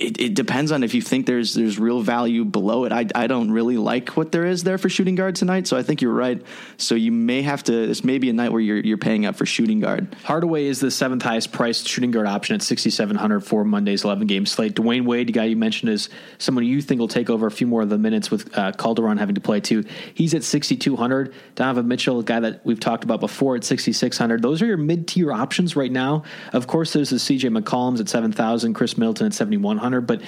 it, 0.00 0.20
it 0.20 0.34
depends 0.34 0.72
on 0.72 0.82
if 0.82 0.94
you 0.94 1.02
think 1.02 1.26
there's 1.26 1.54
there's 1.54 1.78
real 1.78 2.00
value 2.00 2.44
below 2.44 2.84
it. 2.84 2.92
I, 2.92 3.06
I 3.14 3.26
don't 3.26 3.50
really 3.50 3.76
like 3.76 4.16
what 4.16 4.32
there 4.32 4.46
is 4.46 4.64
there 4.64 4.78
for 4.78 4.88
shooting 4.88 5.14
guard 5.14 5.36
tonight, 5.36 5.66
so 5.66 5.76
I 5.76 5.82
think 5.82 6.00
you're 6.00 6.12
right. 6.12 6.42
So 6.78 6.94
you 6.94 7.12
may 7.12 7.42
have 7.42 7.62
to. 7.64 7.86
This 7.86 8.02
may 8.02 8.18
be 8.18 8.30
a 8.30 8.32
night 8.32 8.50
where 8.50 8.60
you're 8.60 8.78
you're 8.78 8.98
paying 8.98 9.26
up 9.26 9.36
for 9.36 9.44
shooting 9.44 9.80
guard. 9.80 10.16
Hardaway 10.24 10.64
is 10.64 10.80
the 10.80 10.90
seventh 10.90 11.22
highest 11.22 11.52
priced 11.52 11.86
shooting 11.86 12.10
guard 12.10 12.26
option 12.26 12.54
at 12.54 12.62
6,700 12.62 13.40
for 13.40 13.64
Monday's 13.64 14.04
11 14.04 14.26
game 14.26 14.46
slate. 14.46 14.74
Dwyane 14.74 15.04
Wade, 15.04 15.28
the 15.28 15.32
guy 15.32 15.44
you 15.44 15.56
mentioned, 15.56 15.92
is 15.92 16.08
someone 16.38 16.64
you 16.64 16.80
think 16.80 16.98
will 16.98 17.08
take 17.08 17.28
over 17.28 17.46
a 17.46 17.50
few 17.50 17.66
more 17.66 17.82
of 17.82 17.90
the 17.90 17.98
minutes 17.98 18.30
with 18.30 18.56
uh, 18.56 18.72
Calderon 18.72 19.18
having 19.18 19.34
to 19.34 19.40
play 19.40 19.60
too. 19.60 19.84
He's 20.14 20.32
at 20.32 20.44
6,200. 20.44 21.34
Donovan 21.54 21.88
Mitchell, 21.88 22.20
a 22.20 22.24
guy 22.24 22.40
that 22.40 22.64
we've 22.64 22.80
talked 22.80 23.04
about 23.04 23.20
before, 23.20 23.56
at 23.56 23.64
6,600. 23.64 24.40
Those 24.40 24.62
are 24.62 24.66
your 24.66 24.78
mid 24.78 25.06
tier 25.08 25.32
options 25.32 25.76
right 25.76 25.92
now. 25.92 26.22
Of 26.52 26.66
course, 26.66 26.94
there's 26.94 27.10
the 27.10 27.16
CJ 27.16 27.56
McCollums 27.56 28.00
at 28.00 28.08
7,000, 28.08 28.74
Khris 28.74 28.96
Middleton 28.96 29.26
at 29.26 29.34
7,100, 29.34 29.89
but 30.00 30.22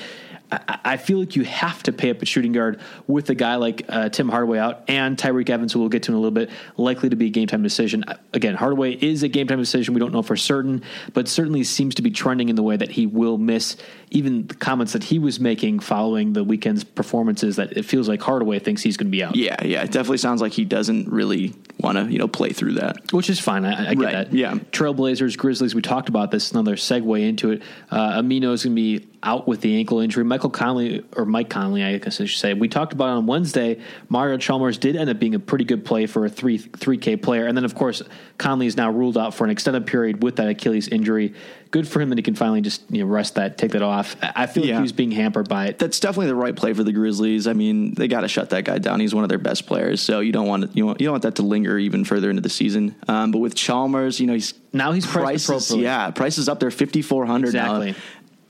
I 0.53 0.79
I 0.93 0.97
feel 0.99 1.19
like 1.19 1.37
you 1.37 1.45
have 1.45 1.83
to 1.85 1.93
pay 1.93 2.11
up 2.11 2.21
at 2.21 2.29
shooting 2.29 2.53
guard 2.53 2.81
with 3.07 3.31
a 3.31 3.35
guy 3.35 3.55
like 3.57 3.85
uh, 3.89 4.09
Tim 4.11 4.29
Hardaway 4.29 4.59
out 4.59 4.85
and 4.89 5.17
Tyreke 5.17 5.49
Evans, 5.51 5.73
who 5.73 5.81
we'll 5.81 5.89
get 5.89 6.03
to 6.05 6.13
in 6.13 6.17
a 6.17 6.19
little 6.19 6.31
bit, 6.31 6.51
likely 6.77 7.09
to 7.09 7.17
be 7.17 7.27
a 7.27 7.31
game 7.31 7.47
time 7.47 7.63
decision. 7.63 8.05
Again, 8.33 8.55
Hardaway 8.55 8.93
is 8.93 9.23
a 9.23 9.29
game 9.29 9.47
time 9.47 9.59
decision. 9.59 9.95
We 9.95 10.01
don't 10.01 10.13
know 10.13 10.23
for 10.23 10.37
certain, 10.37 10.83
but 11.15 11.29
certainly 11.29 11.65
seems 11.65 11.95
to 11.97 12.03
be 12.03 12.11
trending 12.11 12.49
in 12.51 12.57
the 12.57 12.63
way 12.63 12.77
that 12.77 12.91
he 12.91 13.07
will 13.07 13.39
miss. 13.39 13.77
Even 14.11 14.47
the 14.47 14.55
comments 14.55 14.93
that 14.93 15.05
he 15.05 15.19
was 15.19 15.41
making 15.41 15.79
following 15.81 16.35
the 16.35 16.45
weekend's 16.45 16.85
performances, 16.85 17.57
that 17.57 17.73
it 17.77 17.85
feels 17.85 18.09
like 18.09 18.21
Hardaway 18.21 18.59
thinks 18.59 18.83
he's 18.83 18.97
going 18.99 19.07
to 19.07 19.11
be 19.11 19.23
out, 19.25 19.35
Yeah, 19.37 19.57
yeah, 19.65 19.83
it 19.83 19.91
definitely 19.93 20.19
sounds 20.19 20.43
like 20.43 20.53
he 20.53 20.65
doesn't 20.67 21.09
really 21.09 21.55
want 21.81 21.97
to 21.99 22.05
you 22.13 22.19
know 22.19 22.29
play 22.29 22.51
through 22.51 22.75
that. 22.75 23.13
which 23.13 23.31
is 23.31 23.41
fine. 23.41 23.65
I, 23.65 23.91
I 23.91 23.95
get 23.95 24.05
Right, 24.05 24.13
that. 24.13 24.33
yeah. 24.35 24.55
Trailblazers, 24.73 25.37
Grizzlies. 25.39 25.75
We 25.75 25.81
talked 25.83 26.09
about 26.11 26.31
this. 26.31 26.51
Another 26.53 26.77
segue 26.77 27.21
into 27.27 27.53
it. 27.53 27.63
Uh, 27.91 28.21
Aminu 28.21 28.53
is 28.53 28.65
going 28.65 28.75
to 28.77 28.83
be 28.83 29.07
out 29.23 29.47
with 29.49 29.61
the 29.61 29.77
ankle 29.79 30.01
injury. 30.01 30.25
Michael 30.25 30.42
Conley 30.51 31.05
or 31.17 31.25
Mike 31.25 31.49
Conley, 31.51 31.83
I 31.83 31.99
guess 31.99 32.21
I 32.21 32.25
should 32.27 32.39
say. 32.41 32.55
We 32.55 32.69
talked 32.69 32.93
about 32.93 33.07
it 33.07 33.13
on 33.19 33.27
Wednesday. 33.27 33.81
Mario 34.09 34.37
Chalmers 34.39 34.79
did 34.79 34.97
end 34.97 35.11
up 35.11 35.19
being 35.19 35.35
a 35.35 35.39
pretty 35.41 35.65
good 35.65 35.85
play 35.85 36.07
for 36.07 36.25
a 36.25 36.29
three 36.29 36.59
three 36.59 36.99
K 36.99 37.17
player, 37.17 37.47
and 37.47 37.57
then 37.57 37.65
of 37.65 37.75
course 37.75 38.03
Conley 38.39 38.67
is 38.67 38.77
now 38.77 38.91
ruled 38.91 39.17
out 39.19 39.35
for 39.35 39.45
an 39.45 39.51
extended 39.51 39.87
period 39.87 40.23
with 40.23 40.37
that 40.37 40.49
Achilles 40.49 40.89
injury. 40.89 41.35
Good 41.71 41.89
for 41.89 42.03
him 42.03 42.11
that 42.11 42.19
he 42.19 42.23
can 42.23 42.35
finally 42.35 42.61
just 42.61 42.83
you 42.91 43.03
know 43.03 43.07
rest 43.11 43.37
that, 43.37 43.57
take 43.57 43.71
that 43.73 43.81
off. 43.83 44.15
I 44.23 44.47
feel 44.47 44.63
like 44.63 44.69
Yeah. 44.71 44.77
he 44.77 44.83
was 44.83 44.93
being 44.93 45.11
hampered 45.11 45.49
by 45.49 45.69
it. 45.69 45.79
That's 45.79 45.99
definitely 46.01 46.27
the 46.27 46.35
right 46.35 46.55
play 46.55 46.75
for 46.75 46.85
the 46.85 46.93
Grizzlies. 46.93 47.47
I 47.47 47.55
mean, 47.55 47.95
they 47.95 48.09
got 48.09 48.21
to 48.23 48.29
shut 48.29 48.51
that 48.51 48.65
guy 48.65 48.77
down. 48.77 49.01
He's 49.01 49.15
one 49.15 49.25
of 49.25 49.31
their 49.31 49.39
best 49.39 49.67
players, 49.67 50.03
so 50.03 50.21
you 50.21 50.33
don't 50.33 50.47
want 50.47 50.77
you 50.77 50.85
want, 50.85 51.01
you 51.01 51.07
don't 51.07 51.13
want 51.15 51.23
that 51.23 51.37
to 51.37 51.43
linger 51.43 51.79
even 51.79 52.05
further 52.05 52.29
into 52.29 52.43
the 52.43 52.51
season. 52.51 52.95
Um, 53.09 53.31
but 53.31 53.39
with 53.39 53.55
Chalmers, 53.55 54.21
you 54.21 54.27
know, 54.27 54.35
he's 54.35 54.53
Now 54.75 54.93
he's 54.93 55.07
priced 55.07 55.47
prices, 55.47 55.49
appropriately. 55.71 55.85
yeah, 55.85 56.11
prices 56.11 56.49
up 56.49 56.61
there 56.61 56.71
fifty 56.71 57.01
four 57.01 57.25
hundred 57.25 57.49
Exactly. 57.49 57.93
now. 57.93 57.97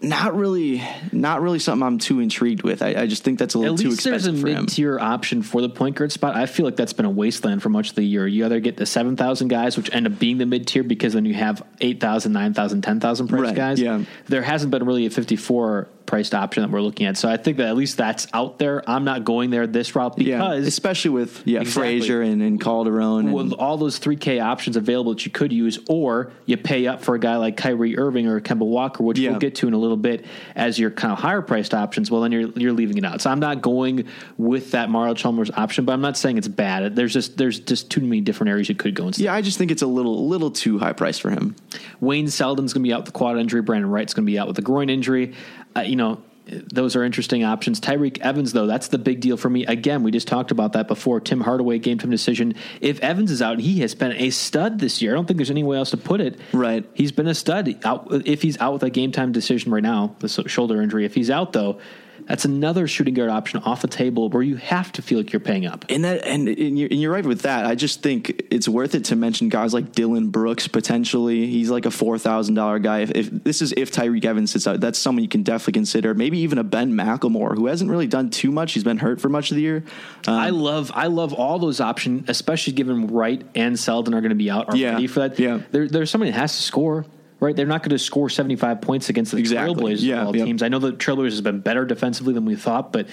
Not 0.03 0.35
really, 0.37 0.83
not 1.13 1.43
really 1.43 1.61
something 1.61 1.87
I'm 1.87 1.99
too 1.99 2.19
intrigued 2.19 2.63
with. 2.65 2.83
I, 2.83 3.03
I 3.03 3.07
just 3.07 3.23
think 3.23 3.39
that's 3.39 3.55
a 3.55 3.59
little 3.59 3.75
At 3.75 3.81
too 3.81 3.91
least 3.91 4.03
there's 4.03 4.27
a 4.27 4.31
expensive 4.31 4.41
for 4.43 4.49
him. 4.49 4.61
mid 4.63 4.69
tier 4.71 4.99
option 4.99 5.43
for 5.43 5.61
the 5.63 5.69
point 5.69 5.95
guard 5.97 6.11
spot. 6.11 6.35
I 6.35 6.47
feel 6.47 6.65
like 6.67 6.75
that's 6.75 6.93
been 6.93 7.07
a 7.07 7.11
wasteland 7.11 7.63
for 7.63 7.69
much 7.69 7.91
of 7.91 7.95
the 7.95 8.03
year. 8.03 8.27
You 8.27 8.45
either 8.45 8.59
get 8.59 8.77
the 8.77 8.85
7,000 8.87 9.47
guys, 9.49 9.77
which 9.77 9.95
end 9.95 10.07
up 10.09 10.19
being 10.19 10.39
the 10.39 10.47
mid 10.47 10.67
tier 10.67 10.83
because 10.83 11.13
then 11.13 11.25
you 11.25 11.35
have 11.35 11.63
8,000, 11.81 12.33
9,000, 12.33 12.83
10,000 12.83 13.29
price 13.29 13.41
Right, 13.41 13.55
guys. 13.55 13.81
yeah. 13.81 14.03
There 14.27 14.43
hasn't 14.43 14.73
been 14.73 14.85
really 14.85 15.07
a 15.07 15.11
54 15.11 15.89
priced 16.13 16.35
option 16.35 16.63
that 16.63 16.71
we're 16.71 16.83
looking 16.83 17.07
at. 17.07 17.17
So 17.17 17.27
I 17.27 17.39
think 17.39 17.57
that 17.57 17.69
at 17.69 17.75
least 17.75 17.97
that's 17.97 18.27
out 18.35 18.59
there. 18.59 18.83
I'm 18.87 19.03
not 19.03 19.25
going 19.25 19.49
there 19.49 19.67
this 19.67 19.97
route 19.97 20.19
Yeah, 20.19 20.37
because 20.37 20.67
especially 20.67 21.13
with 21.13 21.41
yeah 21.47 21.61
Exactly. 21.63 22.01
Frazier 22.01 22.21
and, 22.21 22.43
and 22.43 22.61
Calderon. 22.61 23.29
And, 23.29 23.33
with 23.33 23.55
all 23.55 23.79
those 23.79 23.99
3K 23.99 24.39
options 24.39 24.77
available 24.77 25.15
that 25.15 25.25
you 25.25 25.33
could 25.33 25.55
use, 25.55 25.79
or 25.89 26.31
you 26.45 26.59
pay 26.59 26.87
up 26.87 27.01
for 27.01 27.15
a 27.15 27.19
guy 27.19 27.37
like 27.37 27.57
Kyrie 27.57 27.97
Irving 27.97 28.27
or 28.27 28.39
Kemba 28.43 28.67
Walker, 28.67 29.03
which 29.03 29.19
Yeah. 29.19 29.31
we'll 29.31 29.39
get 29.39 29.55
to 29.55 29.69
in 29.69 29.73
a 29.73 29.79
little 29.79 29.97
bit 29.97 30.27
as 30.55 30.79
your 30.79 30.91
kind 30.91 31.13
of 31.13 31.19
higher 31.19 31.41
priced 31.41 31.73
options. 31.73 32.11
Well, 32.11 32.21
then 32.21 32.31
you're 32.31 32.51
you're 32.57 32.75
leaving 32.75 32.99
it 32.99 33.07
out. 33.07 33.23
So 33.23 33.31
I'm 33.31 33.41
not 33.41 33.63
going 33.63 34.07
with 34.37 34.73
that 34.73 34.91
Mario 34.91 35.15
Chalmers 35.15 35.51
option, 35.53 35.87
but 35.87 35.95
I'm 35.95 36.03
not 36.03 36.19
saying 36.19 36.37
it's 36.37 36.47
bad. 36.47 36.95
There's 36.95 37.15
just 37.15 37.39
there's 37.39 37.59
just 37.59 37.91
too 37.91 38.03
many 38.03 38.21
different 38.21 38.51
areas 38.51 38.69
you 38.69 38.75
could 38.75 38.95
go 38.95 39.07
instead. 39.07 39.25
yeah, 39.25 39.33
I 39.35 39.41
just 39.41 39.57
think 39.57 39.71
it's 39.71 39.81
a 39.81 39.87
little 39.87 40.29
little 40.29 40.51
too 40.51 40.79
high 40.79 40.93
priced 40.93 41.23
for 41.23 41.31
him. 41.31 41.57
Wayne 42.01 42.29
Selden's 42.29 42.75
going 42.75 42.83
to 42.83 42.87
be 42.89 42.93
out 42.93 42.99
with 43.01 43.07
the 43.07 43.13
quad 43.13 43.39
injury. 43.39 43.63
Brandan 43.63 43.89
Wright's 43.91 44.13
going 44.13 44.27
to 44.27 44.31
be 44.31 44.39
out 44.39 44.47
with 44.47 44.57
the 44.57 44.63
groin 44.63 44.91
injury. 44.91 45.33
Uh, 45.77 45.81
you 45.81 45.97
know, 45.97 46.23
those 46.47 46.97
are 46.97 47.05
interesting 47.05 47.45
options. 47.45 47.81
Tyreke 47.81 48.19
Evans, 48.19 48.53
though, 48.53 48.67
that's 48.67 48.89
the 48.89 48.99
big 48.99 49.21
deal 49.21 49.37
for 49.37 49.49
me. 49.49 49.65
Again, 49.67 50.03
we 50.03 50.11
just 50.11 50.27
talked 50.27 50.51
about 50.51 50.73
that 50.73 50.89
before. 50.89 51.21
Tim 51.21 51.41
Hardaway 51.41 51.79
game 51.79 51.99
time 51.99 52.11
decision. 52.11 52.55
If 52.81 52.99
Evans 53.01 53.31
is 53.31 53.41
out, 53.41 53.61
he 53.61 53.81
has 53.81 53.95
been 53.95 54.13
a 54.13 54.31
stud 54.31 54.79
this 54.79 55.01
year. 55.01 55.13
I 55.13 55.15
don't 55.15 55.27
think 55.27 55.39
there's 55.39 55.51
any 55.51 55.63
way 55.63 55.77
else 55.77 55.91
to 55.91 55.97
put 55.97 56.21
it. 56.21 56.39
Right. 56.53 56.85
He's 56.95 57.13
been 57.13 57.29
a 57.29 57.35
stud. 57.35 57.79
Out, 57.85 58.09
if 58.27 58.43
he's 58.43 58.59
out 58.59 58.73
with 58.73 58.83
a 58.83 58.91
game 58.91 59.13
time 59.13 59.33
decision 59.33 59.73
right 59.73 59.83
now, 59.83 60.17
the 60.19 60.29
shoulder 60.29 60.83
injury. 60.83 61.05
If 61.05 61.15
he's 61.15 61.31
out, 61.31 61.53
though, 61.53 61.81
that's 62.27 62.45
another 62.45 62.87
shooting 62.87 63.15
guard 63.15 63.31
option 63.31 63.61
off 63.65 63.83
the 63.83 63.89
table 63.89 64.29
where 64.29 64.43
you 64.43 64.57
have 64.57 64.93
to 64.93 65.03
feel 65.03 65.19
like 65.19 65.33
you're 65.33 65.41
paying 65.41 65.67
up. 65.67 65.85
And 65.89 66.05
that 66.05 66.27
and, 66.27 66.49
and, 66.49 66.79
you're, 66.79 66.89
and 66.91 67.01
you're 67.01 67.13
right 67.13 67.25
with 67.25 67.43
that. 67.43 67.67
I 67.67 67.75
just 67.75 68.03
think 68.03 68.43
it's 68.51 68.69
worth 68.69 68.95
it 68.95 69.05
to 69.07 69.17
mention 69.17 69.49
guys 69.49 69.75
like 69.75 69.93
Dillon 69.93 70.31
Brooks 70.31 70.69
potentially. 70.69 71.47
He's 71.47 71.71
like 71.71 71.87
a 71.87 71.91
four 71.91 72.19
thousand 72.19 72.55
dollar 72.55 72.79
guy. 72.79 73.01
If, 73.01 73.11
if 73.13 73.31
this 73.31 73.63
is 73.63 73.73
if 73.77 73.91
Tyreke 73.93 74.25
Evans 74.25 74.51
sits 74.53 74.67
out, 74.67 74.81
that's 74.81 74.99
someone 74.99 75.23
you 75.23 75.29
can 75.29 75.43
definitely 75.43 75.73
consider. 75.75 76.15
Maybe 76.15 76.39
even 76.39 76.59
a 76.59 76.65
Ben 76.65 76.93
McLemore 76.93 77.55
who 77.57 77.67
hasn't 77.67 77.91
really 77.91 78.07
done 78.07 78.31
too 78.31 78.51
much. 78.51 78.73
He's 78.73 78.85
been 78.85 78.99
hurt 78.99 79.21
for 79.21 79.29
much 79.29 79.51
of 79.51 79.57
the 79.57 79.63
year. 79.63 79.85
Um, 80.27 80.35
I 80.35 80.51
love 80.51 80.91
I 80.95 81.07
love 81.09 81.33
all 81.33 81.59
those 81.59 81.81
options, 81.81 82.29
especially 82.29 82.75
given 82.75 83.09
Wright 83.09 83.43
and 83.55 83.79
Selden 83.79 84.15
are 84.15 84.21
going 84.21 84.31
to 84.31 84.37
be 84.37 84.51
out 84.51 84.67
already 84.69 84.81
Yeah, 84.81 85.07
for 85.09 85.21
that. 85.21 85.39
yeah. 85.39 85.61
there, 85.71 85.89
there's 85.89 86.11
somebody 86.11 86.31
that 86.31 86.39
has 86.39 86.57
to 86.57 86.63
score. 86.63 87.05
Right, 87.43 87.57
they're 87.57 87.67
not 87.67 87.83
going 87.83 87.91
to 87.91 87.99
score 87.99 88.31
75 88.31 88.81
points 88.81 89.09
against 89.09 89.33
the 89.33 89.39
Exactly. 89.39 89.75
Trailblazers 89.95 90.03
Yeah, 90.03 90.21
of 90.23 90.29
all 90.29 90.37
yeah. 90.37 90.45
teams. 90.45 90.63
I 90.63 90.69
know 90.69 90.79
the 90.79 90.93
Trailblazers 90.93 91.31
has 91.31 91.41
been 91.41 91.59
better 91.59 91.85
defensively 91.85 92.35
than 92.35 92.45
we 92.45 92.55
thought, 92.55 92.93
but 92.93 93.09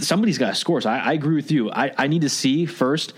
somebody's 0.00 0.36
got 0.36 0.48
to 0.48 0.54
score. 0.56 0.80
So 0.80 0.90
I, 0.90 0.98
I 0.98 1.12
agree 1.12 1.36
with 1.36 1.52
you. 1.52 1.70
I, 1.70 1.92
I 1.96 2.08
need 2.08 2.22
to 2.22 2.28
see 2.28 2.66
first. 2.66 3.12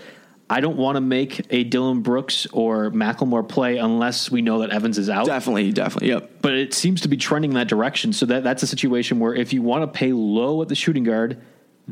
I 0.47 0.61
don't 0.61 0.77
want 0.77 0.97
to 0.97 1.01
make 1.01 1.45
a 1.51 1.63
Dillon 1.63 2.01
Brooks 2.01 2.47
or 2.53 2.91
McLemore 2.91 3.47
play 3.47 3.77
unless 3.77 4.31
we 4.31 4.41
know 4.41 4.59
that 4.59 4.71
Evans 4.71 4.97
is 4.97 5.09
out 5.09 5.25
definitely, 5.25 5.71
definitely, 5.71 6.09
yep. 6.09 6.41
but 6.41 6.53
it 6.53 6.73
seems 6.73 7.01
to 7.01 7.07
be 7.07 7.17
trending 7.17 7.51
in 7.51 7.55
that 7.55 7.67
direction. 7.67 8.13
So 8.13 8.25
that 8.27 8.43
that's 8.43 8.63
a 8.63 8.67
situation 8.67 9.19
where 9.19 9.33
if 9.35 9.53
you 9.53 9.61
want 9.61 9.83
to 9.83 9.87
pay 9.87 10.11
low 10.11 10.61
at 10.63 10.67
the 10.67 10.75
shooting 10.75 11.03
guard, 11.03 11.39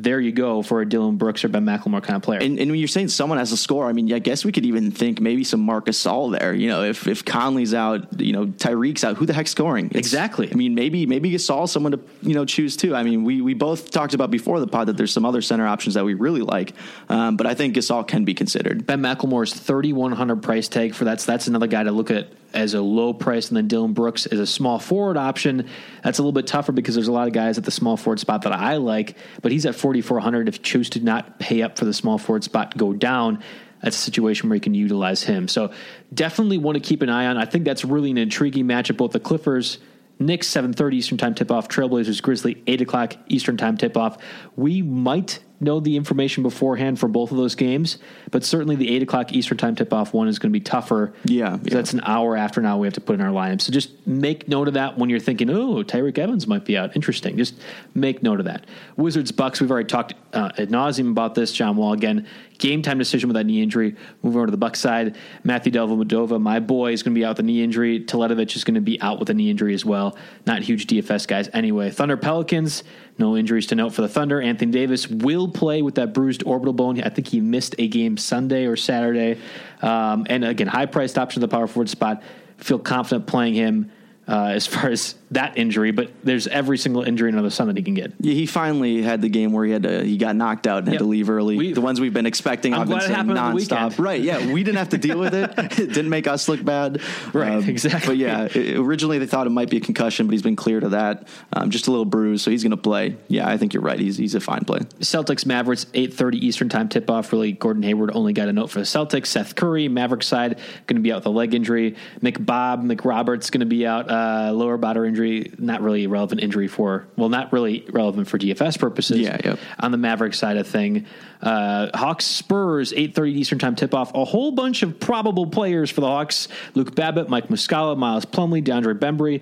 there 0.04 0.20
you 0.20 0.32
go 0.32 0.62
for 0.62 0.82
a 0.82 0.88
Dillon 0.88 1.18
Brooks 1.18 1.44
or 1.44 1.50
Ben 1.50 1.66
McLemore 1.66 2.04
kind 2.04 2.16
of 2.16 2.22
player. 2.22 2.40
And, 2.40 2.60
and 2.60 2.70
when 2.70 2.80
you're 2.80 2.88
saying 2.88 3.08
someone 3.10 3.40
has 3.40 3.52
a 3.52 3.58
score, 3.58 3.88
I 3.88 3.94
mean, 3.94 4.12
I 4.14 4.20
guess 4.20 4.46
we 4.46 4.52
could 4.52 4.66
even 4.66 4.92
think 4.92 5.20
maybe 5.20 5.44
some 5.44 5.60
Marc 5.62 5.88
Gasol 5.88 6.38
there. 6.38 6.54
You 6.54 6.68
know, 6.70 6.84
if 6.84 7.08
if 7.08 7.26
Conley's 7.26 7.74
out, 7.74 8.20
you 8.20 8.34
know, 8.34 8.48
Tyreke's 8.48 9.04
out, 9.04 9.18
who 9.18 9.26
the 9.26 9.34
heck's 9.34 9.52
scoring? 9.52 9.88
It's, 9.88 9.98
Exactly. 9.98 10.52
I 10.52 10.56
mean, 10.56 10.76
maybe 10.76 11.06
maybe 11.06 11.32
Gasol 11.32 11.68
someone 11.68 11.94
to 11.94 12.00
you 12.22 12.34
know 12.34 12.46
choose 12.46 12.78
too. 12.78 12.96
I 12.96 13.04
mean, 13.04 13.24
we 13.24 13.42
we 13.42 13.54
both 13.54 13.92
talked 13.92 14.14
about 14.14 14.32
before 14.32 14.60
the 14.60 14.68
pod 14.68 14.88
that 14.88 14.98
there's 14.98 15.14
some 15.14 15.26
other 15.26 15.42
center 15.42 15.68
options 15.68 15.96
that 15.96 16.06
we 16.06 16.14
really 16.14 16.42
like, 16.42 16.74
um, 17.10 17.38
but 17.38 17.48
I 17.48 17.56
think 17.56 17.76
Gasol 17.76 18.08
can 18.08 18.24
be 18.24 18.34
considered. 18.34 18.86
Ben 18.86 19.02
McLemore's 19.02 19.54
3100 19.54 20.44
price 20.44 20.68
tag 20.68 20.94
for 20.94 21.06
that's 21.06 21.26
that's 21.26 21.48
another 21.48 21.68
guy 21.68 21.84
to 21.84 21.92
look 21.92 22.12
at 22.12 22.30
as 22.54 22.74
a 22.74 22.82
low 22.82 23.14
price, 23.14 23.50
and 23.50 23.58
then 23.58 23.68
Dillon 23.68 23.94
Brooks 23.94 24.26
is 24.26 24.40
a 24.40 24.48
small 24.48 24.80
forward 24.80 25.18
option. 25.18 25.68
That's 26.04 26.18
a 26.20 26.22
little 26.22 26.32
bit 26.32 26.48
tougher 26.48 26.72
because 26.72 26.96
there's 26.96 27.08
a 27.08 27.12
lot 27.12 27.28
of 27.28 27.34
guys 27.34 27.58
at 27.58 27.64
the 27.64 27.72
small 27.72 27.98
forward 27.98 28.20
spot 28.20 28.44
that 28.44 28.54
I 28.54 28.78
like, 28.78 29.18
but 29.42 29.52
he's 29.52 29.66
at 29.66 29.76
4400. 29.88 30.50
If 30.50 30.58
you 30.58 30.64
choose 30.64 30.90
to 30.92 31.00
not 31.00 31.40
pay 31.40 31.62
up 31.62 31.78
for 31.78 31.86
the 31.86 31.94
small 31.94 32.18
forward 32.18 32.44
spot, 32.44 32.78
go 32.78 32.92
down. 32.92 33.42
That's 33.82 33.96
a 33.96 34.00
situation 34.00 34.50
where 34.50 34.56
you 34.56 34.62
can 34.62 34.74
utilize 34.74 35.24
him. 35.24 35.48
So 35.48 35.72
definitely 36.14 36.58
want 36.58 36.76
to 36.76 36.82
keep 36.82 37.02
an 37.02 37.10
eye 37.10 37.28
on. 37.28 37.38
I 37.38 37.46
think 37.46 37.64
that's 37.64 37.86
really 37.86 38.12
an 38.12 38.18
intriguing 38.18 38.66
matchup. 38.66 38.98
Both 38.98 39.14
the 39.14 39.22
Clippers. 39.22 39.78
Knicks 40.20 40.48
7:30 40.48 40.96
Eastern 40.96 41.18
Time 41.18 41.36
tip 41.36 41.52
off. 41.52 41.70
Trailblazers 41.70 42.22
Grizzly 42.22 42.62
8 42.68 42.82
o'clock 42.82 43.14
Eastern 43.30 43.56
Time 43.56 43.78
tip 43.78 43.96
off. 43.96 44.18
We 44.58 44.82
might 44.82 45.40
know 45.60 45.80
the 45.80 45.96
information 45.96 46.44
beforehand 46.44 47.00
for 47.00 47.08
both 47.08 47.32
of 47.32 47.38
those 47.38 47.56
games, 47.56 47.98
but 48.32 48.44
certainly 48.44 48.76
the 48.76 48.96
8 48.96 49.04
o'clock 49.04 49.34
Eastern 49.34 49.58
Time 49.58 49.76
tip 49.76 49.94
off 49.94 50.14
one 50.14 50.28
is 50.28 50.40
going 50.40 50.52
to 50.52 50.54
be 50.54 50.64
tougher. 50.64 51.14
Yeah, 51.26 51.52
yeah. 51.52 51.74
that's 51.74 51.94
an 51.94 52.02
hour 52.04 52.36
after 52.36 52.62
now 52.62 52.78
we 52.78 52.88
have 52.88 52.94
to 52.94 53.02
put 53.02 53.16
in 53.16 53.22
our 53.22 53.32
lineup. 53.32 53.62
So 53.62 53.72
just 53.72 54.06
make 54.08 54.48
note 54.48 54.68
of 54.68 54.76
that 54.76 54.98
when 54.98 55.10
you're 55.10 55.20
thinking, 55.20 55.50
oh, 55.50 55.84
Tyreke 55.84 56.18
Evans 56.18 56.48
might 56.48 56.66
be 56.66 56.78
out. 56.78 56.96
Interesting. 56.96 57.38
Just 57.38 57.56
make 57.96 58.22
note 58.22 58.40
of 58.40 58.46
that. 58.46 58.66
Wizards 58.96 59.32
Bucks. 59.32 59.60
We've 59.60 59.72
already 59.72 59.88
talked 59.88 60.14
uh, 60.34 60.52
ad 60.58 60.70
nauseum 60.70 61.12
about 61.12 61.36
this. 61.36 61.52
John 61.52 61.76
Wall 61.76 61.94
again. 61.94 62.28
Game 62.58 62.82
time 62.82 62.98
decision 62.98 63.30
with 63.30 63.36
that 63.36 63.46
knee 63.46 63.62
injury. 63.62 63.96
Move 64.24 64.36
over 64.36 64.46
to 64.48 64.52
the 64.52 64.58
Bucks 64.58 64.80
side. 64.80 65.18
Matthew 65.44 65.72
Dellavedova, 65.72 66.42
my 66.42 66.60
boy, 66.60 66.92
is 66.92 67.04
going 67.04 67.14
to 67.14 67.20
be 67.20 67.26
out 67.26 67.32
with 67.32 67.40
a 67.40 67.44
knee 67.44 67.62
injury. 67.62 68.00
Teletovic 68.00 68.56
is 68.56 68.64
going 68.64 68.76
to 68.76 68.82
be 68.82 69.00
out 69.02 69.20
with 69.20 69.30
a 69.30 69.34
knee 69.34 69.50
injury 69.50 69.74
as 69.74 69.86
well. 69.86 70.18
Not 70.46 70.62
huge 70.62 70.88
DFS 70.88 71.28
guys 71.28 71.50
anyway. 71.54 71.92
Thunder 71.92 72.18
Pelicans. 72.18 72.84
No 73.20 73.36
injuries 73.36 73.68
to 73.68 73.76
note 73.76 73.94
for 73.94 74.02
the 74.02 74.08
Thunder. 74.08 74.42
Anthony 74.42 74.72
Davis 74.72 75.08
will 75.08 75.48
play 75.48 75.82
with 75.82 75.96
that 75.96 76.14
bruised 76.14 76.44
orbital 76.46 76.74
bone. 76.74 77.02
I 77.02 77.10
think 77.10 77.28
he 77.28 77.42
missed 77.42 77.76
a 77.80 77.88
game 77.88 78.18
Sunday 78.18 78.66
or 78.66 78.76
Saturday. 78.76 79.40
Um, 79.82 80.26
and 80.30 80.46
again, 80.46 80.68
high 80.68 80.86
priced 80.86 81.18
option 81.18 81.42
at 81.42 81.50
the 81.50 81.56
power 81.56 81.68
forward 81.68 81.90
spot. 81.90 82.22
Feel 82.58 82.80
confident 82.80 83.28
playing 83.28 83.56
him 83.56 83.92
uh, 84.28 84.52
as 84.54 84.68
far 84.68 84.90
as 84.90 85.16
that 85.32 85.58
injury, 85.58 85.92
but 85.92 86.10
there's 86.24 86.48
every 86.48 86.78
single 86.78 87.04
injury 87.04 87.30
under 87.30 87.42
the 87.42 87.52
sun 87.52 87.68
that 87.68 87.76
he 87.76 87.84
can 87.84 87.94
get. 87.94 88.14
Yeah, 88.22 88.34
he 88.34 88.46
finally 88.46 89.02
had 89.02 89.22
the 89.22 89.28
game 89.30 89.52
where 89.52 89.66
he 89.66 89.72
had 89.72 89.84
to, 89.84 90.04
he 90.04 90.18
got 90.18 90.36
knocked 90.36 90.68
out 90.68 90.80
and 90.80 90.88
Yep. 90.88 90.94
had 90.94 91.00
to 91.00 91.06
leave 91.06 91.30
early. 91.30 91.58
We- 91.58 91.74
the 91.74 91.82
ones 91.82 92.00
we've 92.00 92.14
been 92.14 92.26
expecting, 92.26 92.74
I'm 92.74 92.82
I've 92.82 92.88
been 92.90 93.02
saying 93.02 93.14
happened 93.14 93.38
on 93.38 93.56
the 93.56 93.62
nonstop. 93.62 94.00
Right? 94.00 94.22
Yeah, 94.22 94.52
we 94.54 94.64
didn't 94.64 94.78
have 94.78 94.90
to 94.90 94.98
deal 94.98 95.20
with 95.20 95.34
it. 95.36 95.52
it 95.58 95.76
didn't 95.94 96.10
make 96.10 96.28
us 96.28 96.48
look 96.48 96.64
bad. 96.64 96.98
Um, 96.98 97.32
Right, 97.34 97.68
exactly. 97.68 98.08
But 98.16 98.18
yeah, 98.18 98.44
it- 98.54 98.78
originally 98.78 99.18
they 99.20 99.26
thought 99.28 99.48
it 99.48 99.52
might 99.52 99.70
be 99.70 99.78
a 99.78 99.82
concussion, 99.82 100.28
but 100.28 100.32
he's 100.32 100.42
been 100.42 100.56
cleared 100.56 100.84
of 100.84 100.92
that. 100.92 101.28
Um, 101.54 101.70
just 101.72 101.88
a 101.88 101.92
little 101.92 102.06
bruise, 102.06 102.42
so 102.42 102.52
he's 102.52 102.64
going 102.64 102.72
to 102.72 102.78
play. 102.78 103.18
Yeah, 103.28 103.48
I 103.50 103.58
think 103.58 103.74
you're 103.74 103.84
right. 103.84 104.00
He's 104.00 104.18
he's 104.18 104.36
a 104.36 104.40
fine 104.40 104.64
play. 104.66 104.80
Celtics 105.02 105.46
Mavericks 105.46 105.86
8:30 105.94 106.36
Eastern 106.36 106.70
Time 106.70 106.88
tip 106.90 107.10
off. 107.10 107.32
Really, 107.34 107.52
Gordon 107.52 107.84
Hayward 107.84 108.12
only 108.14 108.34
got 108.34 108.48
a 108.48 108.54
note 108.54 108.70
for 108.70 108.80
the 108.80 108.86
Celtics. 108.86 109.28
Seth 109.28 109.56
Curry 109.56 109.88
Maverick 109.90 110.24
side 110.24 110.60
going 110.88 110.96
to 110.96 111.02
be 111.02 111.12
out 111.12 111.18
with 111.18 111.26
a 111.26 111.30
leg 111.32 111.54
injury. 111.54 111.96
McBob 112.22 112.84
McRoberts 112.90 113.52
going 113.52 113.60
to 113.60 113.66
be 113.66 113.86
out 113.86 114.10
uh, 114.10 114.52
lower 114.54 114.78
body 114.78 114.98
injury. 115.08 115.17
Not 115.58 115.82
really 115.82 116.08
relevant 116.08 116.42
injury 116.42 116.68
for 116.68 117.08
well, 117.16 117.30
not 117.30 117.52
really 117.52 117.86
relevant 117.90 118.28
for 118.28 118.38
DFS 118.38 118.80
purposes. 118.80 119.20
Yeah, 119.20 119.38
yep. 119.44 119.60
On 119.80 119.92
the 119.92 119.98
Maverick 119.98 120.34
side 120.34 120.58
of 120.58 120.68
thing, 120.68 121.06
uh, 121.42 121.90
Hawks 121.98 122.26
Spurs 122.26 122.94
8:30 122.94 123.32
Eastern 123.34 123.60
Time 123.60 123.76
tip 123.76 123.94
off. 123.94 124.14
A 124.14 124.26
whole 124.26 124.52
bunch 124.52 124.84
of 124.84 125.00
probable 125.00 125.48
players 125.48 125.90
for 125.90 126.02
the 126.02 126.08
Hawks: 126.08 126.48
Luke 126.76 126.96
Babbitt, 126.96 127.30
Mike 127.30 127.50
Muscala, 127.50 127.98
Miles 127.98 128.26
Plumlee, 128.26 128.64
DeAndre 128.64 128.98
Bembry 128.98 129.42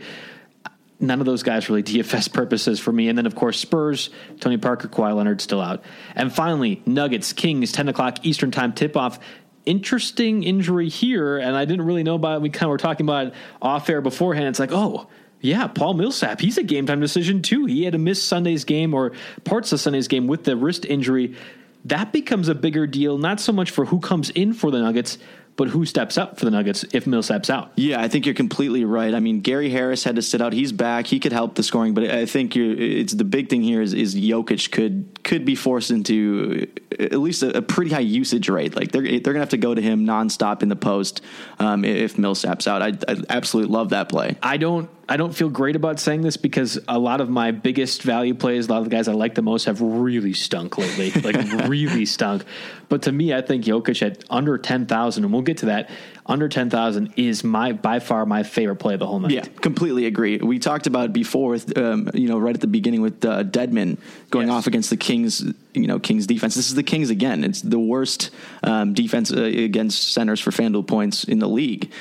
none 0.99 1.19
of 1.19 1.25
those 1.25 1.43
guys 1.43 1.69
really 1.69 1.83
DFS 1.83 2.31
purposes 2.31 2.79
for 2.79 2.91
me. 2.91 3.09
And 3.09 3.17
then, 3.17 3.25
of 3.25 3.35
course, 3.35 3.59
Spurs, 3.59 4.09
Tony 4.39 4.57
Parker, 4.57 4.87
Kawhi 4.87 5.15
Leonard 5.15 5.41
still 5.41 5.61
out. 5.61 5.83
And 6.15 6.33
finally, 6.33 6.81
Nuggets, 6.85 7.33
Kings, 7.33 7.71
10 7.71 7.89
o'clock 7.89 8.25
Eastern 8.25 8.51
Time 8.51 8.73
tip 8.73 8.95
off. 8.95 9.19
Interesting 9.65 10.43
injury 10.43 10.89
here, 10.89 11.37
and 11.37 11.55
I 11.55 11.65
didn't 11.65 11.85
really 11.85 12.03
know 12.03 12.15
about 12.15 12.37
it. 12.37 12.41
We 12.41 12.49
kind 12.49 12.65
of 12.65 12.69
were 12.69 12.77
talking 12.77 13.05
about 13.05 13.27
it 13.27 13.33
off 13.61 13.89
air 13.89 14.01
beforehand. 14.01 14.47
It's 14.47 14.59
like, 14.59 14.71
oh, 14.71 15.07
yeah, 15.41 15.67
Paul 15.67 15.93
Millsap, 15.93 16.39
he's 16.39 16.57
a 16.57 16.63
game 16.63 16.85
time 16.85 16.99
decision 16.99 17.41
too. 17.41 17.65
He 17.65 17.83
had 17.83 17.93
to 17.93 17.99
miss 17.99 18.23
Sunday's 18.23 18.63
game 18.63 18.93
or 18.93 19.11
parts 19.43 19.71
of 19.71 19.79
Sunday's 19.79 20.07
game 20.07 20.27
with 20.27 20.43
the 20.43 20.57
wrist 20.57 20.85
injury. 20.85 21.35
That 21.85 22.11
becomes 22.11 22.49
a 22.49 22.55
bigger 22.55 22.87
deal, 22.87 23.17
not 23.17 23.39
so 23.39 23.51
much 23.51 23.69
for 23.69 23.85
who 23.85 23.99
comes 23.99 24.31
in 24.31 24.53
for 24.53 24.71
the 24.71 24.79
Nuggets, 24.79 25.19
but 25.55 25.69
who 25.69 25.85
steps 25.85 26.17
up 26.17 26.37
for 26.37 26.45
the 26.45 26.51
Nuggets 26.51 26.83
if 26.91 27.07
Millsap's 27.07 27.49
out. 27.49 27.71
Yeah, 27.75 28.01
I 28.01 28.07
think 28.07 28.25
you're 28.25 28.35
completely 28.35 28.83
right. 28.83 29.13
I 29.13 29.19
mean, 29.19 29.41
Gary 29.41 29.69
Harris 29.69 30.03
had 30.03 30.17
to 30.17 30.21
sit 30.21 30.41
out. 30.41 30.51
He's 30.51 30.71
back. 30.71 31.07
He 31.07 31.19
could 31.19 31.31
help 31.31 31.55
the 31.55 31.63
scoring, 31.63 31.93
but 31.93 32.05
I 32.05 32.25
think 32.25 32.55
you're, 32.55 32.73
it's 32.75 33.13
the 33.13 33.23
big 33.23 33.49
thing 33.49 33.61
here 33.61 33.81
is, 33.81 33.93
is 33.93 34.15
Jokic 34.15 34.71
could 34.71 35.23
could 35.23 35.45
be 35.45 35.55
forced 35.55 35.91
into 35.91 36.67
at 36.99 37.19
least 37.19 37.41
a, 37.43 37.57
a 37.57 37.61
pretty 37.61 37.91
high 37.91 37.99
usage 37.99 38.49
rate. 38.49 38.75
Like 38.75 38.91
they're 38.91 39.03
they're 39.03 39.33
gonna 39.33 39.39
have 39.39 39.49
to 39.49 39.57
go 39.57 39.73
to 39.73 39.81
him 39.81 40.05
nonstop 40.05 40.61
in 40.61 40.69
the 40.69 40.75
post 40.75 41.21
um, 41.59 41.85
if 41.85 42.17
Millsap's 42.17 42.67
out. 42.67 42.81
I, 42.81 42.93
I 43.07 43.17
absolutely 43.29 43.71
love 43.71 43.89
that 43.89 44.09
play. 44.09 44.35
I 44.43 44.57
don't 44.57 44.89
I 45.07 45.17
don't 45.17 45.33
feel 45.35 45.49
great 45.49 45.75
about 45.75 45.99
saying 45.99 46.21
this 46.21 46.35
because 46.35 46.79
a 46.87 46.97
lot 46.97 47.21
of 47.21 47.29
my 47.29 47.51
biggest 47.51 48.01
value 48.01 48.33
plays, 48.33 48.67
a 48.67 48.71
lot 48.71 48.79
of 48.79 48.85
the 48.85 48.89
guys 48.89 49.07
I 49.07 49.13
like 49.13 49.35
the 49.35 49.43
most 49.43 49.65
have 49.65 49.79
really 49.81 50.33
stunk 50.33 50.77
lately. 50.79 51.11
like 51.21 51.35
really 51.69 52.05
stunk. 52.05 52.43
But 52.89 53.03
to 53.03 53.11
me, 53.11 53.33
I 53.33 53.41
think 53.41 53.65
Jokic 53.65 54.01
at 54.01 54.23
under 54.29 54.57
ten 54.57 54.85
thousand, 54.87 55.23
and 55.23 55.33
we'll 55.33 55.41
get 55.43 55.57
to 55.59 55.67
that, 55.67 55.89
under 56.25 56.49
ten 56.49 56.69
thousand 56.69 57.13
is 57.17 57.43
my 57.43 57.71
by 57.73 57.99
far 57.99 58.25
my 58.25 58.43
favorite 58.43 58.77
play 58.77 58.93
of 58.95 58.99
the 58.99 59.07
whole 59.07 59.19
night. 59.19 59.31
Yeah, 59.31 59.45
completely 59.61 60.05
agree. 60.05 60.37
We 60.37 60.57
talked 60.59 60.87
about 60.87 61.05
it 61.05 61.13
before 61.13 61.49
with 61.51 61.77
um, 61.77 62.09
you 62.13 62.27
know 62.27 62.37
right 62.39 62.55
at 62.55 62.61
the 62.61 62.67
beginning 62.67 63.01
with 63.01 63.23
uh, 63.25 63.43
Dedmon 63.43 63.97
going 64.31 64.47
Yes. 64.47 64.55
off 64.55 64.67
against 64.67 64.89
the 64.89 64.97
Kings. 64.97 65.43
You 65.73 65.87
know 65.87 65.99
Kings 65.99 66.25
defense. 66.27 66.55
This 66.55 66.69
is 66.69 66.75
the 66.75 66.83
Kings 66.83 67.09
again. 67.09 67.43
It's 67.43 67.61
the 67.61 67.79
worst 67.79 68.31
um, 68.63 68.93
defense 68.93 69.31
uh, 69.31 69.41
against 69.43 70.13
centers 70.13 70.39
for 70.39 70.51
Fanduel 70.51 70.85
points 70.87 71.23
in 71.25 71.39
the 71.39 71.49
league. 71.49 71.91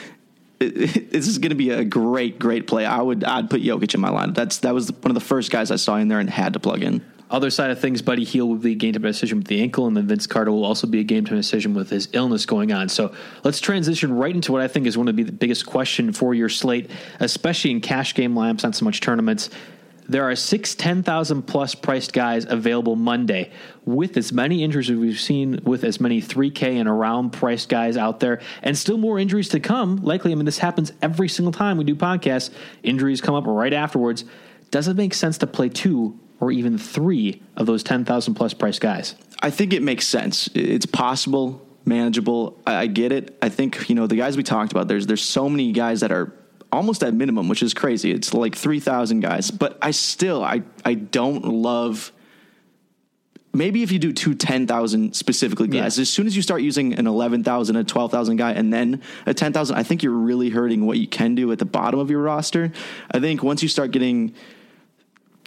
This 1.15 1.29
is 1.29 1.39
going 1.39 1.51
to 1.51 1.57
be 1.57 1.71
a 1.71 1.85
great, 1.85 2.39
great 2.39 2.67
play. 2.67 2.85
I 2.85 3.01
would, 3.01 3.25
I'd 3.25 3.49
put 3.49 3.63
Jokic 3.63 3.95
in 3.95 4.01
my 4.01 4.11
lineup. 4.11 4.35
That's 4.35 4.59
that 4.59 4.75
was 4.75 4.91
one 4.91 5.11
of 5.11 5.15
the 5.15 5.21
first 5.21 5.51
guys 5.51 5.71
I 5.71 5.77
saw 5.77 5.97
in 5.97 6.09
there 6.09 6.21
and 6.21 6.29
had 6.29 6.55
to 6.55 6.61
plug 6.61 6.83
in. 6.83 7.05
Other 7.31 7.51
side 7.51 7.71
of 7.71 7.81
things, 7.81 8.03
Buddy 8.03 8.25
Hield 8.25 8.49
will 8.49 8.57
be 8.57 8.73
a 8.73 8.75
game 8.77 8.93
time 8.93 9.03
decision 9.03 9.39
with 9.39 9.47
the 9.47 9.61
ankle, 9.61 9.87
and 9.87 9.97
then 9.97 10.07
Vince 10.07 10.27
Carter 10.27 10.53
will 10.53 10.65
also 10.65 10.87
be 10.87 11.01
a 11.01 11.05
game 11.05 11.25
time 11.25 11.37
decision 11.37 11.75
with 11.75 11.91
his 11.91 12.09
illness 12.13 12.47
going 12.47 12.73
on. 12.73 12.89
So 12.89 13.15
let's 13.43 13.61
transition 13.61 14.15
right 14.15 14.35
into 14.35 14.53
what 14.53 14.61
I 14.61 14.69
think 14.69 14.87
is 14.87 14.99
one 14.99 15.09
of 15.09 15.17
the 15.17 15.25
biggest 15.25 15.67
question 15.67 16.13
for 16.13 16.35
your 16.35 16.49
slate, 16.49 16.91
especially 17.21 17.71
in 17.71 17.81
cash 17.81 18.15
game 18.15 18.35
lineups, 18.35 18.63
not 18.63 18.75
so 18.75 18.85
much 18.85 19.01
tournaments. 19.01 19.51
There 20.09 20.29
are 20.29 20.37
six 20.37 20.75
10,000 20.75 21.43
plus 21.43 21.75
priced 21.75 22.13
guys 22.13 22.45
available 22.49 22.97
Monday 22.97 23.51
with 23.85 24.17
as 24.17 24.33
many 24.33 24.63
injuries 24.63 24.91
as 24.91 24.97
we've 24.97 25.21
seen, 25.21 25.61
with 25.65 25.85
as 25.85 26.01
many 26.01 26.21
3K 26.21 26.79
and 26.79 26.89
around 26.89 27.31
priced 27.31 27.69
guys 27.69 27.97
out 27.97 28.21
there, 28.21 28.41
and 28.63 28.77
still 28.77 28.99
more 28.99 29.19
injuries 29.19 29.49
to 29.51 29.61
come. 29.61 29.97
Likely, 29.97 30.33
I 30.33 30.35
mean, 30.35 30.45
this 30.45 30.59
happens 30.59 30.93
every 31.01 31.29
single 31.29 31.53
time 31.53 31.79
we 31.79 31.85
do 31.85 31.95
podcasts. 31.95 32.51
Injuries 32.83 33.21
come 33.21 33.35
up 33.35 33.45
right 33.47 33.73
afterwards. 33.73 34.25
Does 34.71 34.89
it 34.89 34.97
make 34.97 35.15
sense 35.15 35.39
to 35.39 35.47
play 35.47 35.69
two 35.69 36.19
or 36.41 36.51
even 36.51 36.77
three 36.77 37.43
of 37.57 37.67
those 37.67 37.83
10,000 37.83 38.35
plus 38.35 38.53
price 38.53 38.79
guys? 38.79 39.15
I 39.43 39.51
think 39.51 39.73
it 39.73 39.83
makes 39.83 40.07
sense. 40.07 40.49
It's 40.55 40.87
possible, 40.87 41.67
manageable. 41.85 42.59
I, 42.67 42.75
I 42.77 42.87
get 42.87 43.13
it. 43.13 43.37
I 43.41 43.49
think 43.49 43.89
you 43.89 43.95
know 43.95 44.07
the 44.07 44.17
guys 44.17 44.37
we 44.37 44.43
talked 44.43 44.73
about. 44.73 44.89
There's 44.89 45.07
there's 45.07 45.25
so 45.25 45.49
many 45.49 45.73
guys 45.73 46.01
that 46.01 46.13
are 46.13 46.33
almost 46.75 47.03
at 47.03 47.15
minimum, 47.15 47.49
which 47.49 47.63
is 47.63 47.73
crazy. 47.75 48.11
It's 48.13 48.35
like 48.35 48.55
three 48.55 48.81
thousand 48.81 49.21
guys, 49.21 49.51
but 49.51 49.79
I 49.81 49.91
still 49.93 50.43
I 50.45 50.63
I 50.85 50.95
don't 50.95 51.45
love. 51.45 52.13
Maybe 53.57 53.85
if 53.85 53.93
you 53.93 54.01
do 54.01 54.13
two 54.13 54.35
10,000 54.35 55.15
specifically 55.15 55.69
guys, 55.69 55.97
Yeah. 55.97 56.03
as 56.03 56.11
soon 56.11 56.27
as 56.27 56.35
you 56.35 56.43
start 56.43 56.63
using 56.63 56.95
an 56.95 57.07
11,000, 57.07 57.77
a 57.77 57.85
12,000 57.85 58.37
guy, 58.37 58.51
and 58.51 58.73
then 58.73 59.01
a 59.27 59.33
10,000, 59.33 59.77
I 59.77 59.85
think 59.85 60.03
you're 60.03 60.11
really 60.13 60.51
hurting 60.51 60.87
what 60.87 60.99
you 60.99 61.07
can 61.07 61.37
do 61.37 61.53
at 61.53 61.61
the 61.61 61.65
bottom 61.65 62.01
of 62.01 62.11
your 62.11 62.21
roster. 62.21 62.73
I 63.13 63.21
think 63.21 63.45
once 63.45 63.63
you 63.63 63.69
start 63.69 63.93
getting 63.93 64.35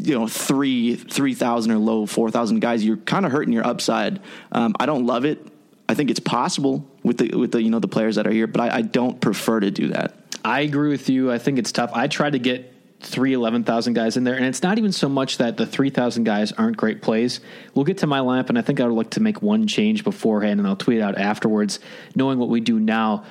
you 0.01 0.13
know 0.13 0.27
three 0.27 0.95
three 0.95 1.33
thousand 1.33 1.71
or 1.71 1.79
low 1.79 2.05
four 2.05 2.31
thousand 2.31 2.59
guys, 2.61 2.85
you're 2.85 2.97
kind 2.97 3.25
of 3.25 3.31
hurting 3.33 3.51
your 3.51 3.67
upside. 3.67 4.21
Um, 4.53 4.73
I 4.79 4.85
don't 4.85 5.05
love 5.05 5.25
it. 5.25 5.45
I 5.89 5.93
think 5.93 6.09
it's 6.09 6.19
possible 6.21 6.85
with 7.07 7.17
the 7.17 7.35
with 7.35 7.51
the 7.53 7.61
you 7.61 7.69
know 7.69 7.79
the 7.79 7.87
players 7.87 8.17
that 8.17 8.27
are 8.27 8.31
here, 8.31 8.47
but 8.47 8.61
I, 8.61 8.77
I 8.77 8.81
don't 8.81 9.19
prefer 9.19 9.59
to 9.59 9.71
do 9.71 9.87
that. 9.87 10.13
I 10.43 10.61
agree 10.61 10.89
with 10.89 11.09
you. 11.09 11.31
I 11.31 11.39
think 11.39 11.57
it's 11.57 11.71
tough. 11.71 11.91
I 11.93 12.07
try 12.07 12.29
to 12.29 12.39
get 12.39 12.73
three 12.99 13.33
11,000 13.33 13.93
guys 13.93 14.17
in 14.17 14.23
there, 14.23 14.35
and 14.35 14.45
it's 14.45 14.63
not 14.63 14.77
even 14.77 14.91
so 14.91 15.07
much 15.07 15.37
that 15.37 15.55
the 15.55 15.65
3,000 15.67 16.23
guys 16.23 16.51
aren't 16.51 16.77
great 16.77 17.01
plays. 17.01 17.41
We'll 17.75 17.85
get 17.85 17.99
to 17.99 18.07
my 18.07 18.19
lineup, 18.19 18.49
and 18.49 18.57
I 18.57 18.61
think 18.61 18.79
I 18.79 18.85
would 18.85 18.95
like 18.95 19.11
to 19.11 19.19
make 19.19 19.41
one 19.41 19.67
change 19.67 20.03
beforehand, 20.03 20.59
and 20.59 20.67
I'll 20.67 20.75
tweet 20.75 21.01
out 21.01 21.17
afterwards, 21.17 21.79
knowing 22.15 22.39
what 22.39 22.49
we 22.49 22.59
do 22.59 22.79
now. 22.79 23.23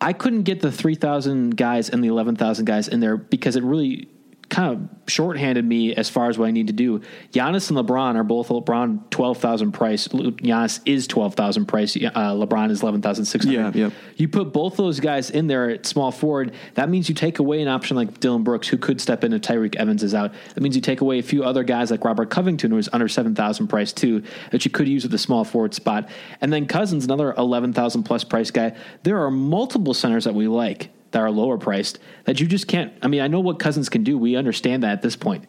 I 0.00 0.12
couldn't 0.12 0.42
get 0.42 0.60
the 0.60 0.70
3,000 0.70 1.56
guys 1.56 1.88
and 1.88 2.04
the 2.04 2.08
11,000 2.08 2.64
guys 2.66 2.86
in 2.88 3.00
there 3.00 3.16
because 3.16 3.56
it 3.56 3.64
really 3.64 4.08
kind 4.48 4.72
of 4.72 5.10
shorthanded 5.10 5.64
me 5.64 5.94
as 5.94 6.08
far 6.08 6.28
as 6.28 6.38
what 6.38 6.46
I 6.46 6.50
need 6.50 6.68
to 6.68 6.72
do. 6.72 7.00
Giannis 7.32 7.70
and 7.70 7.78
LeBron 7.78 8.14
are 8.14 8.24
both 8.24 8.48
LeBron 8.48 9.10
twelve 9.10 9.38
thousand 9.38 9.72
price. 9.72 10.08
Giannis 10.08 10.80
is 10.86 11.06
twelve 11.06 11.34
thousand 11.34 11.66
price. 11.66 11.96
Uh, 11.96 12.34
LeBron 12.34 12.70
is 12.70 12.82
eleven 12.82 13.02
thousand 13.02 13.26
six 13.26 13.44
hundred. 13.44 13.74
Yeah, 13.74 13.86
yeah. 13.86 13.90
You 14.16 14.28
put 14.28 14.52
both 14.52 14.76
those 14.76 15.00
guys 15.00 15.30
in 15.30 15.46
there 15.46 15.70
at 15.70 15.86
small 15.86 16.10
forward. 16.10 16.54
That 16.74 16.88
means 16.88 17.08
you 17.08 17.14
take 17.14 17.38
away 17.38 17.60
an 17.60 17.68
option 17.68 17.96
like 17.96 18.20
Dillon 18.20 18.42
Brooks, 18.42 18.68
who 18.68 18.78
could 18.78 19.00
step 19.00 19.24
in 19.24 19.32
if 19.32 19.42
Tyreke 19.42 19.76
Evans 19.76 20.02
is 20.02 20.14
out. 20.14 20.32
That 20.54 20.60
means 20.60 20.74
you 20.74 20.82
take 20.82 21.00
away 21.00 21.18
a 21.18 21.22
few 21.22 21.44
other 21.44 21.64
guys 21.64 21.90
like 21.90 22.04
Robert 22.04 22.30
Covington, 22.30 22.70
who 22.70 22.78
is 22.78 22.88
under 22.92 23.08
seven 23.08 23.34
thousand 23.34 23.68
price 23.68 23.92
too, 23.92 24.22
that 24.50 24.64
you 24.64 24.70
could 24.70 24.88
use 24.88 25.04
at 25.04 25.10
the 25.10 25.18
small 25.18 25.44
forward 25.44 25.74
spot. 25.74 26.08
And 26.40 26.52
then 26.52 26.66
Cousins, 26.66 27.04
another 27.04 27.34
eleven 27.34 27.72
thousand 27.72 28.04
plus 28.04 28.24
price 28.24 28.50
guy. 28.50 28.74
There 29.02 29.22
are 29.24 29.30
multiple 29.30 29.94
centers 29.94 30.24
that 30.24 30.34
we 30.34 30.48
like 30.48 30.90
that 31.10 31.20
are 31.20 31.30
lower 31.30 31.58
priced 31.58 31.98
that 32.24 32.40
you 32.40 32.46
just 32.46 32.68
can't. 32.68 32.92
I 33.02 33.08
mean, 33.08 33.20
I 33.20 33.28
know 33.28 33.40
what 33.40 33.58
Cousins 33.58 33.88
can 33.88 34.04
do. 34.04 34.18
We 34.18 34.36
understand 34.36 34.82
that 34.82 34.92
at 34.92 35.02
this 35.02 35.16
point. 35.16 35.44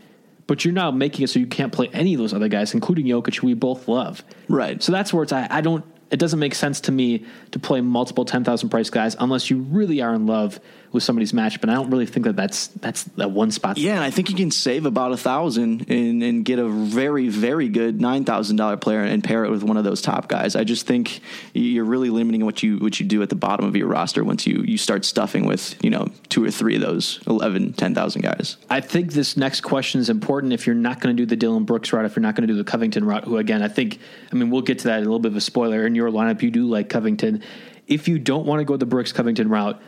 But 0.47 0.65
you're 0.65 0.73
now 0.73 0.89
making 0.89 1.23
it 1.23 1.29
so 1.29 1.39
you 1.39 1.45
can't 1.45 1.71
play 1.71 1.89
any 1.93 2.15
of 2.15 2.19
those 2.19 2.33
other 2.33 2.47
guys, 2.47 2.73
including 2.73 3.05
Jokic, 3.05 3.35
who 3.35 3.47
we 3.47 3.53
both 3.53 3.87
love. 3.87 4.23
Right. 4.47 4.81
So 4.81 4.91
that's 4.91 5.13
where 5.13 5.23
it's. 5.23 5.31
I, 5.31 5.47
I 5.49 5.61
don't. 5.61 5.85
It 6.09 6.17
doesn't 6.17 6.39
make 6.39 6.55
sense 6.55 6.81
to 6.81 6.91
me 6.91 7.25
to 7.51 7.59
play 7.59 7.81
multiple 7.81 8.25
ten 8.25 8.43
thousand 8.43 8.69
price 8.69 8.89
guys 8.89 9.15
unless 9.19 9.51
you 9.51 9.59
really 9.59 10.01
are 10.01 10.13
in 10.13 10.25
love 10.25 10.59
with 10.91 11.03
somebody's 11.03 11.33
match. 11.33 11.61
But 11.61 11.69
I 11.69 11.73
don't 11.73 11.89
really 11.89 12.05
think 12.05 12.25
that 12.25 12.35
that's 12.35 12.67
that's 12.67 13.03
that 13.03 13.31
one 13.31 13.51
spot. 13.51 13.77
Yeah, 13.77 13.95
and 13.95 14.03
I 14.03 14.11
think 14.11 14.29
you 14.29 14.35
can 14.35 14.51
save 14.51 14.85
about 14.85 15.11
a 15.11 15.17
thousand 15.17 15.89
and 15.89 16.23
and 16.23 16.45
get 16.45 16.59
a 16.59 16.67
very 16.67 17.29
very 17.29 17.69
good 17.69 18.01
nine 18.01 18.25
thousand 18.25 18.55
dollar 18.57 18.77
player 18.77 19.03
and 19.03 19.23
pair 19.23 19.45
it 19.45 19.51
with 19.51 19.63
one 19.63 19.77
of 19.77 19.83
those 19.83 20.01
top 20.01 20.27
guys. 20.27 20.55
I 20.55 20.63
just 20.63 20.85
think 20.85 21.19
you're 21.53 21.85
really 21.85 22.09
limiting 22.09 22.45
what 22.45 22.63
you 22.63 22.77
what 22.77 22.99
you 22.99 23.05
do 23.05 23.21
at 23.21 23.29
the 23.29 23.35
bottom 23.35 23.65
of 23.65 23.75
your 23.75 23.87
roster 23.87 24.23
once 24.23 24.45
you 24.47 24.63
you 24.63 24.77
start 24.77 25.05
stuffing 25.05 25.45
with 25.45 25.75
you 25.83 25.89
know 25.89 26.07
two 26.29 26.43
or 26.43 26.51
three 26.51 26.75
of 26.75 26.81
those 26.81 27.19
11, 27.27 27.73
10,000 27.73 28.21
guys. 28.21 28.57
I 28.69 28.81
think 28.81 29.13
this 29.13 29.37
next 29.37 29.61
question 29.61 29.99
is 30.01 30.09
important 30.09 30.53
if 30.53 30.65
you're 30.65 30.75
not 30.75 30.99
going 30.99 31.15
to 31.15 31.21
do 31.21 31.25
the 31.25 31.35
Dillon 31.35 31.63
Brooks 31.65 31.91
route, 31.93 32.05
if 32.05 32.15
you're 32.15 32.21
not 32.21 32.35
going 32.35 32.47
to 32.47 32.53
do 32.53 32.57
the 32.57 32.69
Covington 32.69 33.05
route, 33.05 33.25
who 33.25 33.37
again, 33.37 33.61
I 33.61 33.67
think, 33.67 33.99
I 34.31 34.35
mean, 34.35 34.49
we'll 34.49 34.61
get 34.61 34.79
to 34.79 34.87
that 34.89 34.97
a 34.97 34.99
little 34.99 35.19
bit 35.19 35.31
of 35.31 35.37
a 35.37 35.41
spoiler. 35.41 35.85
In 35.85 35.95
your 35.95 36.09
lineup, 36.11 36.41
you 36.41 36.51
do 36.51 36.67
like 36.67 36.89
Covington. 36.89 37.43
If 37.87 38.07
you 38.07 38.19
don't 38.19 38.45
want 38.45 38.59
to 38.59 38.65
go 38.65 38.77
the 38.77 38.85
Brooks 38.85 39.11
Covington 39.11 39.49
route, 39.49 39.81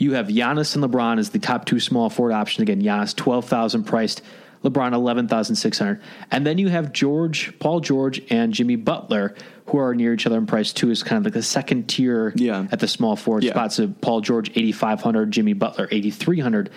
you 0.00 0.14
have 0.14 0.26
Giannis 0.28 0.74
and 0.74 0.82
LeBron 0.82 1.18
as 1.18 1.30
the 1.30 1.38
top 1.38 1.66
two 1.66 1.78
small 1.78 2.10
forward 2.10 2.32
options. 2.32 2.62
Again, 2.62 2.82
Giannis, 2.82 3.14
12,000 3.14 3.84
priced. 3.84 4.22
LeBron, 4.64 4.92
11,600. 4.92 6.02
And 6.30 6.44
then 6.46 6.58
you 6.58 6.68
have 6.68 6.92
George, 6.92 7.58
Paul 7.60 7.80
George, 7.80 8.20
and 8.30 8.52
Jimmy 8.52 8.76
Butler, 8.76 9.34
who 9.66 9.78
are 9.78 9.94
near 9.94 10.12
each 10.12 10.26
other 10.26 10.36
in 10.36 10.44
price 10.46 10.72
too, 10.74 10.90
is 10.90 11.02
kind 11.02 11.18
of 11.18 11.24
like 11.24 11.32
the 11.32 11.42
second 11.42 11.88
tier 11.88 12.34
Yeah. 12.36 12.66
at 12.70 12.78
the 12.80 12.86
small 12.88 13.16
forward 13.16 13.42
Yeah. 13.44 13.52
spot. 13.52 13.72
So 13.72 13.88
Paul 14.02 14.20
George, 14.20 14.50
8,500, 14.54 15.30
Jimmy 15.30 15.54
Butler, 15.54 15.88
8,300. 15.90 16.68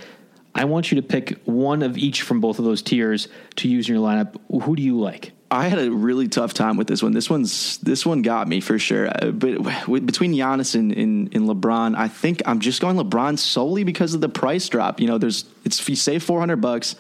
I 0.56 0.64
want 0.66 0.92
you 0.92 0.96
to 0.96 1.02
pick 1.02 1.42
one 1.46 1.82
of 1.82 1.98
each 1.98 2.22
from 2.22 2.40
both 2.40 2.58
of 2.60 2.64
those 2.64 2.82
tiers 2.82 3.28
to 3.58 3.68
use 3.68 3.90
in 3.90 3.96
your 3.96 4.08
lineup. 4.08 4.36
Who 4.64 4.76
do 4.78 4.84
you 4.84 4.98
like? 4.98 5.32
I 5.54 5.68
had 5.68 5.80
a 5.80 5.92
really 5.92 6.28
tough 6.28 6.54
time 6.54 6.78
with 6.78 6.88
this 6.88 7.04
one. 7.04 7.12
This 7.12 7.30
one's 7.30 7.78
this 7.78 8.06
one 8.06 8.22
got 8.22 8.48
me 8.48 8.60
for 8.60 8.80
sure. 8.80 9.08
Uh, 9.08 9.32
But 9.32 10.06
between 10.06 10.34
Giannis 10.34 10.76
and, 10.76 10.92
and, 10.92 11.34
and 11.34 11.48
LeBron, 11.48 11.96
I 11.96 12.08
think 12.08 12.42
I'm 12.46 12.60
just 12.60 12.82
going 12.82 12.98
LeBron 12.98 13.38
solely 13.38 13.84
because 13.84 14.14
of 14.14 14.22
the 14.22 14.30
price 14.30 14.68
drop. 14.68 15.00
You 15.00 15.08
know, 15.08 15.18
there's 15.18 15.46
it's 15.64 15.80
if 15.80 15.90
you 15.90 15.96
save 15.96 16.24
400 16.24 16.58
bucks, 16.58 16.96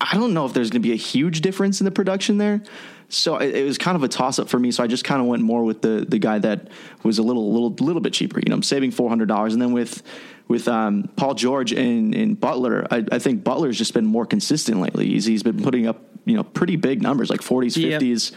I 0.00 0.14
don't 0.14 0.34
know 0.34 0.44
if 0.44 0.52
there's 0.52 0.70
going 0.70 0.82
to 0.82 0.86
be 0.88 0.92
a 0.92 0.96
huge 0.96 1.40
difference 1.40 1.80
in 1.80 1.84
the 1.84 1.90
production 1.90 2.38
there. 2.38 2.62
So 3.08 3.36
it, 3.36 3.54
it 3.54 3.64
was 3.64 3.78
kind 3.78 3.96
of 3.96 4.02
a 4.02 4.08
toss 4.08 4.38
up 4.38 4.48
for 4.48 4.58
me. 4.58 4.70
So 4.70 4.82
I 4.82 4.86
just 4.86 5.04
kind 5.04 5.20
of 5.20 5.26
went 5.26 5.42
more 5.42 5.64
with 5.64 5.82
the 5.82 6.04
the 6.06 6.18
guy 6.18 6.38
that 6.40 6.68
was 7.02 7.18
a 7.18 7.22
little 7.22 7.52
little 7.52 7.70
little 7.70 8.02
bit 8.02 8.12
cheaper. 8.12 8.38
You 8.38 8.50
know, 8.50 8.56
I'm 8.56 8.62
saving 8.62 8.90
400 8.90 9.28
dollars, 9.28 9.54
and 9.54 9.62
then 9.62 9.72
with 9.72 10.02
with 10.48 10.68
um, 10.68 11.08
Paul 11.16 11.34
George 11.34 11.72
and, 11.72 12.14
and 12.14 12.38
Butler, 12.38 12.86
I, 12.90 13.04
I 13.12 13.18
think 13.18 13.42
Butler's 13.42 13.78
just 13.78 13.94
been 13.94 14.04
more 14.04 14.26
consistent 14.26 14.80
lately. 14.80 15.08
He's 15.08 15.24
he's 15.24 15.42
been 15.42 15.62
putting 15.62 15.86
up 15.86 16.11
you 16.24 16.36
know 16.36 16.42
pretty 16.44 16.76
big 16.76 17.02
numbers 17.02 17.30
like 17.30 17.40
40s, 17.40 17.76
Yep. 17.76 18.00
50s. 18.02 18.32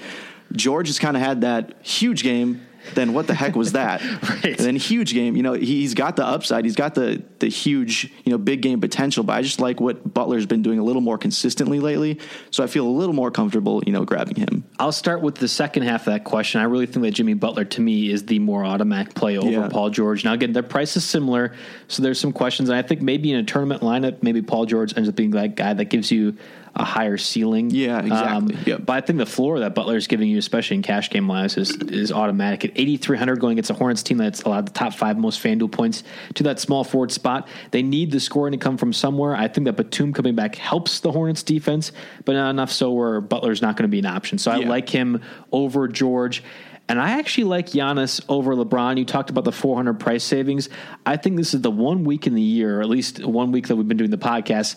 George 0.53 0.87
has 0.87 0.99
kind 0.99 1.17
of 1.17 1.23
had 1.23 1.41
that 1.41 1.75
huge 1.85 2.23
game. 2.23 2.61
Then 2.93 3.13
what 3.13 3.25
the 3.25 3.33
heck 3.33 3.55
was 3.55 3.71
that? 3.71 3.99
Right. 4.29 4.45
And 4.45 4.57
then 4.59 4.75
huge 4.75 5.11
game. 5.15 5.35
You 5.35 5.41
know, 5.41 5.53
he's 5.53 5.95
got 5.95 6.15
the 6.17 6.23
upside. 6.25 6.65
He's 6.65 6.75
got 6.75 6.93
the 6.93 7.23
the 7.39 7.47
huge 7.47 8.11
you 8.23 8.31
know 8.31 8.37
big 8.37 8.61
game 8.61 8.79
potential. 8.79 9.23
But 9.23 9.33
I 9.33 9.41
just 9.41 9.59
like 9.59 9.79
what 9.79 10.13
Butler's 10.13 10.45
been 10.45 10.61
doing 10.61 10.77
a 10.77 10.83
little 10.83 11.01
more 11.01 11.17
consistently 11.17 11.79
lately. 11.79 12.19
So 12.51 12.63
I 12.63 12.67
feel 12.67 12.85
a 12.87 12.89
little 12.89 13.15
more 13.15 13.31
comfortable 13.31 13.81
you 13.87 13.91
know 13.91 14.05
grabbing 14.05 14.35
him. 14.35 14.65
I'll 14.77 14.91
start 14.91 15.21
with 15.21 15.33
the 15.33 15.47
second 15.47 15.81
half 15.83 16.01
of 16.01 16.13
that 16.13 16.25
question. 16.25 16.61
I 16.61 16.65
really 16.65 16.85
think 16.85 17.03
that 17.05 17.11
Jimmy 17.11 17.33
Butler, 17.33 17.65
to 17.65 17.81
me, 17.81 18.11
is 18.11 18.23
the 18.27 18.37
more 18.37 18.63
automatic 18.63 19.15
play 19.15 19.39
over 19.39 19.49
Yeah. 19.49 19.67
Paul 19.67 19.89
George. 19.89 20.23
Now, 20.23 20.33
again, 20.33 20.53
their 20.53 20.61
price 20.61 20.95
is 20.95 21.03
similar, 21.03 21.53
so 21.87 22.03
there's 22.03 22.19
some 22.19 22.33
questions. 22.33 22.69
And 22.69 22.77
I 22.77 22.83
think 22.83 23.01
maybe 23.01 23.31
in 23.31 23.39
a 23.39 23.43
tournament 23.43 23.81
lineup, 23.81 24.21
maybe 24.21 24.43
Paul 24.43 24.67
George 24.67 24.95
ends 24.95 25.09
up 25.09 25.15
being 25.15 25.31
that 25.31 25.55
guy 25.55 25.73
that 25.73 25.85
gives 25.85 26.11
you 26.11 26.37
a 26.75 26.83
higher 26.83 27.17
ceiling. 27.17 27.67
Um, 27.67 27.71
Yeah, 27.75 27.99
exactly. 27.99 28.57
Yep. 28.65 28.85
But 28.85 28.93
I 28.93 29.01
think 29.01 29.19
the 29.19 29.25
floor 29.25 29.59
that 29.59 29.73
Butler 29.75 29.95
is 29.95 30.07
giving 30.07 30.29
you, 30.29 30.37
especially 30.37 30.75
in 30.75 30.81
cash 30.83 31.09
game 31.09 31.27
lives, 31.29 31.55
is, 31.57 31.71
is 31.75 32.11
automatic. 32.11 32.65
At 32.65 32.71
8,300 32.75 33.39
going 33.39 33.53
against 33.53 33.69
a 33.69 33.73
Hornets 33.73 34.03
team 34.03 34.17
that's 34.17 34.41
allowed 34.43 34.67
the 34.67 34.73
top 34.73 34.93
five 34.93 35.17
most 35.17 35.41
FanDuel 35.41 35.71
points 35.71 36.03
to 36.33 36.43
that 36.43 36.59
small 36.59 36.83
forward 36.83 37.11
spot. 37.11 37.47
They 37.71 37.81
need 37.81 38.11
the 38.11 38.19
scoring 38.19 38.51
to 38.51 38.57
come 38.57 38.77
from 38.77 38.91
somewhere. 38.91 39.35
I 39.35 39.47
think 39.47 39.65
that 39.65 39.77
Batum 39.77 40.11
coming 40.13 40.35
back 40.35 40.55
helps 40.55 40.99
the 40.99 41.11
Hornets 41.11 41.43
defense, 41.43 41.91
but 42.25 42.33
not 42.33 42.49
enough 42.49 42.71
so 42.71 42.91
where 42.91 43.21
Butler's 43.21 43.61
not 43.61 43.77
going 43.77 43.89
to 43.89 43.91
be 43.91 43.99
an 43.99 44.05
option. 44.05 44.37
So 44.37 44.51
I 44.51 44.57
Yeah. 44.57 44.69
like 44.69 44.89
him 44.89 45.21
over 45.51 45.87
George. 45.87 46.43
And 46.87 46.99
I 47.01 47.17
actually 47.17 47.45
like 47.45 47.67
Giannis 47.71 48.23
over 48.29 48.53
LeBron. 48.55 48.99
You 48.99 49.05
talked 49.05 49.31
about 49.31 49.43
the 49.43 49.51
400 49.51 49.99
price 49.99 50.23
savings. 50.23 50.69
I 51.03 51.17
think 51.17 51.35
this 51.37 51.55
is 51.55 51.61
the 51.61 51.71
one 51.71 52.03
week 52.03 52.27
in 52.27 52.35
the 52.35 52.41
year, 52.43 52.77
or 52.77 52.81
at 52.81 52.89
least 52.89 53.25
one 53.25 53.51
week 53.51 53.69
that 53.69 53.75
we've 53.75 53.87
been 53.87 53.97
doing 53.97 54.11
the 54.11 54.19
podcast, 54.19 54.75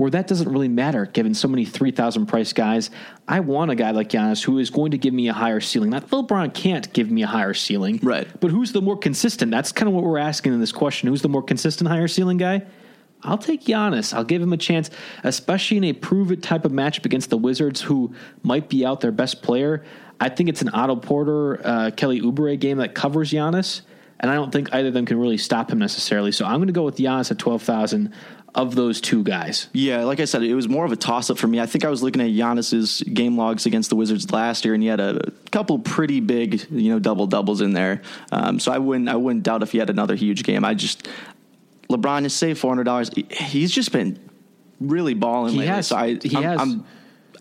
where 0.00 0.10
that 0.10 0.26
doesn't 0.26 0.50
really 0.50 0.66
matter 0.66 1.04
given 1.04 1.34
so 1.34 1.46
many 1.46 1.66
3,000 1.66 2.24
price 2.24 2.54
guys. 2.54 2.88
I 3.28 3.40
want 3.40 3.70
a 3.70 3.74
guy 3.74 3.90
like 3.90 4.08
Giannis 4.08 4.42
who 4.42 4.58
is 4.58 4.70
going 4.70 4.92
to 4.92 4.96
give 4.96 5.12
me 5.12 5.28
a 5.28 5.34
higher 5.34 5.60
ceiling. 5.60 5.90
Not 5.90 6.08
LeBron 6.08 6.54
can't 6.54 6.90
give 6.94 7.10
me 7.10 7.22
a 7.22 7.26
higher 7.26 7.52
ceiling. 7.52 8.00
Right. 8.02 8.26
But 8.40 8.50
who's 8.50 8.72
the 8.72 8.80
more 8.80 8.96
consistent? 8.96 9.50
That's 9.50 9.72
kind 9.72 9.88
of 9.90 9.94
what 9.94 10.02
we're 10.02 10.16
asking 10.16 10.54
in 10.54 10.60
this 10.60 10.72
question. 10.72 11.10
Who's 11.10 11.20
the 11.20 11.28
more 11.28 11.42
consistent 11.42 11.90
higher 11.90 12.08
ceiling 12.08 12.38
guy? 12.38 12.62
I'll 13.22 13.36
take 13.36 13.64
Giannis. 13.64 14.14
I'll 14.14 14.24
give 14.24 14.40
him 14.40 14.54
a 14.54 14.56
chance, 14.56 14.88
especially 15.22 15.76
in 15.76 15.84
a 15.84 15.92
prove 15.92 16.32
it 16.32 16.42
type 16.42 16.64
of 16.64 16.72
matchup 16.72 17.04
against 17.04 17.28
the 17.28 17.36
Wizards, 17.36 17.82
who 17.82 18.14
might 18.42 18.70
be 18.70 18.86
out 18.86 19.02
their 19.02 19.12
best 19.12 19.42
player. 19.42 19.84
I 20.18 20.30
think 20.30 20.48
it's 20.48 20.62
an 20.62 20.70
Otto 20.70 20.96
Porter, 20.96 21.60
uh, 21.62 21.90
Kelly 21.90 22.22
Oubre 22.22 22.58
game 22.58 22.78
that 22.78 22.94
covers 22.94 23.32
Giannis, 23.32 23.82
and 24.18 24.30
I 24.30 24.34
don't 24.34 24.50
think 24.50 24.72
either 24.72 24.88
of 24.88 24.94
them 24.94 25.04
can 25.04 25.18
really 25.18 25.36
stop 25.36 25.70
him 25.70 25.78
necessarily. 25.78 26.32
So 26.32 26.46
I'm 26.46 26.56
going 26.56 26.68
to 26.68 26.72
go 26.72 26.84
with 26.84 26.96
Giannis 26.96 27.30
at 27.30 27.38
twelve 27.38 27.62
thousand 27.62 28.14
of 28.54 28.74
those 28.74 29.00
two 29.00 29.22
guys. 29.22 29.68
Yeah, 29.72 30.04
like 30.04 30.20
I 30.20 30.24
said, 30.24 30.42
it 30.42 30.54
was 30.54 30.68
more 30.68 30.84
of 30.84 30.92
a 30.92 30.96
toss 30.96 31.30
up 31.30 31.38
for 31.38 31.46
me. 31.46 31.60
I 31.60 31.66
think 31.66 31.84
I 31.84 31.88
was 31.88 32.02
looking 32.02 32.20
at 32.20 32.28
Giannis's 32.30 33.02
game 33.02 33.36
logs 33.38 33.66
against 33.66 33.90
the 33.90 33.96
Wizards 33.96 34.30
last 34.32 34.64
year, 34.64 34.74
and 34.74 34.82
he 34.82 34.88
had 34.88 35.00
a 35.00 35.30
couple 35.52 35.78
pretty 35.78 36.20
big, 36.20 36.66
you 36.70 36.90
know, 36.90 36.98
double 36.98 37.26
doubles 37.26 37.60
in 37.60 37.72
there. 37.72 38.02
Um, 38.32 38.58
so 38.58 38.72
I 38.72 38.78
wouldn't, 38.78 39.08
I 39.08 39.16
wouldn't 39.16 39.44
doubt 39.44 39.62
if 39.62 39.72
he 39.72 39.78
had 39.78 39.90
another 39.90 40.16
huge 40.16 40.42
game. 40.42 40.64
I 40.64 40.74
just 40.74 41.08
LeBron 41.88 42.22
has 42.22 42.34
saved 42.34 42.58
four 42.58 42.70
hundred 42.70 42.84
dollars. 42.84 43.10
He's 43.30 43.70
just 43.70 43.92
been 43.92 44.18
really 44.80 45.14
balling. 45.14 45.52
He 45.52 45.58
lately, 45.60 45.74
has. 45.74 45.86
So 45.88 45.96
I, 45.96 46.14
He 46.14 46.36
I'm, 46.36 46.42
has. 46.42 46.60
I'm, 46.60 46.86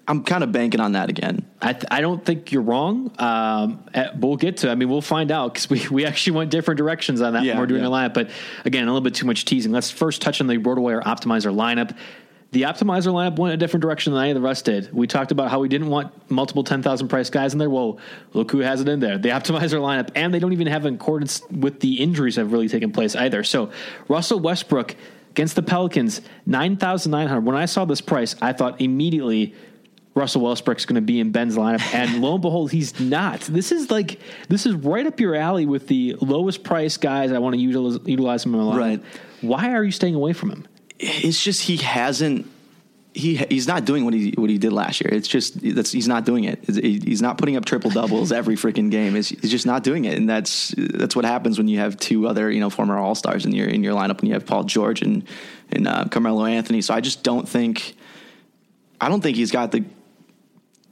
I'm 0.09 0.23
kind 0.23 0.43
of 0.43 0.51
banking 0.51 0.79
on 0.79 0.93
that 0.93 1.09
again. 1.09 1.45
I, 1.61 1.73
th- 1.73 1.85
I 1.91 2.01
don't 2.01 2.25
think 2.25 2.51
you're 2.51 2.63
wrong. 2.63 3.11
Um, 3.19 3.83
eh, 3.93 4.09
but 4.15 4.27
we'll 4.27 4.37
get 4.37 4.57
to. 4.57 4.71
I 4.71 4.75
mean, 4.75 4.89
we'll 4.89 5.01
find 5.01 5.31
out 5.31 5.53
because 5.53 5.69
we, 5.69 5.87
we 5.89 6.05
actually 6.05 6.35
went 6.35 6.49
different 6.49 6.79
directions 6.79 7.21
on 7.21 7.33
that 7.33 7.43
Yeah, 7.43 7.53
when 7.53 7.59
we're 7.61 7.67
doing 7.67 7.83
yeah. 7.83 7.89
the 7.89 7.93
lineup. 7.95 8.13
But 8.15 8.31
again, 8.65 8.85
a 8.85 8.87
little 8.87 9.01
bit 9.01 9.13
too 9.13 9.27
much 9.27 9.45
teasing. 9.45 9.71
Let's 9.71 9.91
first 9.91 10.21
touch 10.21 10.41
on 10.41 10.47
the 10.47 10.57
RotoWire 10.57 11.03
Optimizer 11.03 11.53
lineup. 11.53 11.95
The 12.51 12.63
Optimizer 12.63 13.13
lineup 13.13 13.37
went 13.37 13.53
a 13.53 13.57
different 13.57 13.83
direction 13.83 14.11
than 14.11 14.23
any 14.23 14.31
of 14.31 14.35
the 14.35 14.41
rest 14.41 14.65
did. 14.65 14.91
We 14.91 15.05
talked 15.05 15.31
about 15.31 15.51
how 15.51 15.59
we 15.59 15.69
didn't 15.69 15.89
want 15.89 16.11
multiple 16.31 16.63
ten 16.63 16.81
thousand 16.81 17.09
price 17.09 17.29
guys 17.29 17.53
in 17.53 17.59
there. 17.59 17.69
Well, 17.69 17.99
look 18.33 18.49
who 18.49 18.59
has 18.59 18.81
it 18.81 18.89
in 18.89 18.99
there. 18.99 19.19
The 19.19 19.29
Optimizer 19.37 19.79
lineup, 19.79 20.09
and 20.15 20.33
they 20.33 20.39
don't 20.39 20.53
even 20.53 20.65
have 20.65 20.87
in 20.87 20.95
accordance 20.95 21.43
with 21.51 21.81
the 21.81 22.01
injuries 22.01 22.35
that 22.35 22.41
have 22.41 22.51
really 22.51 22.67
taken 22.67 22.91
place 22.91 23.15
either. 23.15 23.43
So 23.43 23.69
Russell 24.07 24.39
Westbrook 24.39 24.95
against 25.29 25.55
the 25.55 25.61
Pelicans, 25.61 26.21
nine 26.47 26.77
thousand 26.77 27.11
nine 27.11 27.27
hundred. 27.27 27.45
When 27.45 27.55
I 27.55 27.65
saw 27.65 27.85
this 27.85 28.01
price, 28.01 28.35
I 28.41 28.53
thought 28.53 28.81
immediately. 28.81 29.53
Russell 30.19 30.41
Westbrook's 30.41 30.85
going 30.85 30.95
to 30.95 31.01
be 31.01 31.19
in 31.19 31.31
Ben's 31.31 31.55
lineup, 31.55 31.81
and 31.93 32.21
lo 32.21 32.33
and 32.33 32.41
behold, 32.41 32.71
he's 32.71 32.99
not. 32.99 33.41
This 33.41 33.71
is 33.71 33.89
like 33.89 34.19
this 34.49 34.65
is 34.65 34.75
right 34.75 35.07
up 35.07 35.19
your 35.19 35.35
alley 35.35 35.65
with 35.65 35.87
the 35.87 36.15
lowest 36.21 36.63
price 36.63 36.97
guys. 36.97 37.31
I 37.31 37.39
want 37.39 37.55
to 37.55 37.61
utilize, 37.61 37.99
utilize 38.05 38.45
him 38.45 38.53
in 38.53 38.61
my 38.61 38.73
lineup. 38.73 38.77
Right. 38.77 39.03
Why 39.41 39.71
are 39.71 39.83
you 39.83 39.91
staying 39.91 40.15
away 40.15 40.33
from 40.33 40.51
him? 40.51 40.67
It's 40.99 41.41
just 41.43 41.61
he 41.61 41.77
hasn't. 41.77 42.45
He 43.13 43.37
he's 43.37 43.67
not 43.67 43.85
doing 43.85 44.05
what 44.05 44.13
he 44.13 44.33
what 44.37 44.49
he 44.49 44.57
did 44.57 44.71
last 44.71 45.01
year. 45.01 45.09
It's 45.11 45.27
just 45.27 45.59
that's 45.75 45.91
he's 45.91 46.07
not 46.07 46.25
doing 46.25 46.43
it. 46.43 46.63
He's- 46.67 47.21
not 47.21 47.37
putting 47.37 47.55
up 47.55 47.65
triple 47.65 47.89
doubles 47.89 48.31
every 48.31 48.55
freaking 48.55 48.91
game. 48.91 49.15
He's, 49.15 49.29
he's 49.29 49.49
just 49.49 49.65
not 49.65 49.83
doing 49.83 50.05
it, 50.05 50.17
and 50.17 50.29
that's 50.29 50.75
that's 50.77 51.15
what 51.15 51.25
happens 51.25 51.57
when 51.57 51.67
you 51.67 51.79
have 51.79 51.97
two 51.97 52.27
other 52.27 52.51
you 52.51 52.59
know 52.59 52.69
former 52.69 52.97
All 52.97 53.15
Stars 53.15 53.45
in 53.45 53.51
your 53.53 53.67
in 53.67 53.83
your 53.83 53.95
lineup, 53.95 54.19
and 54.19 54.27
you 54.27 54.33
have 54.35 54.45
Paul 54.45 54.63
George 54.65 55.01
and 55.01 55.23
and 55.71 55.87
uh, 55.87 56.05
Carmelo 56.05 56.45
Anthony. 56.45 56.81
So 56.81 56.93
I 56.93 57.01
just 57.01 57.23
don't 57.23 57.47
think. 57.47 57.95
I 59.01 59.07
don't 59.09 59.21
think 59.21 59.37
he's 59.37 59.51
got 59.51 59.71
the. 59.71 59.83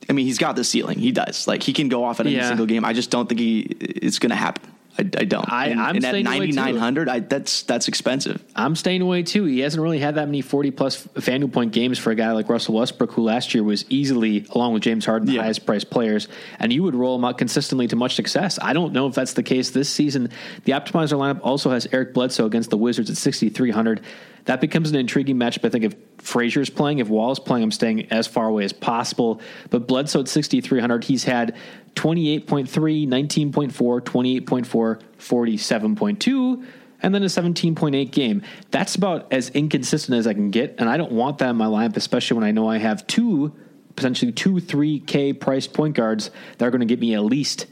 I 0.09 0.13
mean, 0.13 0.25
he's 0.25 0.37
got 0.37 0.55
the 0.55 0.63
ceiling. 0.63 0.99
He 0.99 1.11
does. 1.11 1.47
Like 1.47 1.63
he 1.63 1.73
can 1.73 1.89
go 1.89 2.03
off 2.05 2.19
at 2.19 2.25
any 2.27 2.35
Yeah. 2.35 2.47
single 2.47 2.65
game. 2.65 2.85
I 2.85 2.93
just 2.93 3.09
don't 3.11 3.27
think 3.27 3.39
he 3.39 3.59
it's 3.79 4.19
going 4.19 4.29
to 4.29 4.35
happen. 4.35 4.71
I, 4.97 5.01
I 5.01 5.25
don't. 5.25 5.51
I- 5.51 5.67
and, 5.67 5.79
I'm 5.79 5.95
and 5.97 6.05
at 6.05 6.09
staying 6.09 6.25
away, 6.27 6.47
9900, 6.47 7.09
I 7.09 7.19
that's 7.19 7.63
that's 7.63 7.87
expensive. 7.87 8.43
I'm 8.55 8.75
staying 8.75 9.01
away 9.01 9.23
too. 9.23 9.45
He 9.45 9.59
hasn't 9.59 9.81
really 9.81 9.99
had 9.99 10.15
that 10.15 10.25
many 10.27 10.41
40 10.41 10.71
plus 10.71 11.05
FanDuel 11.07 11.53
point 11.53 11.71
games 11.73 11.99
for 11.99 12.11
a 12.11 12.15
guy 12.15 12.31
like 12.31 12.49
Russell 12.49 12.75
Westbrook, 12.75 13.11
who 13.11 13.23
last 13.23 13.53
year 13.53 13.63
was 13.63 13.85
easily, 13.89 14.45
along 14.51 14.73
with 14.73 14.83
James 14.83 15.05
Harden, 15.05 15.27
the 15.27 15.33
Yeah. 15.33 15.43
highest 15.43 15.65
priced 15.65 15.89
players. 15.89 16.27
And 16.59 16.73
you 16.73 16.83
would 16.83 16.95
roll 16.95 17.15
him 17.15 17.25
out 17.25 17.37
consistently 17.37 17.87
to 17.89 17.95
much 17.95 18.15
success. 18.15 18.57
I 18.61 18.73
don't 18.73 18.93
know 18.93 19.07
if 19.07 19.15
that's 19.15 19.33
the 19.33 19.43
case 19.43 19.69
this 19.69 19.89
season. 19.89 20.29
The 20.65 20.71
optimizer 20.73 21.17
lineup 21.17 21.41
also 21.43 21.69
has 21.69 21.87
Eric 21.91 22.13
Bledsoe 22.13 22.45
against 22.45 22.69
the 22.69 22.77
Wizards 22.77 23.09
at 23.09 23.17
6,300. 23.17 24.01
That 24.45 24.61
becomes 24.61 24.89
an 24.89 24.95
intriguing 24.95 25.35
matchup. 25.35 25.65
I 25.65 25.69
think 25.69 25.83
if 25.83 25.93
Frazier's 26.19 26.69
playing, 26.69 26.99
if 26.99 27.09
Wall's 27.09 27.37
playing, 27.37 27.63
I'm 27.63 27.71
staying 27.71 28.11
as 28.11 28.27
far 28.27 28.47
away 28.47 28.63
as 28.63 28.71
possible. 28.71 29.41
But 29.69 29.87
Bledsoe 29.87 30.21
at 30.21 30.29
6,300, 30.29 31.03
he's 31.03 31.25
had 31.25 31.53
28.3, 31.97 33.07
19.4, 33.07 34.01
28.4, 34.01 35.01
47.2 35.17 36.65
and 37.01 37.13
then 37.13 37.23
a 37.23 37.27
17.8 37.27 38.11
game. 38.11 38.41
That's 38.71 38.95
about 38.95 39.31
as 39.31 39.49
inconsistent 39.49 40.17
as 40.17 40.27
I 40.27 40.33
can 40.33 40.51
get, 40.51 40.75
and 40.77 40.89
I 40.89 40.97
don't 40.97 41.11
want 41.11 41.39
that 41.39 41.49
in 41.49 41.55
my 41.55 41.65
lineup, 41.65 41.97
especially 41.97 42.35
when 42.35 42.43
I 42.43 42.51
know 42.51 42.67
I 42.67 42.77
have 42.77 43.05
two, 43.07 43.53
potentially 43.95 44.31
two 44.31 44.53
3K 44.55 45.39
priced 45.39 45.73
point 45.73 45.95
guards 45.95 46.31
that 46.57 46.65
are 46.65 46.71
going 46.71 46.81
to 46.81 46.87
get 46.87 46.99
me 46.99 47.13
at 47.13 47.23
least 47.23 47.67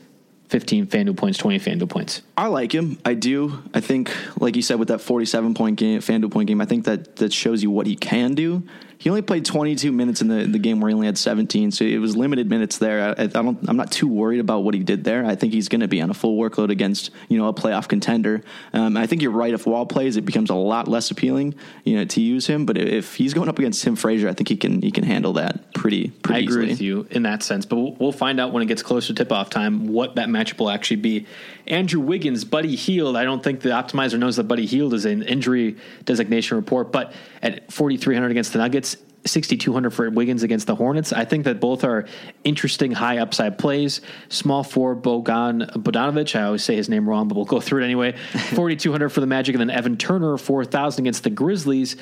15 0.49 0.87
FanDuel 0.87 1.17
points, 1.17 1.37
20 1.39 1.59
FanDuel 1.59 1.89
points. 1.89 2.21
I 2.37 2.47
like 2.47 2.73
him. 2.73 2.99
I 3.03 3.15
do. 3.15 3.63
I 3.73 3.79
think, 3.79 4.11
like 4.39 4.55
you 4.55 4.61
said, 4.61 4.77
with 4.77 4.89
that 4.89 5.01
47 5.01 5.53
point 5.53 5.77
game, 5.77 5.99
FanDuel 6.01 6.31
point 6.31 6.47
game, 6.47 6.61
I 6.61 6.65
think 6.65 6.85
that 6.85 7.15
that 7.17 7.33
shows 7.33 7.63
you 7.63 7.71
what 7.71 7.87
he 7.87 7.95
can 7.95 8.35
do. 8.35 8.63
He 9.05 9.09
only 9.11 9.21
played 9.21 9.45
22 9.45 9.91
minutes 9.91 10.21
in 10.21 10.29
the 10.29 10.47
the 10.47 10.57
game 10.57 10.79
where 10.79 10.89
he 10.89 10.95
only 10.95 11.05
had 11.05 11.15
17, 11.15 11.69
so 11.69 11.85
it 11.85 11.99
was 11.99 12.15
limited 12.15 12.49
minutes 12.49 12.79
there. 12.79 13.13
I, 13.15 13.25
I 13.25 13.27
don't. 13.27 13.59
I'm 13.69 13.77
not 13.77 13.91
too 13.91 14.07
worried 14.07 14.39
about 14.39 14.63
what 14.63 14.73
he 14.73 14.79
did 14.79 15.03
there. 15.03 15.23
I 15.23 15.35
think 15.35 15.53
he's 15.53 15.69
going 15.69 15.81
to 15.81 15.87
be 15.87 16.01
on 16.01 16.09
a 16.09 16.15
full 16.15 16.39
workload 16.39 16.71
against 16.71 17.11
you 17.29 17.37
know 17.37 17.47
a 17.47 17.53
playoff 17.53 17.87
contender. 17.87 18.41
Um, 18.73 18.97
I 18.97 19.05
think 19.05 19.21
you're 19.21 19.29
right. 19.29 19.53
If 19.53 19.67
Wall 19.67 19.85
plays, 19.85 20.17
it 20.17 20.25
becomes 20.25 20.49
a 20.49 20.55
lot 20.55 20.87
less 20.87 21.11
appealing, 21.11 21.53
you 21.83 21.97
know, 21.97 22.05
to 22.05 22.19
use 22.19 22.47
him. 22.47 22.65
But 22.65 22.79
if 22.79 23.13
he's 23.13 23.35
going 23.35 23.47
up 23.47 23.59
against 23.59 23.83
Tim 23.83 23.95
Frazier, 23.95 24.27
I 24.27 24.33
think 24.33 24.49
he 24.49 24.57
can 24.57 24.81
he 24.81 24.89
can 24.89 25.03
handle 25.03 25.33
that 25.33 25.71
pretty 25.75 26.07
pretty 26.09 26.39
I 26.39 26.43
agree 26.43 26.63
easily. 26.63 26.69
with 26.69 26.81
you 26.81 27.07
in 27.11 27.21
that 27.23 27.43
sense, 27.43 27.67
but 27.67 27.75
we'll, 27.75 27.93
we'll 27.99 28.11
find 28.11 28.39
out 28.39 28.53
when 28.53 28.63
it 28.63 28.65
gets 28.65 28.81
closer 28.81 29.09
to 29.09 29.13
tip 29.13 29.31
off 29.31 29.51
time 29.51 29.85
what 29.85 30.15
that 30.15 30.29
matchup 30.29 30.57
will 30.57 30.71
actually 30.71 30.97
be. 30.97 31.27
Andrew 31.67 32.01
Wiggins, 32.01 32.43
Buddy 32.43 32.75
Hield. 32.75 33.15
I 33.15 33.23
don't 33.23 33.43
think 33.43 33.61
the 33.61 33.69
optimizer 33.69 34.17
knows 34.17 34.37
that 34.37 34.45
Buddy 34.45 34.65
Hield 34.65 34.95
is 34.95 35.05
an 35.05 35.21
injury 35.21 35.77
designation 36.05 36.57
report, 36.57 36.91
but 36.91 37.13
at 37.45 37.71
4,300 37.71 38.31
against 38.31 38.53
the 38.53 38.59
Nuggets, 38.59 38.97
6,200 39.25 39.91
for 39.91 40.09
Wiggins 40.09 40.43
against 40.43 40.67
the 40.67 40.75
Hornets. 40.75 41.13
I 41.13 41.25
think 41.25 41.45
that 41.45 41.59
both 41.59 41.83
are 41.83 42.05
interesting 42.43 42.91
high 42.91 43.19
upside 43.19 43.57
plays. 43.57 44.01
Small 44.29 44.63
four, 44.63 44.95
Bogan 44.95 45.71
Bodanovic. 45.71 46.35
I 46.35 46.43
always 46.43 46.63
say 46.63 46.75
his 46.75 46.89
name 46.89 47.07
wrong, 47.07 47.27
but 47.27 47.35
we'll 47.35 47.45
go 47.45 47.59
through 47.59 47.81
it 47.81 47.85
anyway. 47.85 48.13
4,200 48.53 49.09
for 49.09 49.21
the 49.21 49.27
Magic, 49.27 49.55
and 49.55 49.61
then 49.61 49.69
Evan 49.69 49.97
Turner, 49.97 50.37
4,000 50.37 51.03
against 51.03 51.23
the 51.23 51.29
Grizzlies. 51.29 51.97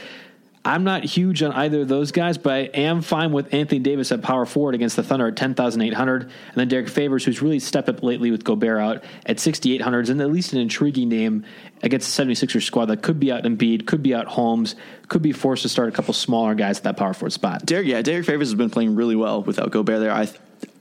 I'm 0.66 0.86
not 0.86 1.04
huge 1.04 1.44
on 1.44 1.52
either 1.52 1.82
of 1.82 1.90
those 1.90 2.14
guys, 2.14 2.38
but 2.38 2.54
I 2.54 2.60
am 2.74 3.02
fine 3.02 3.34
with 3.34 3.54
Anthony 3.54 3.80
Davis 3.80 4.14
at 4.14 4.22
power 4.22 4.46
forward 4.46 4.76
against 4.76 4.96
the 4.96 5.04
Thunder 5.04 5.28
at 5.28 5.36
10,800. 5.36 6.22
And 6.22 6.32
then 6.56 6.70
Derek 6.70 6.88
Favors, 6.88 7.26
who's 7.26 7.42
really 7.42 7.60
stepped 7.60 7.90
up 7.90 8.02
lately 8.02 8.32
with 8.32 8.46
Gobert 8.46 8.80
out 8.80 9.04
at 9.26 9.42
6,800, 9.42 10.02
is 10.04 10.10
in 10.10 10.22
at 10.22 10.32
least 10.32 10.54
an 10.54 10.60
intriguing 10.60 11.10
name 11.10 11.44
against 11.82 12.16
the 12.16 12.24
76ers 12.24 12.64
squad 12.64 12.86
that 12.86 13.02
could 13.02 13.20
be 13.20 13.30
out 13.30 13.44
Embiid, 13.44 13.86
could 13.86 14.02
be 14.02 14.16
out 14.16 14.28
Holmes, 14.28 14.76
could 15.10 15.22
be 15.22 15.34
forced 15.34 15.64
to 15.64 15.70
start 15.70 15.90
a 15.90 15.92
couple 15.92 16.14
smaller 16.14 16.56
guys 16.56 16.78
at 16.78 16.84
that 16.84 16.96
power 16.96 17.14
forward 17.14 17.34
spot. 17.34 17.66
Derek, 17.66 17.88
yeah, 17.88 18.02
Derek 18.02 18.26
Favors 18.26 18.48
has 18.48 18.56
been 18.56 18.70
playing 18.70 18.96
really 18.96 19.18
well 19.18 19.44
without 19.44 19.70
Gobert 19.72 20.00
there. 20.00 20.14
I, 20.14 20.30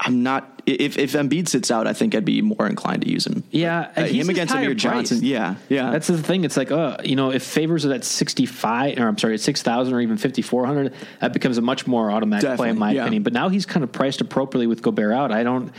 I'm 0.05 0.23
not. 0.25 0.63
If 0.67 0.99
if 0.99 1.13
Embiid 1.13 1.49
sits 1.49 1.71
out, 1.71 1.87
I 1.87 1.93
think 1.93 2.15
I'd 2.15 2.25
be 2.25 2.43
more 2.43 2.67
inclined 2.67 3.03
to 3.03 3.09
use 3.11 3.27
him. 3.27 3.45
Yeah, 3.51 3.91
Uh, 3.97 4.03
him 4.03 4.29
against 4.29 4.53
Amir 4.55 4.75
Johnson. 4.75 5.19
priced. 5.19 5.23
Yeah, 5.23 5.55
yeah. 5.69 5.91
That's 5.91 6.09
the 6.09 6.19
thing. 6.19 6.45
It's 6.45 6.57
like, 6.57 6.73
uh, 6.73 6.97
you 7.05 7.15
know, 7.15 7.31
if 7.31 7.43
favors 7.45 7.87
are 7.87 7.93
at 7.93 8.05
65, 8.05 8.99
or 8.99 9.07
I'm 9.07 9.17
sorry, 9.19 9.35
at 9.35 9.41
6,000 9.41 9.95
or 9.95 10.01
even 10.01 10.17
5,400, 10.17 10.93
that 11.21 11.33
becomes 11.33 11.57
a 11.59 11.63
much 11.63 11.87
more 11.87 12.11
automatic 12.11 12.57
play, 12.57 12.71
in 12.71 12.79
my 12.79 12.93
yeah. 12.93 13.03
opinion. 13.03 13.23
But 13.23 13.33
now 13.33 13.49
he's 13.49 13.65
kind 13.65 13.85
of 13.85 13.93
priced 13.93 14.21
appropriately 14.21 14.67
with 14.67 14.83
Gobert 14.83 15.13
out. 15.13 15.31
I 15.31 15.45
don't, 15.45 15.73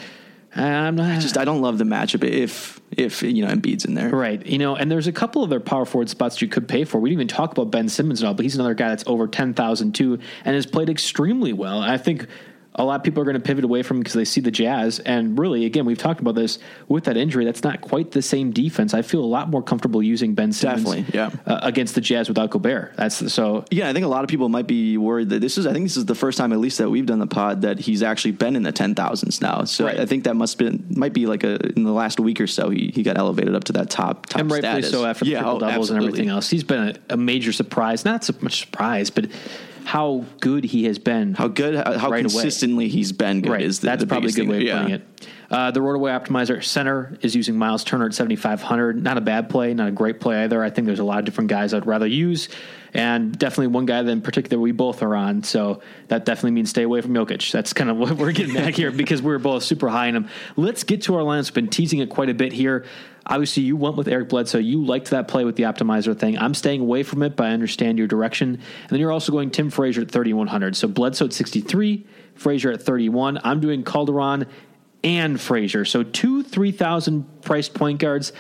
I'm 0.55 0.95
not. 0.95 1.21
just 1.21 1.37
I 1.37 1.45
don't 1.45 1.61
love 1.61 1.77
the 1.77 1.83
matchup 1.83 2.23
if 2.23 2.79
if 2.91 3.23
you 3.23 3.45
know 3.45 3.51
Embiid's 3.51 3.85
in 3.85 3.95
there. 3.95 4.09
Right. 4.09 4.45
You 4.45 4.57
know, 4.57 4.75
and 4.75 4.89
there's 4.91 5.07
a 5.07 5.11
couple 5.11 5.43
of 5.43 5.49
their 5.49 5.59
power 5.59 5.85
forward 5.85 6.09
spots 6.09 6.41
you 6.41 6.47
could 6.47 6.67
pay 6.67 6.83
for. 6.85 6.99
We 6.99 7.09
didn't 7.09 7.21
even 7.21 7.27
talk 7.27 7.51
about 7.51 7.71
Ben 7.71 7.89
Simmons 7.89 8.21
at 8.21 8.27
all, 8.27 8.33
but 8.35 8.43
he's 8.43 8.55
another 8.55 8.75
guy 8.75 8.89
that's 8.89 9.03
over 9.07 9.27
10,000 9.27 9.93
too 9.95 10.19
and 10.45 10.55
has 10.55 10.65
played 10.65 10.89
extremely 10.89 11.53
well. 11.53 11.81
I 11.81 11.97
think 11.97 12.27
a 12.75 12.83
lot 12.83 12.99
of 12.99 13.03
people 13.03 13.21
are 13.21 13.25
going 13.25 13.35
to 13.35 13.41
pivot 13.41 13.63
away 13.63 13.83
from 13.83 13.97
him 13.97 14.01
because 14.01 14.13
they 14.13 14.25
see 14.25 14.41
the 14.41 14.51
Jazz. 14.51 14.99
And 14.99 15.37
really, 15.37 15.65
again, 15.65 15.85
we've 15.85 15.97
talked 15.97 16.19
about 16.19 16.35
this 16.35 16.59
with 16.87 17.03
that 17.05 17.17
injury. 17.17 17.45
That's 17.45 17.63
not 17.63 17.81
quite 17.81 18.11
the 18.11 18.21
same 18.21 18.51
defense. 18.51 18.93
I 18.93 19.01
feel 19.01 19.23
a 19.23 19.25
lot 19.25 19.49
more 19.49 19.61
comfortable 19.61 20.01
using 20.01 20.33
Ben 20.33 20.51
Simmons 20.51 20.83
Definitely, 20.83 21.13
yeah. 21.13 21.29
uh, 21.45 21.59
against 21.61 21.95
the 21.95 22.01
Jazz 22.01 22.27
without 22.27 22.49
Gobert. 22.49 22.95
That's 22.95 23.31
so. 23.31 23.65
Yeah, 23.69 23.89
I 23.89 23.93
think 23.93 24.05
a 24.05 24.09
lot 24.09 24.23
of 24.23 24.29
people 24.29 24.49
might 24.49 24.67
be 24.67 24.97
worried 24.97 25.29
that 25.29 25.39
this 25.39 25.57
is. 25.57 25.67
I 25.67 25.73
think 25.73 25.85
this 25.85 25.97
is 25.97 26.05
the 26.05 26.15
first 26.15 26.37
time, 26.37 26.51
at 26.51 26.59
least 26.59 26.79
that 26.79 26.89
we've 26.89 27.05
done 27.05 27.19
the 27.19 27.27
pod, 27.27 27.61
that 27.61 27.79
he's 27.79 28.01
actually 28.01 28.31
been 28.31 28.55
in 28.55 28.63
the 28.63 28.71
ten 28.71 28.95
thousands 28.95 29.41
now. 29.41 29.63
So 29.65 29.85
Right. 29.85 29.99
I 29.99 30.05
think 30.05 30.23
that 30.23 30.35
must 30.35 30.57
been 30.57 30.85
might 30.89 31.13
be 31.13 31.25
like 31.25 31.43
a 31.43 31.55
in 31.75 31.83
the 31.83 31.91
last 31.91 32.19
week 32.19 32.39
or 32.41 32.47
so 32.47 32.69
he, 32.69 32.91
he 32.93 33.03
got 33.03 33.17
elevated 33.17 33.53
up 33.55 33.65
to 33.65 33.73
that 33.73 33.89
top 33.89 34.25
top 34.25 34.41
And 34.41 34.51
rightfully 34.51 34.81
status. 34.81 34.91
so 34.91 35.05
after 35.05 35.25
the 35.25 35.31
yeah, 35.31 35.39
triple 35.39 35.57
oh, 35.57 35.59
doubles 35.59 35.89
and 35.89 36.03
everything 36.03 36.29
else. 36.29 36.49
He's 36.49 36.63
been 36.63 36.89
a, 37.09 37.13
a 37.13 37.17
major 37.17 37.51
surprise. 37.51 38.05
Not 38.05 38.23
so 38.23 38.33
much 38.41 38.59
surprise, 38.61 39.09
but 39.09 39.27
how 39.85 40.25
good 40.39 40.63
he 40.63 40.85
has 40.85 40.97
been. 40.99 41.33
How 41.33 41.47
good, 41.47 41.75
how, 41.75 41.97
how 41.97 42.09
Right 42.09 42.23
away. 42.25 42.31
consistently 42.31 42.87
he's 42.87 43.11
been 43.11 43.41
good 43.41 43.51
Right. 43.51 43.61
is 43.61 43.79
the, 43.79 43.87
That's 43.87 44.01
the 44.01 44.07
probably 44.07 44.29
a 44.29 44.33
good 44.33 44.47
way 44.47 44.57
of 44.57 44.63
Yeah. 44.63 44.81
putting 44.81 44.95
it. 44.95 45.07
Uh, 45.51 45.69
the 45.71 45.79
RotoWire 45.81 46.25
Optimizer 46.25 46.63
Center 46.63 47.15
is 47.21 47.35
using 47.35 47.55
Miles 47.57 47.83
Turner 47.83 48.07
at 48.07 48.13
7,500. 48.15 49.03
Not 49.03 49.17
a 49.17 49.21
bad 49.21 49.49
play, 49.49 49.73
not 49.73 49.87
a 49.87 49.91
great 49.91 50.19
play 50.19 50.43
either. 50.43 50.63
I 50.63 50.69
think 50.71 50.87
there's 50.87 50.99
a 50.99 51.03
lot 51.03 51.19
of 51.19 51.25
different 51.25 51.49
guys 51.49 51.73
I'd 51.75 51.85
rather 51.85 52.07
use, 52.07 52.49
and 52.93 53.37
definitely 53.37 53.67
one 53.67 53.85
guy 53.85 54.01
that 54.01 54.09
in 54.11 54.21
particular 54.21 54.59
we 54.59 54.71
both 54.71 55.03
are 55.03 55.15
on. 55.15 55.43
So 55.43 55.81
that 56.07 56.25
definitely 56.25 56.51
means 56.51 56.71
stay 56.71 56.81
away 56.83 57.01
from 57.01 57.13
Jokic. 57.13 57.51
That's 57.51 57.71
kind 57.71 57.89
of 57.91 57.97
what 58.03 58.13
we're 58.17 58.31
getting 58.31 58.57
at 58.57 58.75
here 58.75 58.89
because 58.91 59.21
we're 59.21 59.37
both 59.37 59.63
super 59.63 59.89
high 59.89 60.07
in 60.07 60.15
him. 60.15 60.27
Let's 60.55 60.83
get 60.83 61.03
to 61.03 61.15
our 61.15 61.21
lineups. 61.21 61.53
Been 61.53 61.67
teasing 61.67 61.99
it 61.99 62.09
quite 62.09 62.29
a 62.29 62.33
bit 62.33 62.51
here. 62.51 62.85
Obviously, 63.25 63.63
you 63.63 63.77
went 63.77 63.95
with 63.95 64.07
Eric 64.07 64.29
Bledsoe. 64.29 64.57
You 64.57 64.83
liked 64.83 65.09
that 65.11 65.27
play 65.27 65.45
with 65.45 65.55
the 65.55 65.63
optimizer 65.63 66.17
thing. 66.17 66.37
I'm 66.37 66.53
staying 66.53 66.81
away 66.81 67.03
from 67.03 67.23
it, 67.23 67.35
but 67.35 67.47
I 67.47 67.51
understand 67.51 67.97
your 67.97 68.07
direction. 68.07 68.55
And 68.55 68.89
then 68.89 68.99
you're 68.99 69.13
also 69.13 69.31
going 69.31 69.49
Tim 69.49 69.69
Frazier 69.69 70.01
at 70.01 70.11
3,100. 70.11 70.75
So 70.75 70.87
Bledsoe 70.89 71.25
at 71.25 71.33
63, 71.33 72.05
Frazier 72.35 72.71
at 72.71 72.81
31. 72.81 73.39
I'm 73.43 73.61
doing 73.61 73.83
Calderon 73.83 74.45
and 75.03 75.39
Frazier. 75.39 75.85
So 75.85 76.03
two 76.03 76.43
3,000 76.43 77.41
price 77.41 77.69
point 77.69 77.99
guards. 77.99 78.33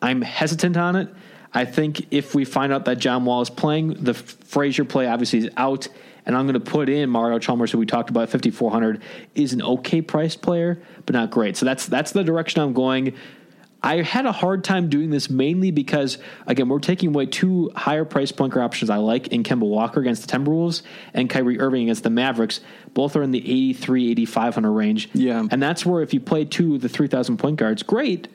I'm 0.00 0.22
hesitant 0.22 0.76
on 0.76 0.96
it. 0.96 1.08
I 1.52 1.64
think 1.64 2.12
if 2.12 2.34
we 2.34 2.44
find 2.44 2.72
out 2.72 2.84
that 2.84 2.98
John 2.98 3.24
Wall 3.24 3.40
is 3.40 3.50
playing, 3.50 4.04
the 4.04 4.14
Frazier 4.14 4.84
play 4.84 5.06
obviously 5.06 5.40
is 5.40 5.50
out. 5.56 5.88
And 6.26 6.36
I'm 6.36 6.46
going 6.46 6.54
to 6.54 6.70
put 6.70 6.88
in 6.88 7.10
Mario 7.10 7.38
Chalmers, 7.38 7.72
who 7.72 7.78
we 7.78 7.86
talked 7.86 8.10
about, 8.10 8.28
5,400, 8.28 9.02
is 9.34 9.52
an 9.52 9.62
okay 9.62 10.02
priced 10.02 10.42
player, 10.42 10.80
but 11.06 11.14
not 11.14 11.30
great. 11.30 11.56
So 11.56 11.66
that's 11.66 11.86
that's 11.86 12.12
the 12.12 12.22
direction 12.22 12.60
I'm 12.60 12.72
going. 12.72 13.14
I 13.82 14.02
had 14.02 14.26
a 14.26 14.32
hard 14.32 14.62
time 14.62 14.88
doing 14.88 15.10
this 15.10 15.30
mainly 15.30 15.70
because, 15.70 16.18
again, 16.46 16.68
we're 16.68 16.80
taking 16.80 17.10
away 17.10 17.26
two 17.26 17.70
higher 17.74 18.04
price 18.04 18.30
point 18.30 18.54
options 18.56 18.90
I 18.90 18.96
like 18.96 19.28
in 19.28 19.42
Kemba 19.42 19.66
Walker 19.66 20.00
against 20.00 20.28
the 20.28 20.38
Timberwolves 20.38 20.82
and 21.14 21.30
Kyrie 21.30 21.58
Irving 21.58 21.84
against 21.84 22.02
the 22.02 22.10
Mavericks. 22.10 22.60
Both 22.92 23.16
are 23.16 23.22
in 23.22 23.30
the 23.30 23.38
83, 23.38 24.10
8,500 24.10 24.70
range. 24.70 25.08
Yeah. 25.14 25.46
And 25.50 25.62
that's 25.62 25.86
where 25.86 26.02
if 26.02 26.12
you 26.12 26.20
play 26.20 26.44
two 26.44 26.74
of 26.74 26.82
the 26.82 26.88
3,000 26.88 27.38
point 27.38 27.56
guards, 27.56 27.82
great. 27.82 28.28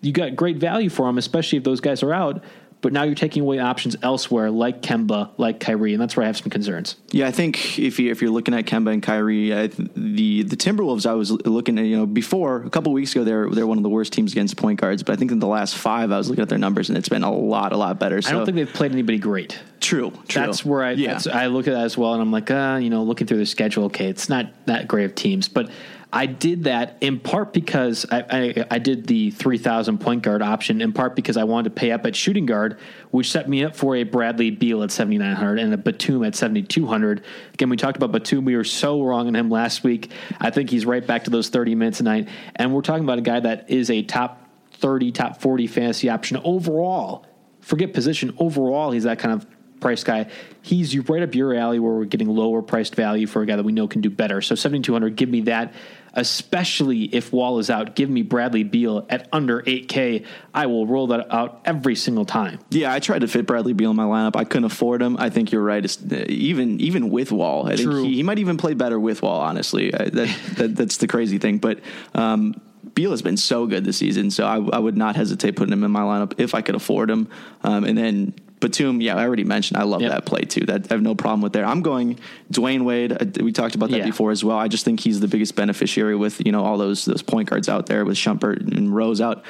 You 0.00 0.12
got 0.12 0.36
great 0.36 0.56
value 0.56 0.90
for 0.90 1.06
them, 1.06 1.18
especially 1.18 1.58
if 1.58 1.64
those 1.64 1.80
guys 1.80 2.02
are 2.02 2.12
out. 2.12 2.42
But 2.80 2.92
now 2.92 3.02
you're 3.02 3.16
taking 3.16 3.42
away 3.42 3.58
options 3.58 3.96
elsewhere, 4.02 4.50
like 4.52 4.82
Kemba, 4.82 5.30
like 5.36 5.58
Kyrie, 5.58 5.94
and 5.94 6.00
that's 6.00 6.16
where 6.16 6.22
I 6.22 6.28
have 6.28 6.36
some 6.36 6.48
concerns. 6.48 6.94
Yeah, 7.10 7.26
I 7.26 7.32
think 7.32 7.76
if 7.78 7.98
you 7.98 8.12
if 8.12 8.22
you're 8.22 8.30
looking 8.30 8.54
at 8.54 8.66
Kemba 8.66 8.92
and 8.92 9.02
Kyrie, 9.02 9.52
I, 9.52 9.66
the 9.66 10.44
the 10.44 10.56
Timberwolves, 10.56 11.04
I 11.04 11.14
was 11.14 11.32
looking 11.32 11.76
at 11.78 11.86
you 11.86 11.96
know 11.96 12.06
before 12.06 12.62
a 12.62 12.70
couple 12.70 12.92
weeks 12.92 13.12
ago 13.12 13.24
they're 13.24 13.50
they're 13.50 13.66
one 13.66 13.78
of 13.78 13.82
the 13.82 13.88
worst 13.88 14.12
teams 14.12 14.30
against 14.30 14.56
point 14.56 14.80
guards, 14.80 15.02
but 15.02 15.14
I 15.14 15.16
think 15.16 15.32
in 15.32 15.40
the 15.40 15.48
last 15.48 15.76
five 15.76 16.12
I 16.12 16.18
was 16.18 16.28
looking 16.28 16.42
at 16.42 16.48
their 16.48 16.58
numbers 16.58 16.88
and 16.88 16.96
it's 16.96 17.08
been 17.08 17.24
a 17.24 17.32
lot 17.32 17.72
a 17.72 17.76
lot 17.76 17.98
better. 17.98 18.22
So 18.22 18.30
I 18.30 18.32
don't 18.32 18.44
think 18.44 18.56
they've 18.56 18.72
played 18.72 18.92
anybody 18.92 19.18
great. 19.18 19.58
true, 19.80 20.12
true. 20.28 20.42
That's 20.42 20.64
where 20.64 20.84
I 20.84 20.92
yeah. 20.92 21.18
I 21.32 21.46
look 21.46 21.66
at 21.66 21.72
that 21.72 21.84
as 21.84 21.98
well, 21.98 22.12
and 22.12 22.22
I'm 22.22 22.30
like, 22.30 22.50
uh, 22.50 22.78
you 22.80 22.90
know, 22.90 23.02
looking 23.02 23.26
through 23.26 23.38
the 23.38 23.46
schedule, 23.46 23.86
okay, 23.86 24.06
it's 24.06 24.28
not 24.28 24.46
that 24.66 24.86
great 24.86 25.04
of 25.04 25.16
teams, 25.16 25.48
but 25.48 25.68
I 26.10 26.24
did 26.24 26.64
that 26.64 26.96
in 27.02 27.20
part 27.20 27.52
because 27.52 28.06
I, 28.10 28.24
I, 28.30 28.66
I 28.70 28.78
did 28.78 29.06
the 29.06 29.30
3,000 29.30 29.98
point 29.98 30.22
guard 30.22 30.40
option, 30.40 30.80
in 30.80 30.94
part 30.94 31.14
because 31.14 31.36
I 31.36 31.44
wanted 31.44 31.74
to 31.74 31.80
pay 31.80 31.90
up 31.90 32.06
at 32.06 32.16
shooting 32.16 32.46
guard, 32.46 32.78
which 33.10 33.30
set 33.30 33.46
me 33.46 33.62
up 33.62 33.76
for 33.76 33.94
a 33.94 34.04
Bradley 34.04 34.50
Beal 34.50 34.82
at 34.82 34.90
7,900 34.90 35.58
and 35.58 35.74
a 35.74 35.76
Batum 35.76 36.24
at 36.24 36.34
7,200. 36.34 37.24
Again, 37.52 37.68
we 37.68 37.76
talked 37.76 37.98
about 37.98 38.12
Batum. 38.12 38.46
We 38.46 38.56
were 38.56 38.64
so 38.64 39.02
wrong 39.02 39.26
on 39.26 39.36
him 39.36 39.50
last 39.50 39.84
week. 39.84 40.10
I 40.40 40.50
think 40.50 40.70
he's 40.70 40.86
right 40.86 41.06
back 41.06 41.24
to 41.24 41.30
those 41.30 41.50
30 41.50 41.74
minutes 41.74 41.98
tonight. 41.98 42.28
And 42.56 42.72
we're 42.72 42.80
talking 42.80 43.04
about 43.04 43.18
a 43.18 43.22
guy 43.22 43.40
that 43.40 43.68
is 43.68 43.90
a 43.90 44.02
top 44.02 44.48
30, 44.72 45.12
top 45.12 45.42
40 45.42 45.66
fantasy 45.66 46.08
option 46.08 46.38
overall. 46.42 47.26
Forget 47.60 47.92
position. 47.92 48.34
Overall, 48.38 48.92
he's 48.92 49.04
that 49.04 49.18
kind 49.18 49.34
of 49.34 49.46
price 49.80 50.04
guy. 50.04 50.28
He's 50.62 50.96
right 51.08 51.22
up 51.22 51.34
your 51.34 51.54
alley 51.54 51.78
where 51.78 51.92
we're 51.92 52.04
getting 52.04 52.28
lower 52.28 52.62
priced 52.62 52.94
value 52.94 53.26
for 53.26 53.42
a 53.42 53.46
guy 53.46 53.56
that 53.56 53.62
we 53.62 53.72
know 53.72 53.88
can 53.88 54.00
do 54.00 54.10
better. 54.10 54.40
So 54.40 54.54
7,200, 54.54 55.16
give 55.16 55.28
me 55.28 55.42
that. 55.42 55.74
Especially 56.14 57.04
if 57.04 57.32
Wall 57.32 57.58
is 57.58 57.70
out, 57.70 57.94
give 57.94 58.10
me 58.10 58.22
Bradley 58.22 58.64
Beal 58.64 59.06
at 59.08 59.28
under 59.32 59.62
8K. 59.62 60.24
I 60.54 60.66
will 60.66 60.86
roll 60.86 61.08
that 61.08 61.32
out 61.32 61.60
every 61.64 61.94
single 61.94 62.24
time. 62.24 62.58
Yeah, 62.70 62.92
I 62.92 63.00
tried 63.00 63.20
to 63.20 63.28
fit 63.28 63.46
Bradley 63.46 63.72
Beal 63.72 63.90
in 63.90 63.96
my 63.96 64.04
lineup. 64.04 64.36
I 64.36 64.44
couldn't 64.44 64.64
afford 64.64 65.02
him. 65.02 65.16
I 65.18 65.30
think 65.30 65.52
you're 65.52 65.62
right. 65.62 65.84
It's, 65.84 66.00
uh, 66.00 66.24
even 66.28 66.80
even 66.80 67.10
with 67.10 67.32
Wall, 67.32 67.66
I 67.66 67.76
True. 67.76 67.94
think 67.94 68.08
he, 68.08 68.16
he 68.16 68.22
might 68.22 68.38
even 68.38 68.56
play 68.56 68.74
better 68.74 68.98
with 68.98 69.22
Wall. 69.22 69.40
Honestly, 69.40 69.94
I, 69.94 70.08
that, 70.10 70.38
that 70.56 70.76
that's 70.76 70.96
the 70.98 71.06
crazy 71.06 71.38
thing. 71.38 71.58
But 71.58 71.80
um, 72.14 72.60
Beal 72.94 73.10
has 73.10 73.22
been 73.22 73.36
so 73.36 73.66
good 73.66 73.84
this 73.84 73.98
season, 73.98 74.30
so 74.30 74.44
I, 74.46 74.56
I 74.56 74.78
would 74.78 74.96
not 74.96 75.16
hesitate 75.16 75.56
putting 75.56 75.72
him 75.72 75.84
in 75.84 75.90
my 75.90 76.00
lineup 76.00 76.34
if 76.38 76.54
I 76.54 76.62
could 76.62 76.74
afford 76.74 77.10
him. 77.10 77.28
Um, 77.62 77.84
and 77.84 77.96
then 77.96 78.34
Batum, 78.60 79.00
yeah, 79.00 79.16
I 79.16 79.24
already 79.24 79.44
mentioned. 79.44 79.78
I 79.78 79.84
love 79.84 80.02
Yep. 80.02 80.10
that 80.10 80.26
play 80.26 80.42
too. 80.42 80.66
That 80.66 80.90
I 80.90 80.94
have 80.94 81.02
no 81.02 81.14
problem 81.14 81.40
with 81.42 81.52
there. 81.52 81.64
I'm 81.64 81.82
going 81.82 82.18
Dwyane 82.52 82.82
Wade. 82.84 83.12
uh, 83.12 83.44
We 83.44 83.52
talked 83.52 83.74
about 83.74 83.90
that 83.90 83.98
Yeah. 83.98 84.06
before 84.06 84.30
as 84.32 84.42
well. 84.44 84.58
I 84.58 84.68
just 84.68 84.84
think 84.84 85.00
he's 85.00 85.20
the 85.20 85.28
biggest 85.28 85.54
beneficiary 85.54 86.16
with 86.16 86.44
you 86.44 86.52
know 86.52 86.64
all 86.64 86.78
those 86.78 87.04
those 87.04 87.22
point 87.22 87.48
guards 87.50 87.68
out 87.68 87.86
there 87.86 88.04
with 88.04 88.16
Shumpert 88.16 88.76
and 88.76 88.94
Rose 88.94 89.20
out. 89.20 89.44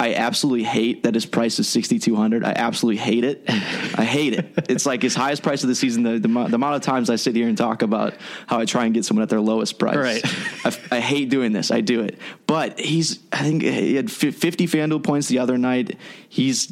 I 0.00 0.14
absolutely 0.14 0.64
hate 0.64 1.04
that 1.04 1.14
his 1.14 1.24
price 1.24 1.58
is 1.60 1.68
sixty 1.68 1.98
two 2.00 2.16
hundred. 2.16 2.44
I 2.44 2.52
absolutely 2.56 2.98
hate 3.00 3.22
it. 3.24 3.44
I 3.48 4.04
hate 4.04 4.32
it. 4.34 4.52
It's 4.68 4.84
like 4.84 5.00
his 5.00 5.14
highest 5.14 5.42
price 5.44 5.62
of 5.62 5.68
the 5.68 5.76
season. 5.76 6.02
The, 6.02 6.18
the, 6.18 6.28
the 6.28 6.54
amount 6.56 6.74
of 6.74 6.82
times 6.82 7.08
I 7.08 7.14
sit 7.16 7.36
here 7.36 7.46
and 7.48 7.56
talk 7.56 7.82
about 7.82 8.14
how 8.48 8.58
I 8.58 8.64
try 8.64 8.84
and 8.84 8.92
get 8.92 9.04
someone 9.04 9.22
at 9.22 9.28
their 9.28 9.40
lowest 9.40 9.78
price. 9.78 9.96
Right. 9.96 10.22
I, 10.64 10.96
I 10.96 11.00
hate 11.00 11.30
doing 11.30 11.52
this. 11.52 11.70
I 11.70 11.80
do 11.82 12.00
it, 12.02 12.18
but 12.48 12.78
he's. 12.80 13.20
I 13.32 13.38
think 13.44 13.62
he 13.62 13.94
had 13.94 14.10
fifty 14.10 14.66
Fanduel 14.66 15.02
points 15.02 15.28
the 15.28 15.38
other 15.38 15.56
night. 15.56 15.96
He's 16.28 16.66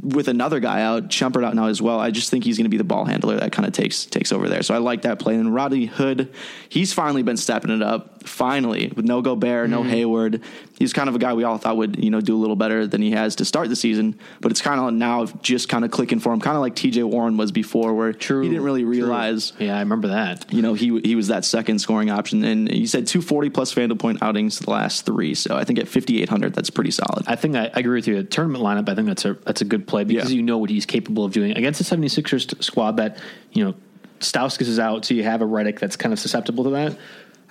with 0.00 0.28
another 0.28 0.60
guy 0.60 0.82
out, 0.82 1.08
Shumpert 1.08 1.44
out 1.44 1.54
now 1.54 1.66
as 1.66 1.82
well. 1.82 1.98
I 1.98 2.10
just 2.10 2.30
think 2.30 2.44
he's 2.44 2.56
going 2.56 2.64
to 2.64 2.70
be 2.70 2.76
the 2.76 2.84
ball 2.84 3.04
handler 3.04 3.36
that 3.38 3.52
kind 3.52 3.66
of 3.66 3.72
takes 3.72 4.06
takes 4.06 4.32
over 4.32 4.48
there. 4.48 4.62
So 4.62 4.74
I 4.74 4.78
like 4.78 5.02
that 5.02 5.18
play. 5.18 5.34
And 5.34 5.54
Rodney 5.54 5.86
Hood, 5.86 6.32
he's 6.68 6.92
finally 6.92 7.22
been 7.22 7.36
stepping 7.36 7.70
it 7.70 7.82
up. 7.82 8.17
Finally, 8.28 8.92
with 8.94 9.04
no 9.04 9.22
Gobert, 9.22 9.68
no 9.70 9.80
Mm-hmm. 9.80 9.88
Hayward, 9.90 10.42
he's 10.78 10.92
kind 10.92 11.08
of 11.08 11.14
a 11.14 11.18
guy 11.18 11.32
we 11.32 11.44
all 11.44 11.56
thought 11.58 11.76
would 11.76 12.02
you 12.02 12.10
know 12.10 12.20
do 12.20 12.36
a 12.36 12.38
little 12.40 12.56
better 12.56 12.86
than 12.86 13.00
he 13.02 13.10
has 13.12 13.36
to 13.36 13.44
start 13.44 13.68
the 13.68 13.76
season. 13.76 14.18
But 14.40 14.50
it's 14.52 14.60
kind 14.60 14.80
of 14.80 14.92
now 14.92 15.26
just 15.42 15.68
kind 15.68 15.84
of 15.84 15.90
clicking 15.90 16.20
for 16.20 16.32
him, 16.32 16.40
kind 16.40 16.56
of 16.56 16.60
like 16.60 16.74
T.J. 16.76 17.02
Warren 17.04 17.36
was 17.36 17.50
before, 17.52 17.94
where 17.94 18.12
True. 18.12 18.42
he 18.42 18.48
didn't 18.50 18.62
really 18.64 18.82
True. 18.82 18.90
realize 18.90 19.52
Yeah, 19.58 19.76
I 19.76 19.80
remember 19.80 20.08
that. 20.08 20.52
you 20.52 20.62
know, 20.62 20.74
he 20.74 21.00
he 21.00 21.14
was 21.14 21.28
that 21.28 21.44
second 21.44 21.78
scoring 21.80 22.10
option. 22.10 22.44
And 22.44 22.72
you 22.72 22.86
said 22.86 23.06
240 23.06 23.50
plus 23.50 23.74
FanDuel 23.74 23.98
point 23.98 24.22
outings 24.22 24.58
the 24.58 24.70
last 24.70 25.06
three. 25.06 25.34
So 25.34 25.56
I 25.56 25.64
think 25.64 25.78
at 25.78 25.88
5,800, 25.88 26.54
that's 26.54 26.70
pretty 26.70 26.90
solid. 26.90 27.24
I 27.26 27.36
think 27.36 27.56
I, 27.56 27.64
I 27.74 27.80
agree 27.80 27.96
with 27.98 28.06
you. 28.06 28.18
A 28.18 28.24
tournament 28.24 28.62
lineup, 28.64 28.88
I 28.88 28.94
think 28.94 29.08
that's 29.08 29.24
a 29.24 29.34
that's 29.44 29.60
a 29.60 29.64
good 29.64 29.86
play 29.86 30.04
because 30.04 30.30
Yeah. 30.30 30.36
you 30.36 30.42
know 30.42 30.58
what 30.58 30.70
he's 30.70 30.86
capable 30.86 31.24
of 31.24 31.32
doing 31.32 31.52
against 31.56 31.78
the 31.78 31.96
76ers 31.96 32.62
squad 32.62 32.96
that, 32.98 33.18
you 33.52 33.64
know, 33.64 33.74
Stauskas 34.20 34.62
is 34.66 34.80
out, 34.80 35.04
so 35.04 35.14
you 35.14 35.22
have 35.22 35.42
a 35.42 35.44
Redick 35.46 35.78
that's 35.78 35.94
kind 35.96 36.12
of 36.12 36.18
susceptible 36.18 36.64
to 36.64 36.70
that. 36.70 36.98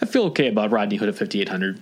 I 0.01 0.05
feel 0.05 0.23
okay 0.25 0.47
about 0.47 0.71
Rodney 0.71 0.95
Hood 0.97 1.09
at 1.09 1.15
5,800. 1.15 1.81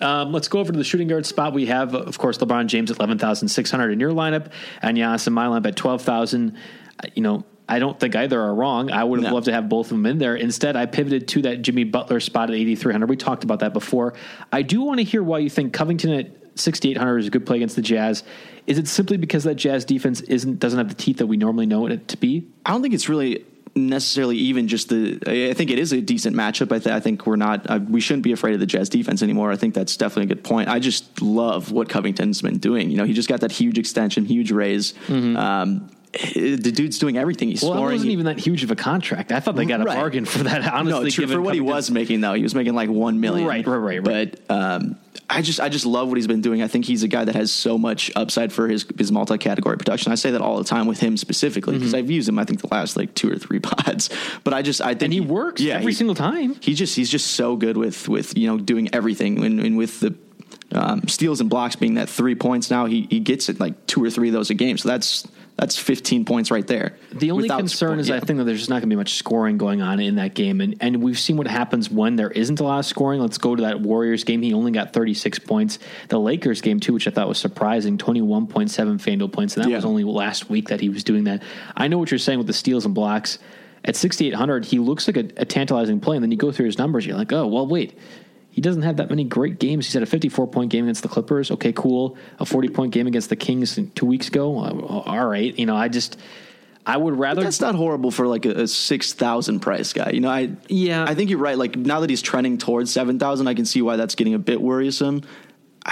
Um, 0.00 0.32
let's 0.32 0.48
go 0.48 0.60
over 0.60 0.72
to 0.72 0.78
the 0.78 0.84
shooting 0.84 1.08
guard 1.08 1.26
spot. 1.26 1.52
We 1.52 1.66
have, 1.66 1.94
of 1.94 2.16
course, 2.18 2.38
LeBron 2.38 2.66
James 2.68 2.90
at 2.90 2.96
11,600 2.98 3.90
in 3.92 4.00
your 4.00 4.12
lineup 4.12 4.50
and 4.80 4.96
Giannis 4.96 5.26
in 5.26 5.34
my 5.34 5.46
lineup 5.46 5.66
at 5.66 5.76
12,000. 5.76 6.56
Uh, 7.02 7.08
You 7.14 7.22
know, 7.22 7.44
I 7.68 7.78
don't 7.78 8.00
think 8.00 8.16
either 8.16 8.40
are 8.40 8.54
wrong. 8.54 8.90
I 8.90 9.04
would 9.04 9.20
have 9.20 9.28
No. 9.30 9.34
loved 9.34 9.44
to 9.46 9.52
have 9.52 9.68
both 9.68 9.86
of 9.86 9.90
them 9.90 10.06
in 10.06 10.18
there. 10.18 10.34
Instead, 10.36 10.74
I 10.74 10.86
pivoted 10.86 11.28
to 11.28 11.42
that 11.42 11.62
Jimmy 11.62 11.84
Butler 11.84 12.18
spot 12.18 12.48
at 12.50 12.56
8,300. 12.56 13.08
We 13.10 13.16
talked 13.16 13.44
about 13.44 13.60
that 13.60 13.72
before. 13.74 14.14
I 14.52 14.62
do 14.62 14.80
want 14.80 14.98
to 14.98 15.04
hear 15.04 15.22
why 15.22 15.38
you 15.40 15.50
think 15.50 15.72
Covington 15.74 16.10
at 16.12 16.30
6,800 16.56 17.18
is 17.18 17.26
a 17.26 17.30
good 17.30 17.44
play 17.46 17.56
against 17.56 17.76
the 17.76 17.82
Jazz. 17.82 18.22
Is 18.66 18.78
it 18.78 18.88
simply 18.88 19.18
because 19.18 19.44
that 19.44 19.54
Jazz 19.56 19.84
defense 19.84 20.20
isn't 20.22 20.58
doesn't 20.60 20.78
have 20.78 20.88
the 20.88 20.94
teeth 20.94 21.18
that 21.18 21.26
we 21.26 21.36
normally 21.36 21.66
know 21.66 21.86
it 21.86 22.08
to 22.08 22.16
be? 22.16 22.44
I 22.64 22.70
don't 22.72 22.82
think 22.82 22.94
it's 22.94 23.08
really 23.08 23.44
necessarily 23.74 24.36
even 24.36 24.68
just 24.68 24.88
the. 24.88 25.18
I 25.50 25.54
think 25.54 25.70
it 25.70 25.78
is 25.78 25.92
a 25.92 26.00
decent 26.00 26.36
matchup. 26.36 26.72
I, 26.72 26.78
th- 26.78 26.94
I 26.94 27.00
think 27.00 27.26
we're 27.26 27.36
not. 27.36 27.68
Uh, 27.70 27.80
we 27.88 28.00
shouldn't 28.00 28.24
be 28.24 28.32
afraid 28.32 28.54
of 28.54 28.60
the 28.60 28.66
Jazz 28.66 28.88
defense 28.88 29.22
anymore. 29.22 29.50
I 29.52 29.56
think 29.56 29.74
that's 29.74 29.96
definitely 29.96 30.24
a 30.32 30.34
good 30.34 30.44
point. 30.44 30.68
I 30.68 30.78
just 30.78 31.22
love 31.22 31.72
what 31.72 31.88
Covington's 31.88 32.42
been 32.42 32.58
doing. 32.58 32.90
You 32.90 32.96
know, 32.96 33.04
he 33.04 33.12
just 33.12 33.28
got 33.28 33.40
that 33.40 33.52
huge 33.52 33.78
extension, 33.78 34.24
huge 34.24 34.50
raise. 34.52 34.94
Um, 35.08 35.88
the 36.34 36.72
dude's 36.74 36.98
doing 36.98 37.16
everything. 37.16 37.50
He's 37.50 37.62
Well, 37.62 37.74
scoring. 37.74 37.92
wasn't 37.94 38.10
even 38.10 38.26
that 38.26 38.38
huge 38.40 38.64
of 38.64 38.72
a 38.72 38.76
contract. 38.76 39.30
I 39.30 39.38
thought 39.38 39.54
they 39.54 39.64
got 39.64 39.80
a 39.80 39.84
Right. 39.84 39.96
bargain 39.96 40.24
for 40.24 40.42
that. 40.42 40.66
Honestly, 40.72 41.04
no, 41.04 41.08
true, 41.08 41.22
given 41.22 41.36
for 41.36 41.40
what 41.42 41.54
he 41.54 41.60
was 41.60 41.88
making 41.90 42.20
though, 42.20 42.34
he 42.34 42.42
was 42.42 42.54
making 42.54 42.74
like 42.74 42.90
one 42.90 43.20
million. 43.20 43.46
Right, 43.46 43.64
right, 43.64 43.76
right, 43.76 44.04
right. 44.06 44.36
But 44.48 44.52
um, 44.54 44.96
I 45.30 45.42
just, 45.42 45.60
I 45.60 45.68
just 45.68 45.86
love 45.86 46.08
what 46.08 46.16
he's 46.18 46.26
been 46.26 46.40
doing. 46.40 46.60
I 46.62 46.66
think 46.68 46.84
he's 46.84 47.02
a 47.04 47.08
guy 47.08 47.24
that 47.24 47.34
has 47.36 47.52
so 47.52 47.78
much 47.78 48.10
upside 48.16 48.52
for 48.52 48.66
his 48.68 48.84
his 48.98 49.12
multi 49.12 49.38
category 49.38 49.76
production. 49.76 50.10
I 50.10 50.16
say 50.16 50.32
that 50.32 50.40
all 50.40 50.58
the 50.58 50.64
time 50.64 50.86
with 50.86 50.98
him 51.00 51.16
specifically 51.16 51.78
because 51.78 51.94
I've 51.94 52.10
used 52.10 52.28
him. 52.28 52.38
I 52.38 52.44
think 52.44 52.60
the 52.60 52.68
last 52.68 52.96
like 52.96 53.14
two 53.14 53.30
or 53.30 53.36
three 53.36 53.60
pods. 53.60 54.10
But 54.44 54.54
I 54.54 54.62
just, 54.62 54.80
I 54.80 54.94
think 54.94 55.00
Mm-hmm. 55.00 55.04
and 55.04 55.12
he 55.14 55.20
works 55.20 55.62
every 55.64 55.92
he- 55.92 55.96
single 55.96 56.14
time. 56.16 56.56
He 56.60 56.74
just, 56.74 56.96
he's 56.96 57.08
just 57.10 57.28
so 57.28 57.56
good 57.56 57.76
with 57.76 58.08
with 58.08 58.36
you 58.36 58.48
know 58.48 58.58
doing 58.58 58.92
everything 58.92 59.44
and, 59.44 59.60
and 59.60 59.76
with 59.78 60.00
the. 60.00 60.14
Um, 60.72 61.08
steals 61.08 61.40
and 61.40 61.50
blocks 61.50 61.74
being 61.74 61.94
that 61.94 62.08
three 62.08 62.36
points 62.36 62.70
now, 62.70 62.86
he 62.86 63.06
he 63.10 63.18
gets 63.18 63.48
it 63.48 63.58
like 63.58 63.86
two 63.88 64.04
or 64.04 64.08
three 64.08 64.28
of 64.28 64.34
those 64.34 64.50
a 64.50 64.54
game. 64.54 64.78
So 64.78 64.88
that's 64.88 65.26
that's 65.60 65.76
15 65.76 66.24
points 66.24 66.50
right 66.50 66.66
there. 66.66 66.96
The 67.12 67.30
only 67.32 67.46
concern 67.46 67.98
is 67.98 68.08
yeah. 68.08 68.16
I 68.16 68.20
think 68.20 68.38
that 68.38 68.44
there's 68.44 68.60
just 68.60 68.70
not 68.70 68.76
going 68.76 68.88
to 68.88 68.94
be 68.94 68.96
much 68.96 69.16
scoring 69.16 69.58
going 69.58 69.82
on 69.82 70.00
in 70.00 70.14
that 70.14 70.34
game, 70.34 70.62
and 70.62 70.74
and 70.80 71.02
we've 71.02 71.18
seen 71.18 71.36
what 71.36 71.46
happens 71.46 71.90
when 71.90 72.16
there 72.16 72.30
isn't 72.30 72.60
a 72.60 72.64
lot 72.64 72.78
of 72.78 72.86
scoring. 72.86 73.20
Let's 73.20 73.36
go 73.36 73.54
to 73.54 73.62
that 73.64 73.80
Warriors 73.82 74.24
game. 74.24 74.40
He 74.40 74.54
only 74.54 74.72
got 74.72 74.94
36 74.94 75.38
points. 75.40 75.78
The 76.08 76.18
Lakers 76.18 76.62
game 76.62 76.80
too, 76.80 76.94
which 76.94 77.06
I 77.06 77.10
thought 77.10 77.28
was 77.28 77.36
surprising, 77.38 77.98
21.7 77.98 78.48
Fanduel 79.02 79.30
points, 79.30 79.54
and 79.54 79.64
that 79.64 79.68
Yeah. 79.68 79.76
was 79.76 79.84
only 79.84 80.02
last 80.02 80.48
week 80.48 80.68
that 80.70 80.80
he 80.80 80.88
was 80.88 81.04
doing 81.04 81.24
that. 81.24 81.42
I 81.76 81.88
know 81.88 81.98
what 81.98 82.10
you're 82.10 82.16
saying 82.16 82.38
with 82.38 82.46
the 82.46 82.54
steals 82.54 82.86
and 82.86 82.94
blocks. 82.94 83.38
At 83.84 83.96
6,800, 83.96 84.64
he 84.64 84.78
looks 84.78 85.06
like 85.08 85.16
a, 85.18 85.28
a 85.36 85.44
tantalizing 85.44 86.00
play, 86.00 86.16
and 86.16 86.22
then 86.22 86.30
you 86.30 86.38
go 86.38 86.52
through 86.52 86.66
his 86.66 86.78
numbers, 86.78 87.04
you're 87.06 87.16
like, 87.18 87.32
oh 87.34 87.46
well, 87.46 87.66
wait. 87.66 87.98
He 88.60 88.62
doesn't 88.62 88.82
have 88.82 88.98
that 88.98 89.08
many 89.08 89.24
great 89.24 89.58
games. 89.58 89.86
He's 89.86 89.94
had 89.94 90.02
a 90.02 90.06
54 90.06 90.46
point 90.48 90.70
game 90.70 90.84
against 90.84 91.02
the 91.02 91.08
Clippers. 91.08 91.50
Okay, 91.50 91.72
cool. 91.72 92.18
A 92.40 92.44
40 92.44 92.68
point 92.68 92.92
game 92.92 93.06
against 93.06 93.30
the 93.30 93.36
Kings 93.36 93.78
two 93.94 94.04
weeks 94.04 94.28
ago. 94.28 94.58
Uh, 94.58 94.98
All 95.06 95.26
right. 95.26 95.58
You 95.58 95.64
know, 95.64 95.74
I 95.74 95.88
just, 95.88 96.18
I 96.84 96.98
would 96.98 97.18
rather. 97.18 97.42
That's 97.42 97.62
not 97.62 97.74
horrible 97.74 98.10
for 98.10 98.26
like 98.26 98.44
a, 98.44 98.64
a 98.64 98.68
six 98.68 99.14
thousand 99.14 99.60
price 99.60 99.94
guy. 99.94 100.10
You 100.10 100.20
know, 100.20 100.28
I 100.28 100.50
Yeah. 100.68 101.06
I 101.08 101.14
think 101.14 101.30
you're 101.30 101.38
right. 101.38 101.56
Like 101.56 101.74
now 101.74 102.00
that 102.00 102.10
he's 102.10 102.20
trending 102.20 102.58
towards 102.58 102.92
seven 102.92 103.18
thousand, 103.18 103.48
I 103.48 103.54
can 103.54 103.64
see 103.64 103.80
why 103.80 103.96
that's 103.96 104.14
getting 104.14 104.34
a 104.34 104.38
bit 104.38 104.60
worrisome. 104.60 105.22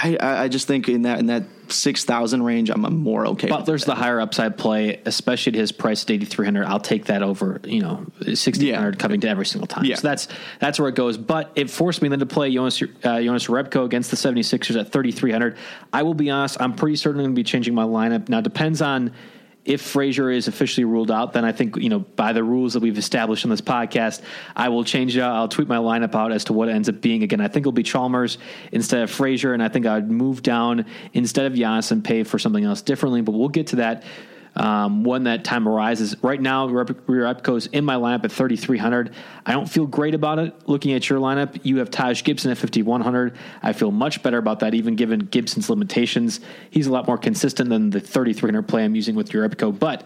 I, 0.01 0.43
I, 0.43 0.47
just 0.47 0.65
think 0.65 0.87
in 0.87 1.01
that 1.01 1.19
in 1.19 1.25
that 1.25 1.43
six 1.67 2.05
thousand 2.05 2.43
range, 2.43 2.69
I'm, 2.69 2.81
more 2.81 3.27
okay. 3.27 3.49
Butler's 3.49 3.83
the 3.83 3.95
higher 3.95 4.21
upside 4.21 4.57
play, 4.57 5.01
especially 5.05 5.51
at 5.51 5.59
his 5.59 5.71
price 5.71 6.03
at 6.03 6.11
8,300. 6.11 6.65
I'll 6.65 6.79
take 6.79 7.05
that 7.05 7.21
over, 7.21 7.59
you 7.65 7.81
know, 7.81 8.05
6,800 8.21 8.61
Yeah. 8.95 8.97
coming 8.97 9.19
to 9.21 9.29
every 9.29 9.45
single 9.45 9.67
time. 9.67 9.83
Yeah. 9.83 9.95
So 9.95 10.07
that's 10.07 10.27
that's 10.59 10.79
where 10.79 10.87
it 10.87 10.95
goes. 10.95 11.17
But 11.17 11.51
it 11.55 11.69
forced 11.69 12.01
me 12.01 12.07
then 12.07 12.19
to 12.19 12.25
play 12.25 12.53
Jonas, 12.53 12.81
uh, 12.81 13.21
Jonas 13.21 13.47
Jerebko 13.47 13.83
against 13.83 14.09
the 14.09 14.17
76ers 14.17 14.79
at 14.79 14.91
3,300. 14.91 15.57
I 15.91 16.03
will 16.03 16.13
be 16.13 16.29
honest, 16.29 16.61
I'm 16.61 16.75
pretty 16.75 16.95
certain 16.95 17.19
I'm 17.19 17.25
going 17.25 17.35
to 17.35 17.39
be 17.39 17.43
changing 17.43 17.75
my 17.75 17.83
lineup. 17.83 18.29
Now, 18.29 18.39
it 18.39 18.43
depends 18.43 18.81
on 18.81 19.11
if 19.65 19.81
Frazier 19.81 20.31
is 20.31 20.47
officially 20.47 20.85
ruled 20.85 21.11
out, 21.11 21.33
then 21.33 21.45
I 21.45 21.51
think, 21.51 21.75
you 21.75 21.89
know, 21.89 21.99
by 21.99 22.33
the 22.33 22.43
rules 22.43 22.73
that 22.73 22.81
we've 22.81 22.97
established 22.97 23.45
on 23.45 23.51
this 23.51 23.61
podcast, 23.61 24.21
I 24.55 24.69
will 24.69 24.83
change 24.83 25.15
it. 25.15 25.21
I'll 25.21 25.47
tweet 25.47 25.67
my 25.67 25.77
lineup 25.77 26.15
out 26.15 26.31
as 26.31 26.45
to 26.45 26.53
what 26.53 26.69
it 26.69 26.71
ends 26.71 26.89
up 26.89 27.01
being. 27.01 27.23
Again, 27.23 27.41
I 27.41 27.47
think 27.47 27.63
it'll 27.63 27.71
be 27.71 27.83
Chalmers 27.83 28.37
instead 28.71 29.01
of 29.01 29.11
Frazier, 29.11 29.53
and 29.53 29.61
I 29.61 29.69
think 29.69 29.85
I 29.85 29.95
would 29.95 30.09
move 30.09 30.41
down 30.41 30.85
instead 31.13 31.45
of 31.45 31.53
Giannis 31.53 31.91
and 31.91 32.03
pay 32.03 32.23
for 32.23 32.39
something 32.39 32.63
else 32.63 32.81
differently, 32.81 33.21
but 33.21 33.33
we'll 33.33 33.49
get 33.49 33.67
to 33.67 33.75
that 33.77 34.03
um, 34.59 35.05
when 35.05 35.23
that 35.23 35.45
time 35.45 35.67
arises. 35.67 36.15
Right 36.21 36.39
now, 36.39 36.67
Jerebko's 36.67 37.67
in 37.67 37.85
my 37.85 37.95
lineup 37.95 38.25
at 38.25 38.31
3,300. 38.31 39.13
I 39.45 39.53
don't 39.53 39.67
feel 39.67 39.87
great 39.87 40.13
about 40.13 40.37
it. 40.37 40.67
Looking 40.67 40.91
at 40.93 41.09
your 41.09 41.19
lineup, 41.19 41.61
you 41.63 41.77
have 41.77 41.89
Taj 41.89 42.23
Gibson 42.23 42.51
at 42.51 42.57
5,100. 42.57 43.37
I 43.63 43.71
feel 43.71 43.89
much 43.89 44.21
better 44.21 44.37
about 44.37 44.59
that, 44.59 44.73
even 44.73 44.95
given 44.95 45.21
Gibson's 45.21 45.69
limitations. 45.69 46.41
He's 46.69 46.87
a 46.87 46.91
lot 46.91 47.07
more 47.07 47.17
consistent 47.17 47.69
than 47.69 47.89
the 47.89 48.01
3,300 48.01 48.67
play 48.67 48.83
I'm 48.83 48.95
using 48.95 49.15
with 49.15 49.31
Repco. 49.31 49.77
But 49.77 50.03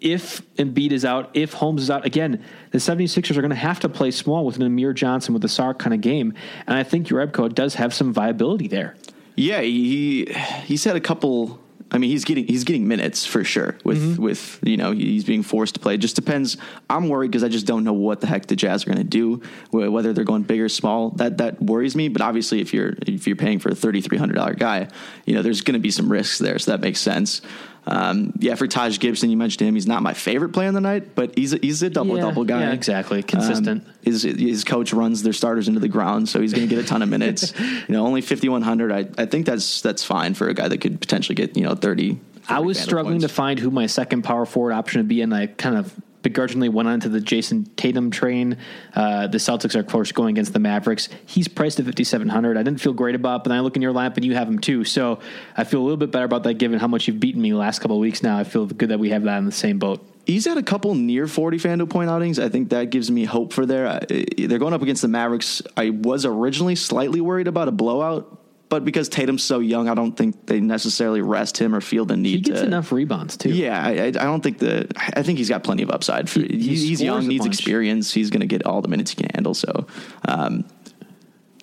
if 0.00 0.40
Embiid 0.56 0.92
is 0.92 1.04
out, 1.04 1.30
if 1.34 1.52
Holmes 1.52 1.82
is 1.82 1.90
out, 1.90 2.06
again, 2.06 2.42
the 2.70 2.78
76ers 2.78 3.36
are 3.36 3.42
going 3.42 3.50
to 3.50 3.56
have 3.56 3.78
to 3.80 3.90
play 3.90 4.10
small 4.10 4.46
with 4.46 4.56
an 4.56 4.62
Amir 4.62 4.94
Johnson 4.94 5.34
with 5.34 5.44
a 5.44 5.48
Saric 5.48 5.78
kind 5.78 5.92
of 5.92 6.00
game. 6.00 6.32
And 6.66 6.78
I 6.78 6.82
think 6.82 7.08
Jerebko 7.08 7.54
does 7.54 7.74
have 7.74 7.92
some 7.92 8.12
viability 8.12 8.68
there. 8.68 8.96
Yeah, 9.36 9.60
he 9.60 10.26
he's 10.64 10.84
had 10.84 10.96
a 10.96 11.00
couple. 11.00 11.60
I 11.94 11.98
mean, 11.98 12.10
he's 12.10 12.24
getting 12.24 12.46
he's 12.46 12.64
getting 12.64 12.88
minutes 12.88 13.24
for 13.24 13.44
sure. 13.44 13.78
With 13.84 13.94
Mm-hmm. 14.02 14.22
with 14.22 14.58
you 14.64 14.76
know 14.76 14.90
he's 14.90 15.24
being 15.24 15.42
forced 15.44 15.74
to 15.74 15.80
play. 15.80 15.94
It 15.94 15.98
just 15.98 16.16
depends. 16.16 16.56
I'm 16.90 17.08
worried 17.08 17.30
because 17.30 17.44
I 17.44 17.48
just 17.48 17.66
don't 17.66 17.84
know 17.84 17.92
what 17.92 18.20
the 18.20 18.26
heck 18.26 18.46
the 18.46 18.56
Jazz 18.56 18.82
are 18.82 18.86
going 18.86 18.98
to 18.98 19.04
do. 19.04 19.40
Whether 19.70 20.12
they're 20.12 20.24
going 20.24 20.42
big 20.42 20.60
or 20.60 20.68
small, 20.68 21.10
that 21.10 21.38
that 21.38 21.62
worries 21.62 21.94
me. 21.94 22.08
But 22.08 22.20
obviously, 22.20 22.60
if 22.60 22.74
you're 22.74 22.94
if 23.06 23.26
you're 23.26 23.36
paying 23.36 23.60
for 23.60 23.68
a 23.70 23.74
thirty 23.74 24.00
three 24.00 24.18
hundred 24.18 24.34
dollar 24.34 24.54
guy, 24.54 24.88
you 25.24 25.34
know 25.34 25.42
there's 25.42 25.60
going 25.60 25.74
to 25.74 25.80
be 25.80 25.92
some 25.92 26.10
risks 26.10 26.38
there. 26.38 26.58
So 26.58 26.72
that 26.72 26.80
makes 26.80 27.00
sense. 27.00 27.40
Um, 27.86 28.32
yeah, 28.38 28.54
for 28.54 28.66
Taj 28.66 28.98
Gibson, 28.98 29.30
you 29.30 29.36
mentioned 29.36 29.68
him. 29.68 29.74
He's 29.74 29.86
not 29.86 30.02
my 30.02 30.14
favorite 30.14 30.50
play 30.50 30.66
on 30.66 30.74
the 30.74 30.80
night, 30.80 31.14
but 31.14 31.36
he's 31.36 31.52
a, 31.52 31.58
he's 31.58 31.82
a 31.82 31.90
double 31.90 32.16
Yeah, 32.16 32.22
double 32.22 32.44
guy. 32.44 32.60
yeah, 32.60 32.72
exactly. 32.72 33.22
Consistent. 33.22 33.84
Um, 33.86 33.92
his 34.02 34.22
his 34.22 34.64
coach 34.64 34.92
runs 34.92 35.22
their 35.22 35.32
starters 35.34 35.68
into 35.68 35.80
the 35.80 35.88
ground, 35.88 36.28
so 36.28 36.40
he's 36.40 36.52
going 36.54 36.66
to 36.68 36.74
get 36.74 36.82
a 36.82 36.86
ton 36.88 37.02
of 37.02 37.08
minutes. 37.10 37.52
you 37.60 37.84
know, 37.88 38.06
only 38.06 38.20
fifty 38.22 38.48
one 38.48 38.62
hundred. 38.62 38.90
I 38.90 39.22
I 39.22 39.26
think 39.26 39.44
that's 39.46 39.82
that's 39.82 40.02
fine 40.02 40.34
for 40.34 40.48
a 40.48 40.54
guy 40.54 40.68
that 40.68 40.78
could 40.78 41.00
potentially 41.00 41.34
get 41.34 41.56
you 41.56 41.64
know 41.64 41.74
thirty 41.74 42.18
I 42.48 42.60
was 42.60 42.78
struggling 42.78 43.14
points. 43.20 43.24
to 43.24 43.28
find 43.34 43.58
who 43.58 43.70
my 43.70 43.86
second 43.86 44.22
power 44.22 44.44
forward 44.46 44.72
option 44.72 45.00
would 45.00 45.08
be, 45.08 45.20
and 45.22 45.34
I 45.34 45.46
kind 45.46 45.76
of 45.76 45.94
begrudgingly 46.24 46.68
went 46.68 46.88
onto 46.88 47.08
the 47.08 47.20
Jayson 47.20 47.70
Tatum 47.76 48.10
train. 48.10 48.58
Uh, 48.94 49.28
the 49.28 49.38
Celtics 49.38 49.76
are, 49.76 49.80
of 49.80 49.86
course, 49.86 50.10
going 50.10 50.34
against 50.34 50.52
the 50.52 50.58
Mavericks. 50.58 51.08
He's 51.26 51.46
priced 51.46 51.78
at 51.78 51.86
5,700. 51.86 52.56
I 52.56 52.64
didn't 52.64 52.80
feel 52.80 52.92
great 52.92 53.14
about, 53.14 53.42
it, 53.42 53.44
but 53.44 53.52
I 53.52 53.60
look 53.60 53.76
in 53.76 53.82
your 53.82 53.92
lap 53.92 54.16
and 54.16 54.24
you 54.24 54.34
have 54.34 54.48
him 54.48 54.58
too. 54.58 54.82
So 54.82 55.20
I 55.56 55.62
feel 55.62 55.80
a 55.80 55.84
little 55.84 55.96
bit 55.96 56.10
better 56.10 56.24
about 56.24 56.42
that 56.42 56.54
given 56.54 56.80
how 56.80 56.88
much 56.88 57.06
you've 57.06 57.20
beaten 57.20 57.40
me 57.40 57.52
the 57.52 57.56
last 57.56 57.78
couple 57.78 57.96
of 57.96 58.00
weeks 58.00 58.24
now. 58.24 58.36
I 58.36 58.42
feel 58.42 58.66
good 58.66 58.88
that 58.88 58.98
we 58.98 59.10
have 59.10 59.22
that 59.22 59.38
in 59.38 59.44
the 59.44 59.52
same 59.52 59.78
boat. 59.78 60.04
He's 60.26 60.46
had 60.46 60.56
a 60.56 60.62
couple 60.62 60.94
near 60.94 61.26
40 61.26 61.58
FanDuel 61.58 61.90
point 61.90 62.08
outings. 62.08 62.38
I 62.38 62.48
think 62.48 62.70
that 62.70 62.88
gives 62.88 63.10
me 63.10 63.24
hope 63.24 63.52
for 63.52 63.66
there. 63.66 64.00
They're 64.08 64.58
going 64.58 64.72
up 64.72 64.80
against 64.80 65.02
the 65.02 65.08
Mavericks. 65.08 65.62
I 65.76 65.90
was 65.90 66.24
originally 66.24 66.76
slightly 66.76 67.20
worried 67.20 67.46
about 67.46 67.68
a 67.68 67.72
blowout, 67.72 68.43
but 68.74 68.84
because 68.84 69.08
Tatum's 69.08 69.44
so 69.44 69.60
young, 69.60 69.88
I 69.88 69.94
don't 69.94 70.16
think 70.16 70.46
they 70.46 70.58
necessarily 70.58 71.22
rest 71.22 71.58
him 71.58 71.76
or 71.76 71.80
feel 71.80 72.04
the 72.04 72.16
need. 72.16 72.34
He 72.34 72.40
gets 72.40 72.58
to, 72.58 72.66
enough 72.66 72.90
rebounds 72.90 73.36
too. 73.36 73.50
Yeah, 73.50 73.80
I, 73.80 74.06
I, 74.06 74.10
don't 74.10 74.42
think 74.42 74.58
the. 74.58 74.90
I 74.96 75.22
think 75.22 75.38
he's 75.38 75.48
got 75.48 75.62
plenty 75.62 75.84
of 75.84 75.92
upside. 75.92 76.28
For, 76.28 76.40
he, 76.40 76.58
he's, 76.58 76.82
he's 76.82 77.00
young, 77.00 77.28
needs 77.28 77.44
bunch. 77.44 77.54
experience. 77.54 78.12
He's 78.12 78.30
going 78.30 78.40
to 78.40 78.48
get 78.48 78.66
all 78.66 78.82
the 78.82 78.88
minutes 78.88 79.12
he 79.12 79.16
can 79.16 79.30
handle. 79.32 79.54
So, 79.54 79.86
um, 80.26 80.64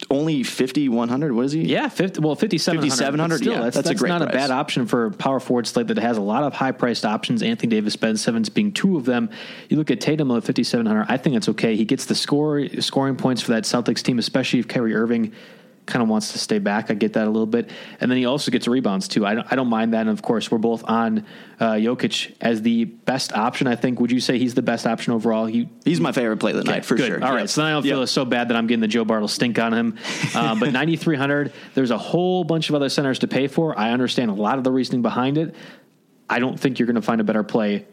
only 0.09 0.41
5100 0.43 1.31
what 1.31 1.45
is 1.45 1.51
he 1.51 1.61
yeah 1.61 1.87
50 1.87 2.21
well 2.21 2.35
5700 2.35 3.37
still, 3.37 3.53
yeah 3.53 3.61
that's, 3.61 3.75
that's, 3.75 3.87
that's 3.87 3.99
a 3.99 4.01
great 4.01 4.09
not 4.09 4.21
price. 4.21 4.33
a 4.33 4.35
bad 4.35 4.51
option 4.51 4.87
for 4.87 5.05
a 5.05 5.11
power 5.11 5.39
forward 5.39 5.67
slate 5.67 5.87
that 5.87 5.97
has 5.99 6.17
a 6.17 6.21
lot 6.21 6.43
of 6.43 6.53
high 6.53 6.71
priced 6.71 7.05
options 7.05 7.43
anthony 7.43 7.69
davis 7.69 7.95
ben 7.95 8.17
simmons 8.17 8.49
being 8.49 8.73
two 8.73 8.97
of 8.97 9.05
them 9.05 9.29
you 9.69 9.77
look 9.77 9.91
at 9.91 10.01
tatum 10.01 10.31
at 10.31 10.43
5700 10.43 11.05
i 11.07 11.17
think 11.17 11.35
it's 11.35 11.47
okay 11.47 11.75
he 11.75 11.85
gets 11.85 12.05
the 12.05 12.15
score 12.15 12.67
scoring 12.79 13.15
points 13.15 13.43
for 13.43 13.51
that 13.51 13.63
celtics 13.63 14.01
team 14.01 14.17
especially 14.17 14.59
if 14.59 14.67
Kyrie 14.67 14.95
irving 14.95 15.33
kind 15.85 16.01
of 16.03 16.09
wants 16.09 16.31
to 16.33 16.39
stay 16.39 16.59
back. 16.59 16.91
I 16.91 16.93
get 16.93 17.13
that 17.13 17.27
a 17.27 17.29
little 17.29 17.45
bit, 17.45 17.69
and 17.99 18.09
then 18.09 18.17
he 18.17 18.25
also 18.25 18.51
gets 18.51 18.67
rebounds 18.67 19.07
too. 19.07 19.25
I 19.25 19.35
don't, 19.35 19.47
I 19.51 19.55
don't 19.55 19.67
mind 19.67 19.93
that. 19.93 20.01
And 20.01 20.09
of 20.09 20.21
course, 20.21 20.51
we're 20.51 20.57
both 20.57 20.83
on 20.85 21.25
uh, 21.59 21.73
Jokic 21.73 22.35
as 22.41 22.61
the 22.61 22.85
best 22.85 23.33
option. 23.33 23.67
I 23.67 23.75
think. 23.75 23.99
Would 23.99 24.11
you 24.11 24.19
say 24.19 24.37
he's 24.37 24.53
the 24.53 24.61
best 24.61 24.87
option 24.87 25.13
overall? 25.13 25.45
He, 25.45 25.69
he's 25.85 25.99
my 25.99 26.11
favorite 26.11 26.37
play 26.37 26.51
of 26.51 26.57
the 26.57 26.63
okay, 26.63 26.71
night 26.71 26.85
for 26.85 26.95
good. 26.95 27.07
sure. 27.07 27.23
All 27.23 27.33
right, 27.33 27.49
so 27.49 27.61
then 27.61 27.69
I 27.69 27.73
don't 27.73 27.83
feel 27.83 27.99
yep. 27.99 28.09
so 28.09 28.25
bad 28.25 28.49
that 28.49 28.57
I'm 28.57 28.67
getting 28.67 28.81
the 28.81 28.87
Joe 28.87 29.05
Bartle 29.05 29.27
stink 29.27 29.59
on 29.59 29.73
him. 29.73 29.97
Uh, 30.33 30.55
but 30.59 30.71
9300, 30.71 31.53
there's 31.73 31.91
a 31.91 31.97
whole 31.97 32.43
bunch 32.43 32.69
of 32.69 32.75
other 32.75 32.89
centers 32.89 33.19
to 33.19 33.27
pay 33.27 33.47
for. 33.47 33.77
I 33.77 33.91
understand 33.91 34.31
a 34.31 34.35
lot 34.35 34.57
of 34.57 34.63
the 34.63 34.71
reasoning 34.71 35.01
behind 35.01 35.37
it. 35.37 35.55
I 36.29 36.39
don't 36.39 36.59
think 36.59 36.79
you're 36.79 36.87
going 36.87 36.95
to 36.95 37.01
find 37.01 37.19
a 37.19 37.25
better 37.25 37.43
play 37.43 37.85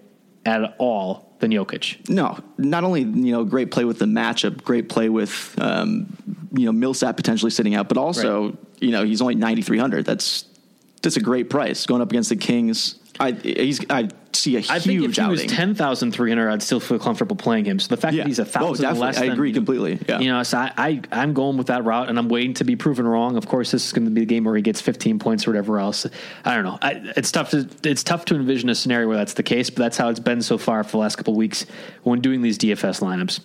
at 0.44 0.76
all 0.78 1.27
than 1.40 1.50
Jokic. 1.50 2.08
No, 2.08 2.38
not 2.56 2.84
only 2.84 3.02
you 3.02 3.32
know 3.32 3.44
great 3.44 3.70
play 3.70 3.84
with 3.84 3.98
the 3.98 4.06
matchup, 4.06 4.62
great 4.62 4.88
play 4.88 5.08
with 5.08 5.54
um, 5.58 6.16
you 6.52 6.66
know 6.66 6.72
Millsap 6.72 7.16
potentially 7.16 7.50
sitting 7.50 7.74
out, 7.74 7.88
but 7.88 7.96
also 7.96 8.46
right. 8.46 8.58
you 8.80 8.90
know 8.90 9.04
he's 9.04 9.20
only 9.20 9.34
ninety 9.34 9.62
three 9.62 9.78
hundred. 9.78 10.04
That's 10.04 10.44
that's 11.02 11.16
a 11.16 11.20
great 11.20 11.50
price 11.50 11.86
going 11.86 12.02
up 12.02 12.10
against 12.10 12.28
the 12.28 12.36
Kings. 12.36 12.96
I 13.20 13.32
he's 13.32 13.84
I 13.90 14.08
see 14.38 14.56
a 14.56 14.60
I 14.60 14.78
think 14.78 15.02
if 15.02 15.16
he 15.16 15.22
outing. 15.22 15.30
was 15.30 15.46
ten 15.46 15.74
thousand 15.74 16.12
three 16.12 16.30
hundred, 16.30 16.50
I'd 16.50 16.62
still 16.62 16.80
feel 16.80 16.98
comfortable 16.98 17.36
playing 17.36 17.64
him. 17.64 17.78
So 17.78 17.94
the 17.94 18.00
fact 18.00 18.14
yeah. 18.14 18.22
that 18.22 18.28
he's 18.28 18.38
a 18.38 18.42
oh, 18.42 18.46
thousand 18.46 18.86
oh, 18.86 18.92
less, 18.92 19.18
I 19.18 19.22
than, 19.22 19.32
agree 19.32 19.52
completely. 19.52 19.98
Yeah. 20.08 20.20
You 20.20 20.30
know, 20.30 20.42
so 20.42 20.58
I, 20.58 20.72
I 20.76 21.02
I'm 21.12 21.34
going 21.34 21.56
with 21.56 21.68
that 21.68 21.84
route, 21.84 22.08
and 22.08 22.18
I'm 22.18 22.28
waiting 22.28 22.54
to 22.54 22.64
be 22.64 22.76
proven 22.76 23.06
wrong. 23.06 23.36
Of 23.36 23.46
course, 23.46 23.70
this 23.70 23.86
is 23.86 23.92
going 23.92 24.04
to 24.04 24.10
be 24.10 24.20
the 24.20 24.26
game 24.26 24.44
where 24.44 24.56
he 24.56 24.62
gets 24.62 24.80
fifteen 24.80 25.18
points 25.18 25.46
or 25.46 25.50
whatever 25.50 25.78
else. 25.78 26.06
I 26.44 26.54
don't 26.54 26.64
know. 26.64 26.78
I, 26.80 27.12
it's 27.16 27.32
tough 27.32 27.50
to 27.50 27.68
it's 27.84 28.02
tough 28.02 28.24
to 28.26 28.36
envision 28.36 28.68
a 28.70 28.74
scenario 28.74 29.08
where 29.08 29.16
that's 29.16 29.34
the 29.34 29.42
case, 29.42 29.70
but 29.70 29.82
that's 29.82 29.96
how 29.96 30.08
it's 30.08 30.20
been 30.20 30.42
so 30.42 30.58
far 30.58 30.84
for 30.84 30.92
the 30.92 30.98
last 30.98 31.16
couple 31.16 31.34
of 31.34 31.38
weeks 31.38 31.66
when 32.02 32.20
doing 32.20 32.42
these 32.42 32.58
DFS 32.58 33.00
lineups. 33.00 33.40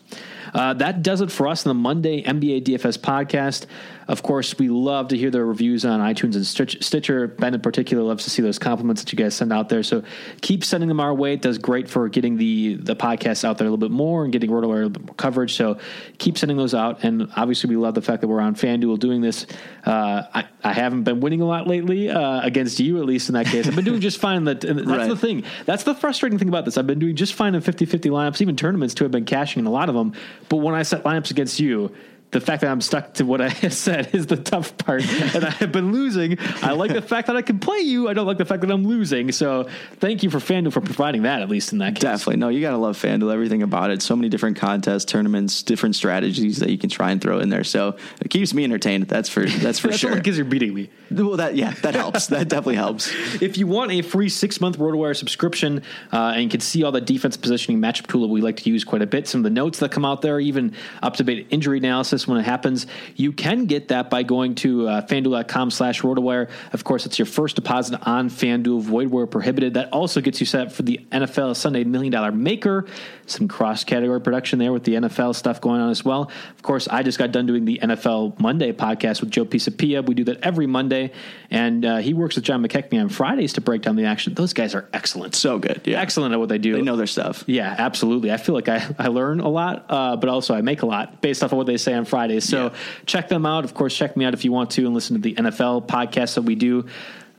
Uh, 0.53 0.73
that 0.75 1.01
does 1.01 1.21
it 1.21 1.31
for 1.31 1.47
us 1.47 1.65
on 1.65 1.69
the 1.69 1.81
Monday 1.81 2.23
NBA 2.23 2.63
DFS 2.63 2.97
podcast. 2.97 3.65
Of 4.07 4.21
course, 4.21 4.57
we 4.57 4.67
love 4.69 5.09
to 5.09 5.17
hear 5.17 5.31
the 5.31 5.43
reviews 5.43 5.85
on 5.85 5.99
iTunes 6.01 6.35
and 6.35 6.45
Stitcher. 6.45 7.27
Ben, 7.27 7.53
in 7.53 7.61
particular, 7.61 8.03
loves 8.03 8.25
to 8.25 8.29
see 8.29 8.41
those 8.41 8.59
compliments 8.59 9.01
that 9.03 9.11
you 9.11 9.17
guys 9.17 9.33
send 9.33 9.53
out 9.53 9.69
there. 9.69 9.83
So 9.83 10.03
keep 10.41 10.63
sending 10.63 10.89
them 10.89 10.99
our 10.99 11.13
way. 11.13 11.33
It 11.33 11.41
does 11.41 11.57
great 11.57 11.89
for 11.89 12.09
getting 12.09 12.37
the 12.37 12.75
the 12.75 12.95
podcast 12.95 13.45
out 13.45 13.57
there 13.57 13.67
a 13.67 13.69
little 13.69 13.77
bit 13.77 13.91
more 13.91 14.23
and 14.23 14.33
getting 14.33 14.49
RotoWire 14.49 14.63
a 14.63 14.75
little 14.75 14.89
bit 14.89 15.05
more 15.05 15.15
coverage. 15.15 15.55
So 15.55 15.77
keep 16.17 16.37
sending 16.37 16.57
those 16.57 16.73
out. 16.73 17.03
And 17.03 17.29
obviously, 17.35 17.69
we 17.69 17.77
love 17.77 17.95
the 17.95 18.01
fact 18.01 18.21
that 18.21 18.27
we're 18.27 18.41
on 18.41 18.55
FanDuel 18.55 18.99
doing 18.99 19.21
this. 19.21 19.45
Uh, 19.85 20.23
I, 20.33 20.45
I 20.63 20.73
haven't 20.73 21.03
been 21.03 21.19
winning 21.19 21.41
a 21.41 21.45
lot 21.45 21.67
lately 21.67 22.09
uh, 22.09 22.41
against 22.41 22.79
you, 22.79 22.99
at 22.99 23.05
least 23.05 23.29
in 23.29 23.33
that 23.33 23.45
case. 23.47 23.67
I've 23.67 23.75
been 23.75 23.85
doing 23.85 24.01
just 24.01 24.19
fine. 24.19 24.43
That 24.43 24.61
that's 24.61 24.85
right. 24.85 25.07
the 25.07 25.17
thing. 25.17 25.43
That's 25.65 25.83
the 25.83 25.95
frustrating 25.95 26.39
thing 26.39 26.49
about 26.49 26.65
this. 26.65 26.77
I've 26.77 26.87
been 26.87 26.99
doing 26.99 27.15
just 27.15 27.33
fine 27.33 27.55
in 27.55 27.61
50-50 27.61 28.11
lineups, 28.11 28.41
even 28.41 28.55
tournaments 28.55 28.93
too. 28.93 29.05
I've 29.05 29.11
been 29.11 29.25
cashing 29.25 29.61
in 29.61 29.65
a 29.65 29.71
lot 29.71 29.89
of 29.89 29.95
them. 29.95 30.13
But 30.53 30.57
when 30.57 30.75
I 30.75 30.83
set 30.83 31.03
lineups 31.03 31.31
against 31.31 31.59
you, 31.59 31.91
the 32.33 32.41
fact 32.41 32.61
that 32.61 32.71
I'm 32.71 32.81
stuck 32.81 33.13
to 33.15 33.25
what 33.25 33.41
I 33.41 33.49
said 33.69 34.13
is 34.13 34.25
the 34.27 34.35
tough 34.35 34.77
part, 34.77 35.03
and 35.35 35.45
I 35.45 35.51
have 35.51 35.71
been 35.71 35.93
losing. 35.93 36.37
I 36.61 36.71
like 36.71 36.91
the 36.91 37.01
fact 37.01 37.27
that 37.27 37.37
I 37.37 37.41
can 37.41 37.59
play 37.59 37.79
you. 37.79 38.09
I 38.09 38.13
don't 38.13 38.25
like 38.25 38.37
the 38.37 38.45
fact 38.45 38.61
that 38.61 38.71
I'm 38.71 38.85
losing. 38.85 39.31
So 39.31 39.69
thank 39.99 40.23
you 40.23 40.29
for 40.29 40.39
FanDuel 40.39 40.73
for 40.73 40.81
providing 40.81 41.23
that, 41.23 41.41
at 41.41 41.49
least 41.49 41.71
in 41.71 41.77
that 41.77 41.95
case. 41.95 42.01
Definitely. 42.01 42.37
No, 42.37 42.49
you 42.49 42.59
got 42.61 42.71
to 42.71 42.77
love 42.77 42.97
FanDuel, 42.97 43.31
everything 43.31 43.63
about 43.63 43.91
it. 43.91 44.01
So 44.01 44.15
many 44.15 44.29
different 44.29 44.57
contests, 44.57 45.05
tournaments, 45.05 45.63
different 45.63 45.95
strategies 45.95 46.59
that 46.59 46.69
you 46.69 46.77
can 46.77 46.89
try 46.89 47.11
and 47.11 47.21
throw 47.21 47.39
in 47.39 47.49
there. 47.49 47.63
So 47.63 47.97
it 48.19 48.29
keeps 48.29 48.53
me 48.53 48.63
entertained. 48.63 49.07
That's 49.07 49.29
for 49.29 49.45
that's 49.45 49.79
for 49.79 49.87
that's 49.89 49.99
sure. 49.99 50.15
Because 50.15 50.37
you're 50.37 50.45
beating 50.45 50.73
me. 50.73 50.89
Well, 51.11 51.37
that 51.37 51.55
yeah, 51.55 51.71
that 51.81 51.95
helps. 51.95 52.27
that 52.27 52.49
definitely 52.49 52.75
helps. 52.75 53.13
If 53.43 53.57
you 53.57 53.67
want 53.67 53.91
a 53.91 54.01
free 54.01 54.29
six 54.29 54.61
month 54.61 54.77
RotoWire 54.77 55.15
subscription 55.15 55.83
uh, 56.11 56.33
and 56.33 56.43
you 56.43 56.49
can 56.49 56.61
see 56.61 56.83
all 56.83 56.91
the 56.91 57.01
defense 57.01 57.35
positioning 57.35 57.81
matchup 57.81 58.07
tool 58.07 58.21
that 58.21 58.27
we 58.27 58.41
like 58.41 58.57
to 58.57 58.69
use 58.69 58.83
quite 58.83 59.01
a 59.01 59.07
bit, 59.07 59.27
some 59.27 59.39
of 59.39 59.43
the 59.43 59.49
notes 59.49 59.79
that 59.79 59.91
come 59.91 60.05
out 60.05 60.21
there, 60.21 60.39
even 60.39 60.73
up 61.01 61.15
to 61.17 61.23
date 61.23 61.47
injury 61.49 61.77
analysis 61.77 62.22
when 62.27 62.39
it 62.39 62.43
happens. 62.43 62.87
You 63.15 63.31
can 63.31 63.65
get 63.65 63.89
that 63.89 64.09
by 64.09 64.23
going 64.23 64.55
to 64.55 64.87
uh, 64.87 65.01
fanduel.com 65.05 65.71
slash 65.71 66.01
rotowire. 66.01 66.49
Of 66.71 66.83
course, 66.83 67.05
it's 67.05 67.19
your 67.19 67.25
first 67.25 67.55
deposit 67.55 67.99
on 68.07 68.29
FanDuel, 68.29 68.81
void 68.81 69.07
where 69.09 69.27
prohibited. 69.27 69.75
That 69.75 69.91
also 69.91 70.21
gets 70.21 70.39
you 70.39 70.45
set 70.45 70.67
up 70.67 70.71
for 70.71 70.83
the 70.83 70.99
NFL 71.11 71.55
Sunday 71.55 71.83
Million 71.83 72.11
Dollar 72.11 72.31
Maker. 72.31 72.85
Some 73.25 73.47
cross 73.47 73.83
category 73.83 74.21
production 74.21 74.59
there 74.59 74.73
with 74.73 74.83
the 74.83 74.95
NFL 74.95 75.35
stuff 75.35 75.61
going 75.61 75.81
on 75.81 75.89
as 75.89 76.03
well. 76.03 76.31
Of 76.55 76.61
course, 76.61 76.87
I 76.87 77.03
just 77.03 77.17
got 77.17 77.31
done 77.31 77.45
doing 77.45 77.65
the 77.65 77.79
NFL 77.81 78.39
Monday 78.39 78.71
podcast 78.73 79.21
with 79.21 79.31
Joe 79.31 79.45
Pisapia. 79.45 80.05
We 80.05 80.13
do 80.13 80.25
that 80.25 80.41
every 80.41 80.67
Monday, 80.67 81.11
and 81.49 81.85
uh, 81.85 81.97
he 81.97 82.13
works 82.13 82.35
with 82.35 82.43
John 82.43 82.65
McKechnie 82.65 83.01
on 83.01 83.09
Fridays 83.09 83.53
to 83.53 83.61
break 83.61 83.81
down 83.81 83.95
the 83.95 84.05
action. 84.05 84.33
Those 84.33 84.53
guys 84.53 84.75
are 84.75 84.89
excellent. 84.93 85.35
So 85.35 85.57
good. 85.59 85.81
Yeah. 85.85 86.01
Excellent 86.01 86.33
at 86.33 86.39
what 86.39 86.49
they 86.49 86.57
do. 86.57 86.73
They 86.73 86.81
know 86.81 86.97
their 86.97 87.07
stuff. 87.07 87.43
Yeah, 87.47 87.73
absolutely. 87.77 88.31
I 88.31 88.37
feel 88.37 88.55
like 88.55 88.69
I, 88.69 88.93
I 88.99 89.07
learn 89.07 89.39
a 89.39 89.49
lot, 89.49 89.85
uh, 89.89 90.15
but 90.17 90.29
also 90.29 90.53
I 90.53 90.61
make 90.61 90.81
a 90.81 90.85
lot 90.85 91.21
based 91.21 91.43
off 91.43 91.51
of 91.51 91.57
what 91.57 91.67
they 91.67 91.77
say 91.77 91.93
on 91.93 92.05
Fridays. 92.05 92.12
So 92.39 92.67
yeah 92.67 92.75
check 93.05 93.29
them 93.29 93.45
out. 93.45 93.63
Of 93.63 93.73
course, 93.73 93.95
check 93.95 94.17
me 94.17 94.25
out 94.25 94.33
if 94.33 94.43
you 94.43 94.51
want 94.51 94.71
to 94.71 94.85
and 94.85 94.93
listen 94.93 95.15
to 95.15 95.21
the 95.21 95.35
NFL 95.35 95.87
podcast 95.87 96.35
that 96.35 96.43
we 96.43 96.55
do. 96.55 96.85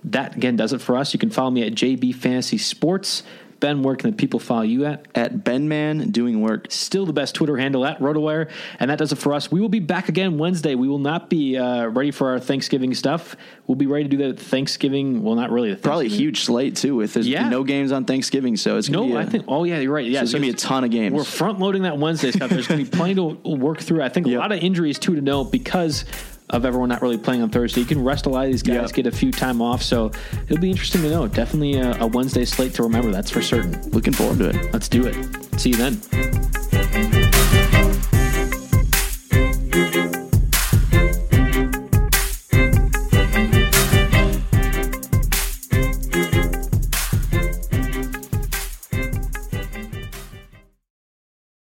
That 0.04 0.36
again 0.36 0.56
does 0.56 0.72
it 0.72 0.80
for 0.80 0.96
us. 0.96 1.14
You 1.14 1.18
can 1.18 1.30
follow 1.30 1.50
me 1.50 1.66
at 1.66 1.72
JB 1.72 2.14
Fantasy 2.14 2.58
Sports. 2.58 3.22
Ben, 3.60 3.82
where 3.82 3.96
can 3.96 4.10
the 4.10 4.16
people 4.16 4.40
follow 4.40 4.62
you 4.62 4.84
at? 4.84 5.06
At 5.14 5.38
Benman 5.38 6.12
Doing 6.12 6.40
Work. 6.40 6.66
Still 6.70 7.06
the 7.06 7.12
best 7.12 7.34
Twitter 7.34 7.56
handle 7.56 7.84
at 7.84 7.98
RotoWire. 7.98 8.50
And 8.78 8.90
that 8.90 8.98
does 8.98 9.12
it 9.12 9.16
for 9.16 9.32
us. 9.32 9.50
We 9.50 9.60
will 9.60 9.68
be 9.68 9.80
back 9.80 10.08
again 10.08 10.38
Wednesday. 10.38 10.74
We 10.74 10.88
will 10.88 10.98
not 10.98 11.30
be 11.30 11.56
uh, 11.56 11.86
ready 11.86 12.10
for 12.10 12.30
our 12.30 12.38
Thanksgiving 12.38 12.94
stuff. 12.94 13.36
We'll 13.66 13.76
be 13.76 13.86
ready 13.86 14.04
to 14.04 14.10
do 14.10 14.16
that 14.28 14.38
Thanksgiving. 14.38 15.22
Well, 15.22 15.34
not 15.34 15.50
really. 15.50 15.74
Probably 15.74 16.06
a 16.06 16.10
huge 16.10 16.42
slate, 16.42 16.76
too, 16.76 16.96
with 16.96 17.14
there's 17.14 17.28
yeah. 17.28 17.48
no 17.48 17.64
games 17.64 17.92
on 17.92 18.04
Thanksgiving. 18.04 18.56
So 18.56 18.76
it's 18.76 18.88
going 18.88 19.08
to 19.08 19.14
No, 19.14 19.20
be 19.20 19.24
a, 19.24 19.26
I 19.26 19.30
think, 19.30 19.44
oh, 19.48 19.64
yeah, 19.64 19.80
you're 19.80 19.92
right. 19.92 20.06
Yeah, 20.06 20.20
so 20.20 20.22
it's 20.24 20.32
going 20.32 20.42
to 20.42 20.48
be 20.48 20.54
a 20.54 20.56
ton 20.56 20.84
of 20.84 20.90
games. 20.90 21.14
We're 21.14 21.24
front 21.24 21.58
loading 21.60 21.82
that 21.82 21.98
Wednesday 21.98 22.30
stuff. 22.30 22.50
There's 22.50 22.66
going 22.66 22.84
to 22.84 22.90
be 22.90 22.96
plenty 22.96 23.14
to 23.14 23.22
work 23.56 23.80
through. 23.80 24.02
I 24.02 24.08
think 24.08 24.26
yep. 24.28 24.36
a 24.36 24.40
lot 24.40 24.52
of 24.52 24.58
injuries, 24.58 24.98
too, 24.98 25.14
to 25.14 25.20
know 25.20 25.44
because 25.44 26.04
of 26.50 26.64
everyone 26.64 26.88
not 26.88 27.02
really 27.02 27.18
playing 27.18 27.42
on 27.42 27.50
Thursday. 27.50 27.80
You 27.80 27.86
can 27.86 28.02
rest 28.02 28.26
a 28.26 28.28
lot 28.28 28.46
of 28.46 28.52
these 28.52 28.62
guys, 28.62 28.74
yep. 28.74 28.92
get 28.92 29.06
a 29.06 29.10
few 29.10 29.32
time 29.32 29.62
off. 29.62 29.82
So 29.82 30.10
it'll 30.44 30.58
be 30.58 30.70
interesting 30.70 31.02
to 31.02 31.10
know. 31.10 31.26
Definitely 31.26 31.74
a, 31.74 32.00
a 32.00 32.06
Wednesday 32.06 32.44
slate 32.44 32.74
to 32.74 32.82
remember. 32.82 33.10
That's 33.10 33.30
for 33.30 33.42
certain. 33.42 33.90
Looking 33.90 34.12
forward 34.12 34.38
to 34.38 34.50
it. 34.50 34.72
Let's 34.72 34.88
do 34.88 35.06
it. 35.06 35.60
See 35.60 35.70
you 35.70 35.76
then. 35.76 36.63